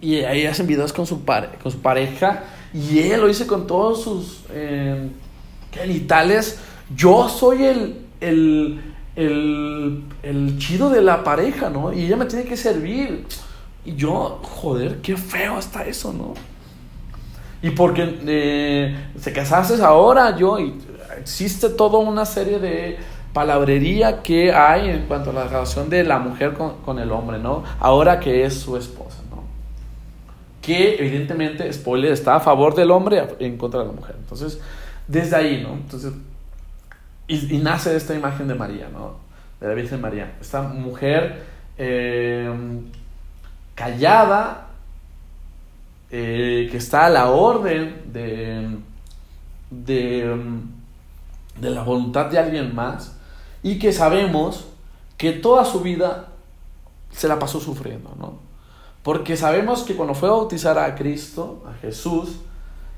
y 0.00 0.16
ahí 0.16 0.44
hacen 0.44 0.66
videos 0.66 0.92
con 0.92 1.06
su, 1.06 1.24
con 1.24 1.72
su 1.72 1.80
pareja 1.80 2.44
y 2.74 2.98
él 2.98 3.20
lo 3.20 3.28
dice 3.28 3.46
con 3.46 3.66
todos 3.66 4.02
sus 4.02 4.40
eh, 4.50 5.08
genitales. 5.72 6.58
Yo 6.94 7.28
soy 7.28 7.64
el, 7.64 7.96
el 8.20 8.80
el, 9.16 10.56
chido 10.58 10.90
de 10.90 11.02
la 11.02 11.24
pareja, 11.24 11.70
¿no? 11.70 11.92
Y 11.92 12.04
ella 12.04 12.16
me 12.16 12.26
tiene 12.26 12.44
que 12.44 12.56
servir. 12.56 13.26
Y 13.84 13.94
yo, 13.94 14.40
joder, 14.42 15.00
qué 15.00 15.16
feo 15.16 15.58
está 15.58 15.84
eso, 15.84 16.12
¿no? 16.12 16.34
Y 17.62 17.70
porque 17.70 18.18
eh, 18.26 19.10
se 19.18 19.32
casases 19.32 19.80
ahora, 19.80 20.36
yo, 20.36 20.58
y 20.58 20.74
existe 21.18 21.68
toda 21.70 21.98
una 21.98 22.24
serie 22.24 22.58
de 22.58 22.98
palabrería 23.32 24.22
que 24.22 24.52
hay 24.52 24.90
en 24.90 25.06
cuanto 25.06 25.30
a 25.30 25.32
la 25.32 25.44
relación 25.44 25.88
de 25.88 26.04
la 26.04 26.18
mujer 26.18 26.52
con, 26.54 26.78
con 26.82 26.98
el 26.98 27.10
hombre, 27.10 27.38
¿no? 27.38 27.64
Ahora 27.80 28.20
que 28.20 28.44
es 28.44 28.54
su 28.54 28.76
esposa, 28.76 29.22
¿no? 29.30 29.44
Que 30.60 30.96
evidentemente, 30.96 31.72
spoiler, 31.72 32.12
está 32.12 32.36
a 32.36 32.40
favor 32.40 32.74
del 32.74 32.90
hombre 32.90 33.22
en 33.38 33.56
contra 33.56 33.80
de 33.80 33.86
la 33.86 33.92
mujer. 33.92 34.16
Entonces, 34.18 34.60
desde 35.08 35.36
ahí, 35.36 35.62
¿no? 35.62 35.74
Entonces, 35.74 36.12
y, 37.28 37.58
nace 37.58 37.96
esta 37.96 38.14
imagen 38.14 38.48
de 38.48 38.54
María, 38.54 38.88
¿no? 38.92 39.16
De 39.60 39.68
la 39.68 39.74
Virgen 39.74 40.00
María. 40.00 40.34
Esta 40.40 40.62
mujer 40.62 41.44
eh, 41.78 42.50
callada, 43.74 44.68
eh, 46.10 46.68
que 46.70 46.76
está 46.76 47.06
a 47.06 47.10
la 47.10 47.30
orden 47.30 48.02
de, 48.12 48.76
de, 49.70 50.36
de 51.60 51.70
la 51.70 51.82
voluntad 51.82 52.26
de 52.26 52.38
alguien 52.38 52.74
más 52.74 53.16
y 53.62 53.78
que 53.78 53.92
sabemos 53.92 54.66
que 55.16 55.32
toda 55.32 55.64
su 55.64 55.80
vida 55.80 56.28
se 57.10 57.28
la 57.28 57.38
pasó 57.38 57.60
sufriendo, 57.60 58.14
¿no? 58.18 58.38
Porque 59.02 59.36
sabemos 59.36 59.82
que 59.82 59.94
cuando 59.94 60.14
fue 60.14 60.28
a 60.28 60.32
bautizar 60.32 60.78
a 60.78 60.94
Cristo, 60.94 61.64
a 61.68 61.74
Jesús, 61.74 62.40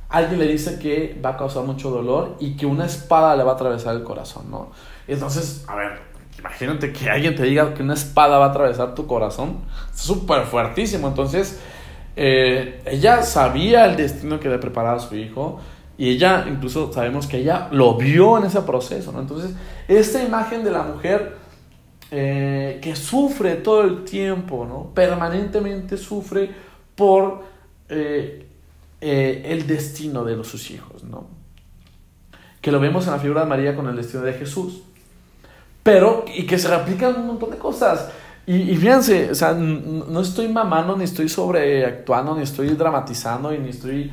alguien 0.09 0.38
le 0.38 0.46
dice 0.46 0.78
que 0.78 1.18
va 1.24 1.30
a 1.30 1.36
causar 1.36 1.64
mucho 1.64 1.90
dolor 1.90 2.36
y 2.38 2.57
que 2.57 2.66
una 2.66 2.86
espada 2.86 3.34
le 3.36 3.42
va 3.42 3.52
a 3.52 3.55
atravesar 3.55 3.96
el 3.96 4.05
corazón, 4.05 4.50
¿no? 4.50 4.70
Entonces, 5.09 5.64
a 5.66 5.74
ver, 5.74 6.00
imagínate 6.38 6.92
que 6.92 7.11
alguien 7.11 7.34
te 7.34 7.42
diga 7.44 7.74
que 7.74 7.82
una 7.82 7.94
espada 7.94 8.38
va 8.38 8.46
a 8.46 8.48
atravesar 8.50 8.94
tu 8.94 9.07
corazón, 9.07 9.61
súper 9.94 10.44
fuertísimo. 10.44 11.09
Entonces, 11.09 11.61
eh, 12.16 12.82
ella 12.86 13.22
sabía 13.22 13.86
el 13.86 13.96
destino 13.96 14.38
que 14.38 14.48
le 14.48 14.59
preparaba 14.59 14.96
a 14.96 15.00
su 15.00 15.16
hijo 15.16 15.61
y 15.97 16.11
ella, 16.11 16.45
incluso 16.49 16.92
sabemos 16.92 17.26
que 17.26 17.38
ella 17.38 17.68
lo 17.70 17.95
vio 17.97 18.38
en 18.38 18.45
ese 18.45 18.61
proceso, 18.62 19.12
¿no? 19.12 19.20
Entonces, 19.20 19.53
esta 19.86 20.22
imagen 20.22 20.64
de 20.64 20.70
la 20.70 20.82
mujer 20.82 21.36
eh, 22.11 22.80
que 22.82 22.97
sufre 22.97 23.57
todo 23.57 23.82
el 23.82 24.05
tiempo, 24.05 24.66
¿no? 24.66 24.90
Permanentemente 24.95 25.97
sufre 25.97 26.51
por 26.97 27.42
eh, 27.88 28.47
eh, 29.01 29.42
el 29.47 29.66
destino 29.66 30.24
de 30.24 30.36
los, 30.36 30.49
sus 30.49 30.70
hijos, 30.70 31.05
¿no? 31.05 31.26
Que 32.61 32.72
lo 32.72 32.80
vemos 32.80 33.07
en 33.07 33.12
la 33.12 33.18
figura 33.18 33.42
de 33.42 33.47
María 33.47 33.76
con 33.76 33.86
el 33.88 33.97
destino 33.97 34.22
de 34.22 34.32
Jesús. 34.32 34.82
Pero, 35.82 36.24
y 36.34 36.47
que 36.47 36.59
se 36.59 36.68
replican 36.68 37.14
un 37.16 37.26
montón 37.26 37.51
de 37.51 37.59
cosas. 37.59 38.09
Y, 38.47 38.76
fíjense, 38.76 39.30
o 39.30 39.34
sea, 39.34 39.53
no 39.55 40.20
estoy 40.20 40.49
mamando, 40.49 40.97
ni 40.97 41.05
estoy 41.05 41.28
sobreactuando, 41.28 42.36
ni 42.36 42.42
estoy 42.42 42.68
dramatizando, 42.68 43.51
ni 43.53 43.68
estoy 43.70 44.12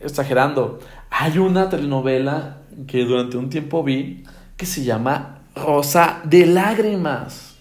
exagerando. 0.00 0.78
Hay 1.14 1.36
una 1.36 1.68
telenovela 1.68 2.56
que 2.86 3.04
durante 3.04 3.36
un 3.36 3.50
tiempo 3.50 3.84
vi 3.84 4.24
que 4.56 4.64
se 4.64 4.82
llama 4.82 5.42
Rosa 5.54 6.20
de 6.24 6.46
Lágrimas 6.46 7.56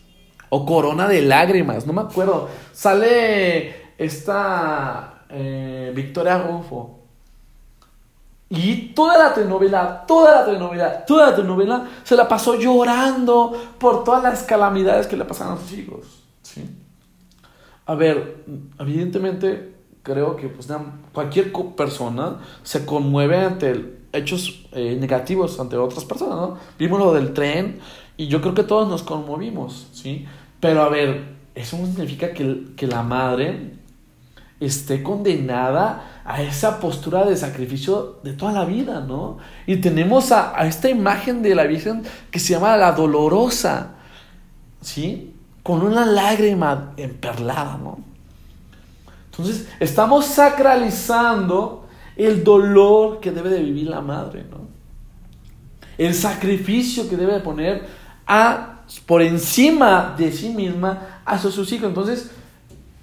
o 0.50 0.66
Corona 0.66 1.08
de 1.08 1.22
Lágrimas, 1.22 1.86
no 1.86 1.92
me 1.92 2.02
acuerdo. 2.02 2.50
Sale 2.72 3.94
esta 3.98 5.26
eh, 5.30 5.92
Victoria 5.94 6.38
Rufo. 6.38 7.00
Y 8.50 8.94
toda 8.94 9.18
la 9.18 9.34
telenovela, 9.34 10.06
toda 10.08 10.40
la 10.40 10.46
telenovela, 10.46 11.06
toda 11.06 11.30
la 11.30 11.36
telenovela 11.36 11.88
se 12.04 12.16
la 12.16 12.28
pasó 12.28 12.56
llorando 12.56 13.54
por 13.78 14.06
todas 14.06 14.24
las 14.24 14.44
calamidades 14.44 15.08
que 15.08 15.18
le 15.18 15.26
pasaron 15.26 15.58
a 15.58 15.58
sus 15.58 15.74
hijos. 15.74 16.24
¿sí? 16.42 16.70
A 17.86 17.96
ver, 17.96 18.46
evidentemente 18.80 19.71
creo 20.04 20.36
que 20.36 20.48
pues, 20.48 20.68
cualquier 21.14 21.52
persona 21.76 22.40
se 22.64 22.86
conmueve 22.86 23.38
ante 23.38 24.00
hechos 24.14 24.66
eh, 24.74 24.98
negativos 25.00 25.60
ante 25.60 25.78
otras 25.78 26.06
personas, 26.06 26.36
¿no? 26.36 26.58
Vimos 26.78 27.00
lo 27.00 27.14
del 27.14 27.34
tren 27.34 27.80
y 28.18 28.28
yo 28.28 28.42
creo 28.42 28.54
que 28.54 28.64
todos 28.64 28.88
nos 28.88 29.04
conmovimos, 29.04 29.88
¿sí? 29.94 30.26
Pero 30.60 30.82
a 30.82 30.90
ver, 30.90 31.36
eso 31.56 31.78
no 31.78 31.86
significa 31.86 32.34
que, 32.34 32.74
que 32.76 32.88
la 32.88 33.04
madre 33.04 33.72
esté 34.60 35.02
condenada 35.02 36.22
a 36.24 36.42
esa 36.42 36.80
postura 36.80 37.26
de 37.26 37.36
sacrificio 37.36 38.20
de 38.24 38.34
toda 38.34 38.52
la 38.52 38.66
vida, 38.66 39.02
¿no? 39.02 39.40
Y 39.66 39.78
tenemos 39.78 40.32
a, 40.32 40.54
esta 40.68 40.90
imagen 40.90 41.42
de 41.42 41.56
la 41.56 41.64
Virgen 41.64 42.04
que 42.30 42.40
se 42.40 42.54
llama 42.54 42.78
la 42.78 42.92
dolorosa, 42.92 43.96
¿sí? 44.82 45.34
Con 45.64 45.82
una 45.82 46.06
lágrima 46.06 46.94
emperlada, 46.98 47.78
¿no? 47.82 48.11
Entonces, 49.32 49.68
estamos 49.80 50.26
sacralizando 50.26 51.88
el 52.16 52.44
dolor 52.44 53.20
que 53.22 53.32
debe 53.32 53.50
de 53.50 53.64
vivir 53.64 53.88
la 53.88 54.02
madre, 54.02 54.44
¿no? 54.50 54.70
El 55.98 56.14
sacrificio 56.14 57.10
que 57.10 57.16
debe 57.16 57.34
de 57.34 57.40
poner 57.40 57.86
a, 58.28 58.82
por 59.06 59.22
encima 59.22 60.16
de 60.18 60.32
sí 60.32 60.50
misma 60.50 61.22
a 61.24 61.38
sus 61.38 61.72
hijos. 61.72 61.88
Entonces, 61.88 62.32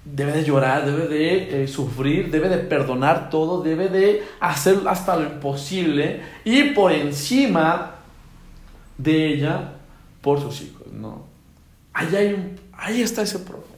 debe 0.05 0.33
de 0.33 0.43
llorar, 0.43 0.85
debe 0.85 1.07
de 1.07 1.63
eh, 1.63 1.67
sufrir, 1.67 2.29
debe 2.29 2.49
de 2.49 2.57
perdonar 2.57 3.29
todo, 3.29 3.61
debe 3.61 3.89
de 3.89 4.23
hacer 4.39 4.79
hasta 4.87 5.15
lo 5.15 5.23
imposible 5.23 6.21
y 6.43 6.71
por 6.71 6.91
encima 6.91 7.95
de 8.97 9.33
ella 9.33 9.73
por 10.21 10.39
sus 10.39 10.61
hijos, 10.61 10.87
¿no? 10.91 11.23
Ahí, 11.93 12.15
hay 12.15 12.33
un, 12.33 12.59
ahí 12.73 13.01
está 13.01 13.21
ese 13.21 13.39
problema. 13.39 13.68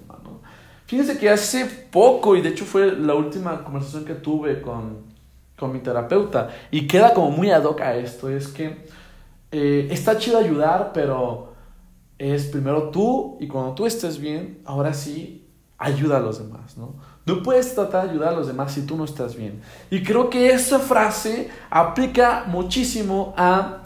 Fíjense 0.92 1.18
que 1.18 1.30
hace 1.30 1.66
poco, 1.90 2.36
y 2.36 2.42
de 2.42 2.50
hecho 2.50 2.66
fue 2.66 2.92
la 2.92 3.16
última 3.16 3.64
conversación 3.64 4.04
que 4.04 4.14
tuve 4.14 4.62
con, 4.62 4.98
con 5.58 5.72
mi 5.72 5.80
terapeuta, 5.80 6.50
y 6.70 6.86
queda 6.86 7.14
como 7.14 7.32
muy 7.32 7.50
ad 7.50 7.64
hoc 7.64 7.80
a 7.80 7.96
esto, 7.96 8.28
es 8.28 8.50
que 8.50 8.88
eh, 9.54 9.88
está 9.90 10.18
chido 10.18 10.38
ayudar, 10.38 10.92
pero 10.94 11.54
es 12.18 12.48
primero 12.48 12.90
tú, 12.90 13.38
y 13.40 13.48
cuando 13.48 13.74
tú 13.74 13.86
estés 13.86 14.20
bien, 14.20 14.60
ahora 14.66 14.94
sí 14.94 15.48
ayuda 15.78 16.18
a 16.18 16.20
los 16.20 16.40
demás, 16.40 16.78
¿no? 16.78 16.96
No 17.26 17.42
puedes 17.42 17.74
tratar 17.74 18.04
de 18.04 18.12
ayudar 18.12 18.34
a 18.34 18.36
los 18.36 18.48
demás 18.48 18.74
si 18.74 18.86
tú 18.86 18.98
no 18.98 19.06
estás 19.06 19.38
bien. 19.38 19.62
Y 19.90 20.04
creo 20.04 20.30
que 20.30 20.50
esa 20.50 20.78
frase 20.80 21.50
aplica 21.70 22.44
muchísimo 22.48 23.34
a 23.38 23.84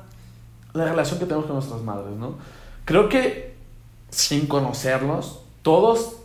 la 0.73 0.85
relación 0.85 1.19
que 1.19 1.25
tenemos 1.25 1.45
con 1.45 1.57
nuestras 1.57 1.83
madres, 1.83 2.17
¿no? 2.17 2.37
Creo 2.83 3.09
que 3.09 3.53
sin 4.09 4.47
conocerlos, 4.47 5.41
todos 5.61 6.24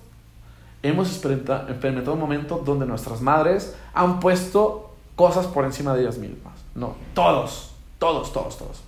hemos 0.83 1.09
experimentado 1.11 2.12
un 2.14 2.20
momento 2.20 2.62
donde 2.64 2.87
nuestras 2.87 3.20
madres 3.20 3.74
han 3.93 4.20
puesto 4.20 4.95
cosas 5.16 5.47
por 5.47 5.64
encima 5.64 5.95
de 5.95 6.03
ellas 6.03 6.18
mismas. 6.18 6.55
No, 6.74 6.95
todos, 7.14 7.72
todos, 7.99 8.33
todos, 8.33 8.59
todos. 8.59 8.81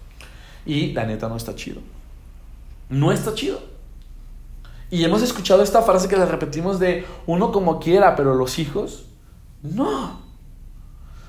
Y 0.65 0.93
la 0.93 1.05
neta 1.05 1.29
no 1.29 1.37
está 1.37 1.55
chido. 1.55 1.81
No 2.89 3.13
está 3.13 3.35
chido. 3.35 3.61
Y 4.91 5.05
hemos 5.05 5.23
escuchado 5.23 5.63
esta 5.63 5.83
frase 5.83 6.09
que 6.09 6.17
la 6.17 6.27
repetimos 6.27 6.79
de 6.79 7.07
uno 7.27 7.51
como 7.51 7.81
quiera, 7.81 8.15
pero 8.15 8.35
los 8.35 8.59
hijos, 8.59 9.07
no. 9.63 10.21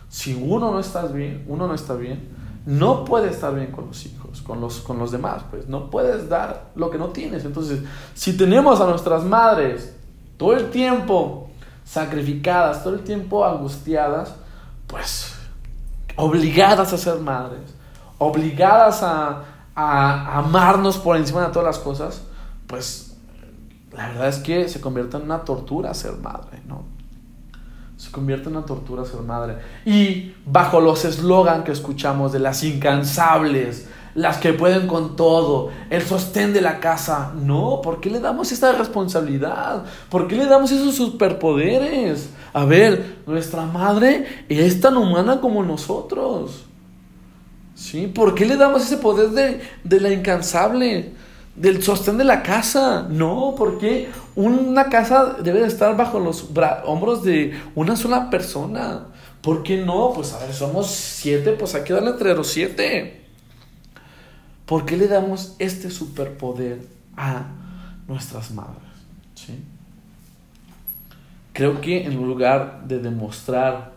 Si 0.10 0.34
uno 0.34 0.72
no 0.72 0.80
está 0.80 1.06
bien, 1.08 1.46
uno 1.48 1.68
no 1.68 1.74
está 1.74 1.96
bien, 1.96 2.30
no 2.66 3.04
puede 3.04 3.30
estar 3.30 3.56
bien 3.56 3.72
con 3.72 3.88
los 3.88 4.06
hijos, 4.06 4.42
con 4.42 4.62
los, 4.62 4.80
con 4.80 5.00
los 5.00 5.12
demás, 5.12 5.44
pues 5.50 5.68
no 5.68 5.90
puedes 5.90 6.30
dar 6.30 6.72
lo 6.76 6.90
que 6.90 6.98
no 6.98 7.08
tienes. 7.08 7.46
Entonces, 7.46 7.82
si 8.14 8.38
tenemos 8.38 8.80
a 8.80 8.88
nuestras 8.88 9.24
madres 9.24 9.96
todo 10.44 10.58
el 10.58 10.72
tiempo 10.72 11.48
sacrificadas, 11.86 12.84
todo 12.84 12.96
el 12.96 13.06
tiempo 13.06 13.46
angustiadas, 13.46 14.36
pues 14.88 15.34
obligadas 16.18 16.92
a 16.92 16.98
ser 16.98 17.20
madres, 17.20 17.74
obligadas 18.18 19.04
a, 19.04 19.46
amarnos 19.74 20.98
por 20.98 21.16
encima 21.16 21.46
de 21.46 21.54
todas 21.54 21.66
las 21.66 21.80
cosas, 21.80 22.24
pues 22.68 23.16
la 23.94 24.10
verdad 24.10 24.28
es 24.28 24.40
que 24.40 24.68
se 24.68 24.82
convierte 24.82 25.16
en 25.16 25.24
una 25.24 25.46
tortura 25.46 25.94
ser 25.94 26.18
madre, 26.18 26.62
¿no? 26.68 26.84
Se 27.96 28.12
convierte 28.12 28.50
en 28.50 28.58
una 28.58 28.66
tortura 28.66 29.06
ser 29.06 29.22
madre. 29.22 29.60
Y 29.86 30.36
bajo 30.46 30.82
los 30.82 31.06
eslogan 31.06 31.64
que 31.64 31.72
escuchamos 31.72 32.34
de 32.34 32.40
las 32.40 32.66
incansables, 32.66 33.88
las 34.16 34.38
que 34.38 34.54
pueden 34.54 34.88
con 34.88 35.16
todo, 35.16 35.72
el 35.90 36.04
sostén 36.04 36.54
de 36.54 36.62
la 36.62 36.80
casa. 36.80 37.34
No, 37.36 37.82
¿por 37.82 38.00
qué 38.00 38.10
le 38.10 38.20
damos 38.20 38.52
esta 38.52 38.72
responsabilidad? 38.72 39.86
¿Por 40.10 40.28
qué 40.28 40.36
le 40.36 40.46
damos 40.46 40.72
esos 40.72 40.96
superpoderes? 40.96 42.30
A 42.54 42.66
ver, 42.66 43.18
nuestra 43.26 43.66
madre 43.66 44.46
es 44.50 44.80
tan 44.80 44.98
humana 44.98 45.42
como 45.42 45.64
nosotros. 45.64 46.66
¿Sí? 47.76 48.06
¿Por 48.06 48.36
qué 48.36 48.46
le 48.46 48.56
damos 48.56 48.84
ese 48.84 48.98
poder 48.98 49.30
de, 49.30 49.62
de 49.84 50.00
la 50.00 50.12
incansable? 50.12 51.14
Del 51.56 51.82
sostén 51.82 52.18
de 52.18 52.24
la 52.24 52.44
casa. 52.44 53.08
No, 53.10 53.56
porque 53.58 54.10
una 54.36 54.90
casa 54.90 55.38
debe 55.42 55.62
de 55.62 55.68
estar 55.68 55.98
bajo 55.98 56.20
los 56.20 56.50
hombros 56.86 57.24
de 57.24 57.60
una 57.74 57.96
sola 57.96 58.30
persona. 58.30 59.08
¿Por 59.42 59.64
qué 59.64 59.84
no? 59.84 60.14
Pues 60.14 60.34
a 60.34 60.40
ver, 60.40 60.54
somos 60.54 60.88
siete, 60.88 61.52
pues 61.52 61.74
hay 61.74 61.84
que 61.84 61.94
darle 61.94 62.12
entre 62.12 62.34
los 62.36 62.48
siete. 62.48 63.23
¿Por 64.66 64.86
qué 64.86 64.98
le 64.98 65.08
damos 65.08 65.56
este 65.60 65.90
superpoder 65.90 66.82
a 67.18 67.48
nuestras 68.08 68.52
madres? 68.52 68.94
Creo 71.54 71.82
que 71.82 72.06
en 72.06 72.16
lugar 72.16 72.84
de 72.88 73.00
demostrar 73.00 73.94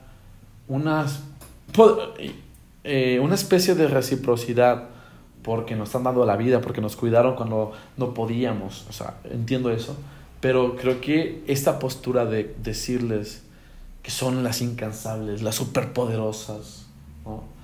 unas, 0.68 1.20
eh, 2.84 3.18
una 3.22 3.34
especie 3.34 3.74
de 3.74 3.88
reciprocidad 3.88 4.88
porque 5.42 5.76
nos 5.76 5.88
están 5.88 6.02
dando 6.02 6.26
la 6.26 6.36
vida, 6.36 6.60
porque 6.60 6.80
nos 6.80 6.96
cuidaron 6.96 7.36
cuando 7.36 7.72
no 7.96 8.12
podíamos, 8.12 8.84
o 8.90 8.92
sea, 8.92 9.14
entiendo 9.24 9.70
eso, 9.70 9.96
pero 10.40 10.76
creo 10.76 11.00
que 11.00 11.44
esta 11.46 11.78
postura 11.78 12.26
de 12.26 12.54
decirles 12.62 13.42
que 14.02 14.10
son 14.10 14.42
las 14.42 14.60
incansables, 14.60 15.42
las 15.42 15.54
superpoderosas, 15.54 16.86
¿no? 17.24 17.55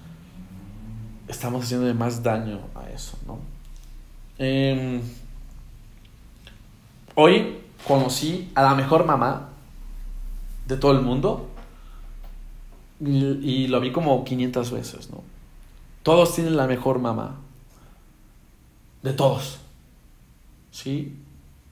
Estamos 1.33 1.65
haciendo 1.65 1.93
más 1.95 2.23
daño 2.23 2.61
a 2.75 2.91
eso, 2.91 3.19
¿no? 3.27 3.39
Em, 4.39 5.01
hoy 7.15 7.59
conocí 7.87 8.51
a 8.55 8.63
la 8.63 8.75
mejor 8.75 9.05
mamá 9.07 9.49
de 10.67 10.77
todo 10.77 10.93
el 10.93 11.01
mundo 11.01 11.49
y, 13.01 13.67
lo 13.67 13.81
vi 13.81 13.91
como 13.91 14.25
500 14.25 14.71
veces, 14.71 15.11
¿no? 15.11 15.23
Todos 16.03 16.35
tienen 16.35 16.57
la 16.57 16.67
mejor 16.67 17.01
mamá. 17.01 17.37
De 19.03 19.13
todos. 19.13 19.59
¿Sí? 20.71 21.19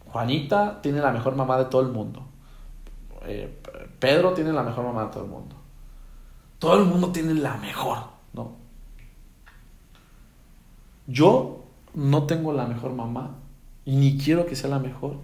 Juanita 0.06 0.80
tiene 0.82 1.00
la 1.00 1.12
mejor 1.12 1.36
mamá 1.36 1.56
de 1.58 1.66
todo 1.66 1.82
el 1.82 1.88
mundo. 1.88 2.22
Eh, 3.26 3.60
Pedro 4.00 4.32
tiene 4.32 4.52
la 4.52 4.64
mejor 4.64 4.84
mamá 4.84 5.04
de 5.04 5.12
todo 5.12 5.24
el 5.24 5.30
mundo. 5.30 5.54
Todo 6.58 6.78
el 6.78 6.84
mundo 6.84 7.12
tiene 7.12 7.34
la 7.34 7.56
mejor, 7.58 7.98
¿no? 8.32 8.59
Yo 11.10 11.64
no 11.94 12.24
tengo 12.24 12.52
la 12.52 12.66
mejor 12.66 12.92
mamá 12.92 13.36
ni 13.84 14.18
quiero 14.18 14.46
que 14.46 14.56
sea 14.56 14.70
la 14.70 14.78
mejor. 14.78 15.16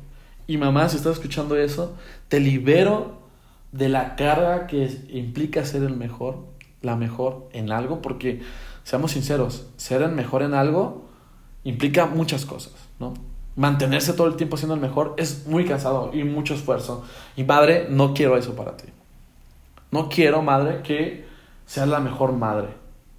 Y 0.47 0.59
mamá, 0.59 0.89
si 0.89 0.97
estás 0.97 1.15
escuchando 1.15 1.57
eso, 1.57 1.95
te 2.29 2.41
libero 2.41 3.19
de 3.73 3.89
la 3.89 4.17
carga 4.17 4.67
que 4.67 4.91
implica 5.11 5.65
ser 5.65 5.83
el 5.83 5.97
mejor, 5.97 6.39
la 6.83 6.97
mejor 6.97 7.49
en 7.53 7.73
algo, 7.73 8.01
porque 8.01 8.43
seamos 8.85 9.13
sinceros, 9.13 9.67
ser 9.77 10.03
el 10.03 10.13
mejor 10.13 10.43
en 10.43 10.55
algo 10.55 11.05
implica 11.65 12.07
muchas 12.07 12.47
cosas, 12.47 12.75
¿no? 13.01 13.15
Mantenerse 13.57 14.13
todo 14.13 14.29
el 14.29 14.37
tiempo 14.37 14.57
siendo 14.57 14.75
el 14.75 14.81
mejor 14.81 15.15
es 15.17 15.47
muy 15.47 15.65
cansado 15.65 16.11
y 16.13 16.23
mucho 16.25 16.55
esfuerzo. 16.55 17.05
Y 17.37 17.45
madre, 17.45 17.87
no 17.89 18.15
quiero 18.15 18.37
eso 18.37 18.55
para 18.55 18.77
ti. 18.77 18.85
No 19.91 20.09
quiero, 20.09 20.43
madre, 20.43 20.83
que 20.83 21.27
seas 21.65 21.89
la 21.89 22.01
mejor 22.01 22.33
madre. 22.33 22.69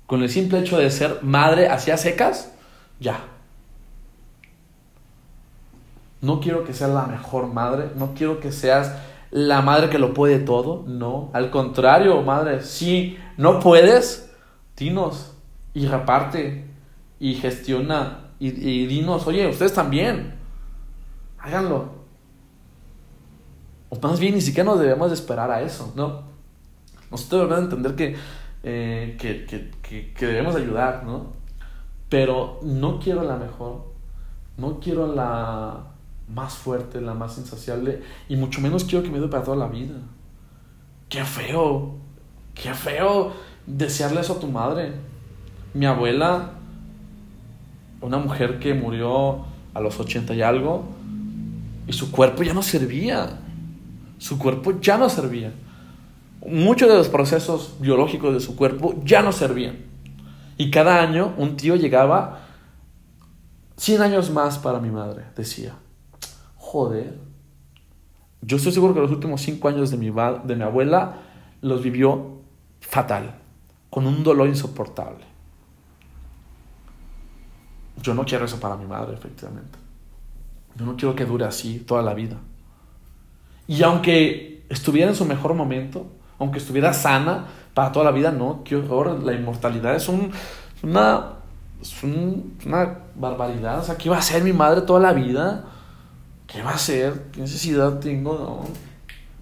Con 0.05 0.21
el 0.21 0.29
simple 0.29 0.59
hecho 0.59 0.77
de 0.77 0.91
ser 0.91 1.19
madre 1.23 1.69
hacia 1.69 1.97
secas, 1.97 2.53
ya. 2.99 3.21
No 6.21 6.39
quiero 6.39 6.63
que 6.63 6.73
seas 6.73 6.91
la 6.91 7.05
mejor 7.05 7.47
madre, 7.47 7.91
no 7.95 8.13
quiero 8.13 8.39
que 8.39 8.51
seas 8.51 8.95
la 9.29 9.61
madre 9.61 9.89
que 9.89 9.99
lo 9.99 10.13
puede 10.13 10.39
todo, 10.39 10.83
no. 10.87 11.29
Al 11.33 11.51
contrario, 11.51 12.21
madre, 12.21 12.61
si 12.61 13.17
no 13.37 13.59
puedes, 13.59 14.33
dinos 14.75 15.35
y 15.73 15.85
reparte 15.85 16.65
y 17.19 17.35
gestiona 17.35 18.31
y, 18.39 18.85
dinos, 18.85 19.25
oye, 19.25 19.47
ustedes 19.47 19.73
también, 19.73 20.35
háganlo. 21.39 21.97
O 23.89 23.99
más 23.99 24.19
bien, 24.19 24.35
ni 24.35 24.41
siquiera 24.41 24.69
nos 24.69 24.79
debemos 24.79 25.09
de 25.09 25.15
esperar 25.15 25.49
a 25.49 25.61
eso, 25.61 25.91
¿no? 25.95 26.23
Nosotros 27.09 27.41
debemos 27.41 27.63
entender 27.63 27.95
que, 27.95 28.15
eh, 28.63 29.17
que, 29.19 29.45
que, 29.45 30.13
que 30.13 30.25
debemos 30.25 30.55
ayudar, 30.55 31.03
¿no? 31.03 31.37
Pero 32.09 32.59
no 32.63 32.99
quiero 32.99 33.23
la 33.23 33.35
mejor, 33.35 33.85
no 34.57 34.79
quiero 34.79 35.13
la 35.13 35.87
más 36.27 36.55
fuerte, 36.55 37.01
la 37.01 37.13
más 37.13 37.37
insaciable, 37.37 38.01
y 38.29 38.35
mucho 38.35 38.61
menos 38.61 38.83
quiero 38.83 39.03
que 39.03 39.11
me 39.11 39.19
dé 39.19 39.27
para 39.27 39.43
toda 39.43 39.57
la 39.57 39.67
vida. 39.67 39.95
Qué 41.09 41.23
feo, 41.23 41.95
qué 42.53 42.73
feo 42.73 43.33
desearle 43.65 44.21
eso 44.21 44.33
a 44.33 44.39
tu 44.39 44.47
madre. 44.47 44.93
Mi 45.73 45.85
abuela, 45.85 46.51
una 48.01 48.17
mujer 48.17 48.59
que 48.59 48.73
murió 48.73 49.45
a 49.73 49.79
los 49.79 49.99
80 49.99 50.33
y 50.33 50.41
algo, 50.41 50.85
y 51.87 51.93
su 51.93 52.11
cuerpo 52.11 52.43
ya 52.43 52.53
no 52.53 52.61
servía. 52.61 53.39
Su 54.17 54.37
cuerpo 54.37 54.79
ya 54.81 54.97
no 54.97 55.09
servía. 55.09 55.53
Muchos 56.45 56.89
de 56.89 56.95
los 56.95 57.09
procesos 57.09 57.75
biológicos 57.79 58.33
de 58.33 58.39
su 58.39 58.55
cuerpo 58.55 58.95
ya 59.03 59.21
no 59.21 59.31
servían. 59.31 59.77
Y 60.57 60.71
cada 60.71 61.01
año 61.01 61.33
un 61.37 61.55
tío 61.55 61.75
llegaba 61.75 62.47
100 63.77 64.01
años 64.01 64.31
más 64.31 64.57
para 64.57 64.79
mi 64.79 64.89
madre, 64.89 65.25
decía. 65.35 65.75
Joder. 66.57 67.19
Yo 68.41 68.57
estoy 68.57 68.71
seguro 68.71 68.93
que 68.93 68.99
los 68.99 69.11
últimos 69.11 69.41
5 69.41 69.67
años 69.67 69.91
de 69.91 69.97
mi, 69.97 70.09
de 70.09 70.55
mi 70.55 70.63
abuela 70.63 71.17
los 71.61 71.81
vivió 71.81 72.41
fatal, 72.79 73.35
con 73.89 74.07
un 74.07 74.23
dolor 74.23 74.47
insoportable. 74.47 75.25
Yo 78.01 78.13
no 78.13 78.25
quiero 78.25 78.45
eso 78.45 78.59
para 78.59 78.77
mi 78.77 78.85
madre, 78.85 79.15
efectivamente. 79.15 79.77
Yo 80.75 80.85
no 80.85 80.95
quiero 80.95 81.15
que 81.15 81.25
dure 81.25 81.45
así 81.45 81.79
toda 81.79 82.03
la 82.03 82.13
vida. 82.13 82.37
Y 83.67 83.81
aunque 83.83 84.65
estuviera 84.69 85.09
en 85.09 85.15
su 85.15 85.25
mejor 85.25 85.53
momento, 85.55 86.07
aunque 86.39 86.59
estuviera 86.59 86.93
sana, 86.93 87.47
para 87.77 87.91
toda 87.91 88.05
la 88.05 88.11
vida, 88.11 88.31
no, 88.31 88.63
qué 88.63 88.75
horror, 88.75 89.21
la 89.23 89.33
inmortalidad 89.33 89.95
es 89.95 90.09
un, 90.09 90.31
una, 90.81 91.33
una 92.65 92.99
barbaridad, 93.13 93.81
o 93.81 93.83
sea, 93.83 93.95
¿qué 93.95 94.09
va 94.09 94.17
a 94.17 94.21
ser 94.23 94.43
mi 94.43 94.51
madre 94.51 94.81
toda 94.81 94.99
la 94.99 95.13
vida? 95.13 95.63
¿Qué 96.47 96.63
va 96.63 96.71
a 96.71 96.77
ser? 96.79 97.25
¿Qué 97.31 97.41
necesidad 97.41 97.99
tengo? 97.99 98.33
No? 98.33 98.61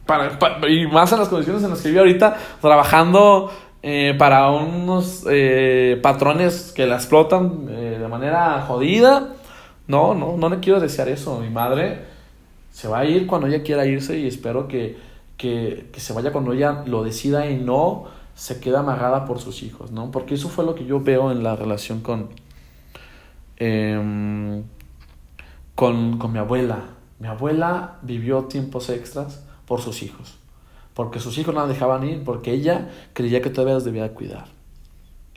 Para, 0.05 0.37
y 0.67 0.85
más 0.85 1.13
en 1.13 1.19
las 1.19 1.29
condiciones 1.29 1.63
en 1.63 1.69
las 1.69 1.81
que 1.81 1.87
vivo 1.87 2.01
ahorita, 2.01 2.35
trabajando 2.59 3.53
eh, 3.81 4.13
para 4.19 4.51
unos 4.51 5.25
eh, 5.31 5.97
patrones 6.03 6.73
que 6.75 6.87
la 6.87 6.95
explotan 6.95 7.67
eh, 7.69 7.99
de 8.01 8.07
manera 8.09 8.65
jodida. 8.67 9.29
No, 9.87 10.13
no, 10.13 10.35
no 10.35 10.49
le 10.49 10.59
quiero 10.59 10.81
desear 10.81 11.07
eso. 11.07 11.39
Mi 11.39 11.49
madre 11.49 12.01
se 12.73 12.89
va 12.89 12.99
a 12.99 13.05
ir 13.05 13.27
cuando 13.27 13.47
ella 13.47 13.63
quiera 13.63 13.85
irse 13.85 14.19
y 14.19 14.27
espero 14.27 14.67
que, 14.67 14.97
que, 15.37 15.87
que 15.93 15.99
se 16.01 16.11
vaya 16.11 16.33
cuando 16.33 16.51
ella 16.51 16.83
lo 16.85 17.01
decida 17.01 17.49
y 17.49 17.55
no 17.55 18.24
se 18.35 18.59
queda 18.59 18.81
amarrada 18.81 19.25
por 19.25 19.39
sus 19.39 19.63
hijos, 19.63 19.91
¿no? 19.91 20.11
Porque 20.11 20.35
eso 20.35 20.49
fue 20.49 20.65
lo 20.65 20.75
que 20.75 20.85
yo 20.85 20.99
veo 20.99 21.31
en 21.31 21.41
la 21.41 21.55
relación 21.55 22.01
con, 22.01 22.29
em, 23.57 24.63
con, 25.73 26.17
con 26.17 26.31
mi 26.31 26.39
abuela, 26.39 26.89
Mi 27.17 27.29
abuela 27.29 27.97
vivió 28.01 28.43
tiempos 28.43 28.89
extras 28.89 29.45
por 29.65 29.81
sus 29.81 30.03
hijos, 30.03 30.37
porque 30.93 31.21
sus 31.21 31.37
hijos 31.37 31.55
no 31.55 31.61
la 31.61 31.67
dejaban 31.67 32.03
ir, 32.05 32.25
porque 32.25 32.51
ella 32.51 32.89
creía 33.13 33.41
que 33.41 33.49
todavía 33.49 33.75
los 33.75 33.85
debía 33.85 34.13
cuidar. 34.13 34.47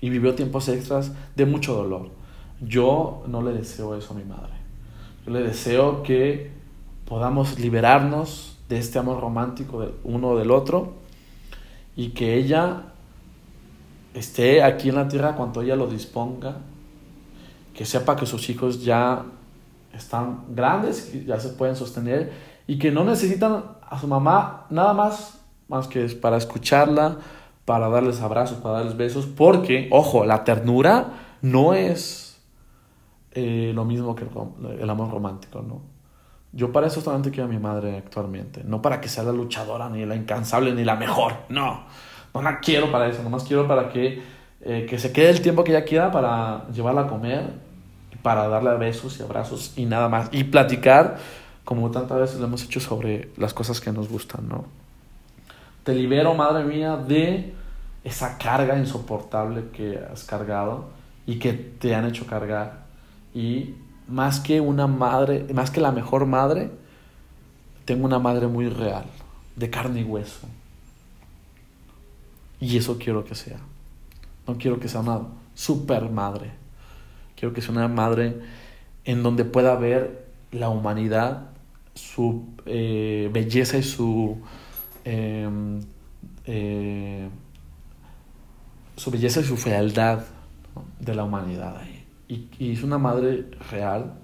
Y 0.00 0.10
vivió 0.10 0.34
tiempos 0.34 0.68
extras 0.68 1.12
de 1.36 1.46
mucho 1.46 1.74
dolor. 1.74 2.10
Yo 2.60 3.22
no 3.28 3.42
le 3.42 3.52
deseo 3.52 3.94
eso 3.94 4.12
a 4.12 4.16
mi 4.16 4.24
madre. 4.24 4.52
Yo 5.24 5.32
le 5.32 5.40
deseo 5.40 6.02
que 6.02 6.50
podamos 7.04 7.60
liberarnos 7.60 8.58
de 8.68 8.78
este 8.78 8.98
amor 8.98 9.20
romántico 9.20 9.80
del 9.80 9.92
uno 10.02 10.36
del 10.36 10.50
otro 10.50 10.94
y 11.96 12.10
que 12.10 12.34
ella 12.34 12.87
esté 14.18 14.62
aquí 14.62 14.88
en 14.88 14.96
la 14.96 15.08
tierra 15.08 15.34
cuando 15.34 15.62
ella 15.62 15.76
lo 15.76 15.86
disponga, 15.86 16.56
que 17.74 17.84
sepa 17.84 18.16
que 18.16 18.26
sus 18.26 18.48
hijos 18.50 18.84
ya 18.84 19.24
están 19.92 20.44
grandes, 20.50 21.26
ya 21.26 21.38
se 21.38 21.50
pueden 21.50 21.76
sostener 21.76 22.32
y 22.66 22.78
que 22.78 22.90
no 22.90 23.04
necesitan 23.04 23.64
a 23.88 23.98
su 23.98 24.06
mamá 24.06 24.66
nada 24.70 24.92
más 24.92 25.38
más 25.68 25.86
que 25.86 26.06
para 26.06 26.36
escucharla, 26.38 27.18
para 27.64 27.88
darles 27.88 28.20
abrazos, 28.20 28.58
para 28.58 28.78
darles 28.78 28.96
besos, 28.96 29.26
porque, 29.26 29.88
ojo, 29.92 30.24
la 30.24 30.42
ternura 30.44 31.12
no 31.42 31.74
es 31.74 32.40
eh, 33.32 33.72
lo 33.74 33.84
mismo 33.84 34.14
que 34.16 34.24
el, 34.80 34.90
amor 34.90 35.10
romántico, 35.10 35.62
¿no? 35.62 35.82
Yo 36.52 36.72
para 36.72 36.86
eso 36.86 37.02
solamente 37.02 37.30
quiero 37.30 37.44
a 37.44 37.48
mi 37.48 37.58
madre 37.58 37.98
actualmente, 37.98 38.64
no 38.64 38.80
para 38.80 39.02
que 39.02 39.08
sea 39.08 39.22
la 39.22 39.32
luchadora, 39.32 39.90
ni 39.90 40.06
la 40.06 40.16
incansable, 40.16 40.72
ni 40.72 40.82
la 40.82 40.96
mejor, 40.96 41.34
no, 41.50 41.82
no 42.38 42.50
la 42.50 42.60
quiero 42.60 42.90
para 42.92 43.08
eso, 43.08 43.22
nomás 43.22 43.44
quiero 43.44 43.66
para 43.66 43.88
que, 43.88 44.22
eh, 44.62 44.86
que 44.88 44.98
se 44.98 45.12
quede 45.12 45.30
el 45.30 45.40
tiempo 45.40 45.64
que 45.64 45.72
ella 45.72 45.84
quiera 45.84 46.10
para 46.10 46.66
llevarla 46.68 47.02
a 47.02 47.06
comer, 47.06 47.52
para 48.22 48.48
darle 48.48 48.76
besos 48.76 49.18
y 49.18 49.22
abrazos 49.22 49.72
y 49.76 49.86
nada 49.86 50.08
más. 50.08 50.28
Y 50.32 50.44
platicar, 50.44 51.18
como 51.64 51.90
tantas 51.90 52.18
veces 52.18 52.38
lo 52.38 52.46
hemos 52.46 52.64
hecho, 52.64 52.80
sobre 52.80 53.30
las 53.36 53.54
cosas 53.54 53.80
que 53.80 53.92
nos 53.92 54.08
gustan, 54.08 54.48
¿no? 54.48 54.66
Te 55.84 55.94
libero, 55.94 56.34
madre 56.34 56.64
mía, 56.64 56.96
de 56.96 57.54
esa 58.04 58.38
carga 58.38 58.78
insoportable 58.78 59.70
que 59.72 59.98
has 60.12 60.24
cargado 60.24 60.90
y 61.26 61.38
que 61.38 61.52
te 61.52 61.94
han 61.94 62.06
hecho 62.06 62.26
cargar. 62.26 62.86
Y 63.34 63.74
más 64.06 64.40
que 64.40 64.60
una 64.60 64.86
madre, 64.86 65.46
más 65.52 65.70
que 65.70 65.80
la 65.80 65.92
mejor 65.92 66.26
madre, 66.26 66.70
tengo 67.84 68.04
una 68.04 68.18
madre 68.18 68.46
muy 68.46 68.68
real, 68.68 69.04
de 69.56 69.70
carne 69.70 70.00
y 70.00 70.04
hueso. 70.04 70.46
Y 72.60 72.76
eso 72.76 72.98
quiero 72.98 73.24
que 73.24 73.34
sea. 73.34 73.58
No 74.46 74.56
quiero 74.58 74.80
que 74.80 74.88
sea 74.88 75.00
una 75.00 75.20
super 75.54 76.10
madre 76.10 76.52
Quiero 77.38 77.54
que 77.54 77.62
sea 77.62 77.70
una 77.70 77.86
madre 77.86 78.36
en 79.04 79.22
donde 79.22 79.44
pueda 79.44 79.76
ver 79.76 80.26
la 80.50 80.70
humanidad, 80.70 81.50
su 81.94 82.46
eh, 82.66 83.30
belleza 83.32 83.78
y 83.78 83.84
su, 83.84 84.38
em, 85.04 85.78
eh, 86.46 87.28
su 88.96 89.10
belleza 89.12 89.40
y 89.40 89.44
su 89.44 89.56
fealdad 89.56 90.24
de 90.98 91.14
la 91.14 91.22
humanidad. 91.22 91.80
Y, 92.28 92.48
y, 92.58 92.72
es 92.72 92.82
una 92.82 92.98
madre 92.98 93.46
real. 93.70 94.14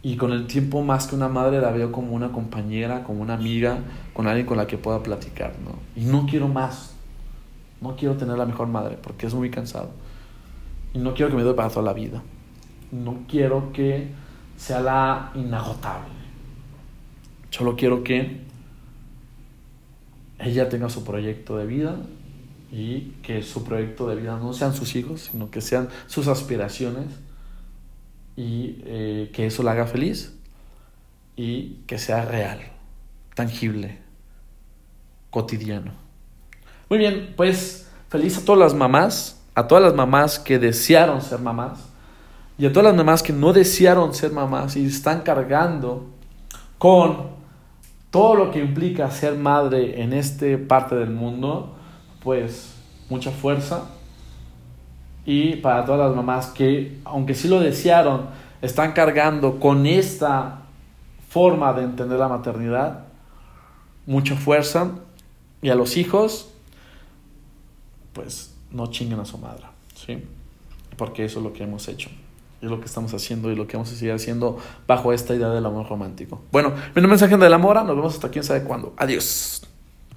Y 0.00 0.16
con 0.16 0.30
el 0.30 0.46
tiempo, 0.46 0.82
más 0.82 1.08
que 1.08 1.16
una 1.16 1.28
madre, 1.28 1.60
la 1.60 1.72
veo 1.72 1.90
como 1.90 2.12
una 2.12 2.30
compañera, 2.30 3.02
como 3.02 3.22
una 3.22 3.34
amiga, 3.34 3.80
con 4.14 4.28
alguien 4.28 4.46
con 4.46 4.56
la 4.56 4.68
que 4.68 4.78
pueda 4.78 5.02
platicar. 5.02 5.54
¿no? 5.64 5.80
Y 6.00 6.04
no 6.04 6.26
quiero 6.26 6.46
más. 6.46 6.87
No 7.80 7.96
quiero 7.96 8.16
tener 8.16 8.36
la 8.36 8.46
mejor 8.46 8.68
madre 8.68 8.98
porque 9.00 9.26
es 9.26 9.34
muy 9.34 9.50
cansado. 9.50 9.90
Y 10.94 10.98
no 10.98 11.14
quiero 11.14 11.30
que 11.30 11.36
me 11.36 11.44
dé 11.44 11.54
para 11.54 11.68
toda 11.68 11.82
la 11.82 11.92
vida. 11.92 12.22
No 12.90 13.24
quiero 13.28 13.72
que 13.72 14.08
sea 14.56 14.80
la 14.80 15.32
inagotable. 15.34 16.18
Solo 17.50 17.76
quiero 17.76 18.02
que 18.02 18.40
ella 20.38 20.68
tenga 20.68 20.88
su 20.88 21.04
proyecto 21.04 21.56
de 21.56 21.66
vida 21.66 21.96
y 22.70 23.12
que 23.22 23.42
su 23.42 23.64
proyecto 23.64 24.08
de 24.08 24.16
vida 24.16 24.36
no 24.36 24.52
sean 24.52 24.74
sus 24.74 24.94
hijos, 24.96 25.28
sino 25.30 25.50
que 25.50 25.60
sean 25.60 25.88
sus 26.06 26.28
aspiraciones 26.28 27.06
y 28.36 28.82
eh, 28.84 29.30
que 29.32 29.46
eso 29.46 29.62
la 29.62 29.72
haga 29.72 29.86
feliz 29.86 30.36
y 31.36 31.80
que 31.86 31.98
sea 31.98 32.24
real, 32.24 32.60
tangible, 33.34 33.98
cotidiano. 35.30 36.07
Muy 36.88 36.98
bien, 36.98 37.34
pues 37.36 37.88
feliz 38.08 38.38
a 38.38 38.44
todas 38.44 38.60
las 38.60 38.74
mamás 38.74 39.38
a 39.58 39.66
todas 39.66 39.82
las 39.82 39.94
mamás 39.94 40.38
que 40.38 40.56
desearon 40.60 41.20
ser 41.20 41.40
mamás 41.40 41.88
y 42.58 42.66
a 42.66 42.72
todas 42.72 42.84
las 42.84 42.94
mamás 42.94 43.24
que 43.24 43.32
no 43.32 43.52
desearon 43.52 44.14
ser 44.14 44.30
mamás 44.30 44.76
y 44.76 44.86
están 44.86 45.22
cargando 45.22 46.06
con 46.78 47.30
todo 48.12 48.36
lo 48.36 48.50
que 48.52 48.60
implica 48.60 49.10
ser 49.10 49.34
madre 49.34 50.00
en 50.00 50.12
esta 50.12 50.46
parte 50.68 50.94
del 50.94 51.10
mundo, 51.10 51.74
pues 52.22 52.72
mucha 53.10 53.32
fuerza. 53.32 53.90
Y 55.26 55.56
para 55.56 55.84
todas 55.84 56.06
las 56.06 56.14
mamás 56.14 56.46
que, 56.46 57.00
aunque 57.04 57.34
sí 57.34 57.48
lo 57.48 57.58
desearon, 57.58 58.26
están 58.62 58.92
cargando 58.92 59.58
con 59.58 59.86
esta 59.86 60.60
forma 61.28 61.72
de 61.72 61.82
entender 61.82 62.20
la 62.20 62.28
maternidad, 62.28 63.06
mucha 64.06 64.36
fuerza. 64.36 64.92
Y 65.62 65.70
a 65.70 65.74
los 65.74 65.96
hijos, 65.96 66.52
pues 68.18 68.52
no 68.72 68.88
chinguen 68.88 69.20
a 69.20 69.24
su 69.24 69.38
madre, 69.38 69.62
¿sí? 69.94 70.24
Porque 70.96 71.24
eso 71.24 71.38
es 71.38 71.44
lo 71.44 71.52
que 71.52 71.62
hemos 71.62 71.86
hecho, 71.86 72.10
es 72.60 72.68
lo 72.68 72.80
que 72.80 72.86
estamos 72.86 73.14
haciendo 73.14 73.52
y 73.52 73.54
lo 73.54 73.68
que 73.68 73.76
vamos 73.76 73.92
a 73.92 73.94
seguir 73.94 74.12
haciendo 74.12 74.58
bajo 74.88 75.12
esta 75.12 75.36
idea 75.36 75.50
del 75.50 75.64
amor 75.64 75.88
romántico. 75.88 76.42
Bueno, 76.50 76.72
mi 76.96 77.00
nombre 77.00 77.14
es 77.14 77.30
de 77.30 77.48
la 77.48 77.58
Mora, 77.58 77.84
nos 77.84 77.94
vemos 77.94 78.14
hasta 78.14 78.28
quién 78.28 78.42
sabe 78.42 78.64
cuándo. 78.64 78.92
Adiós. 78.96 79.67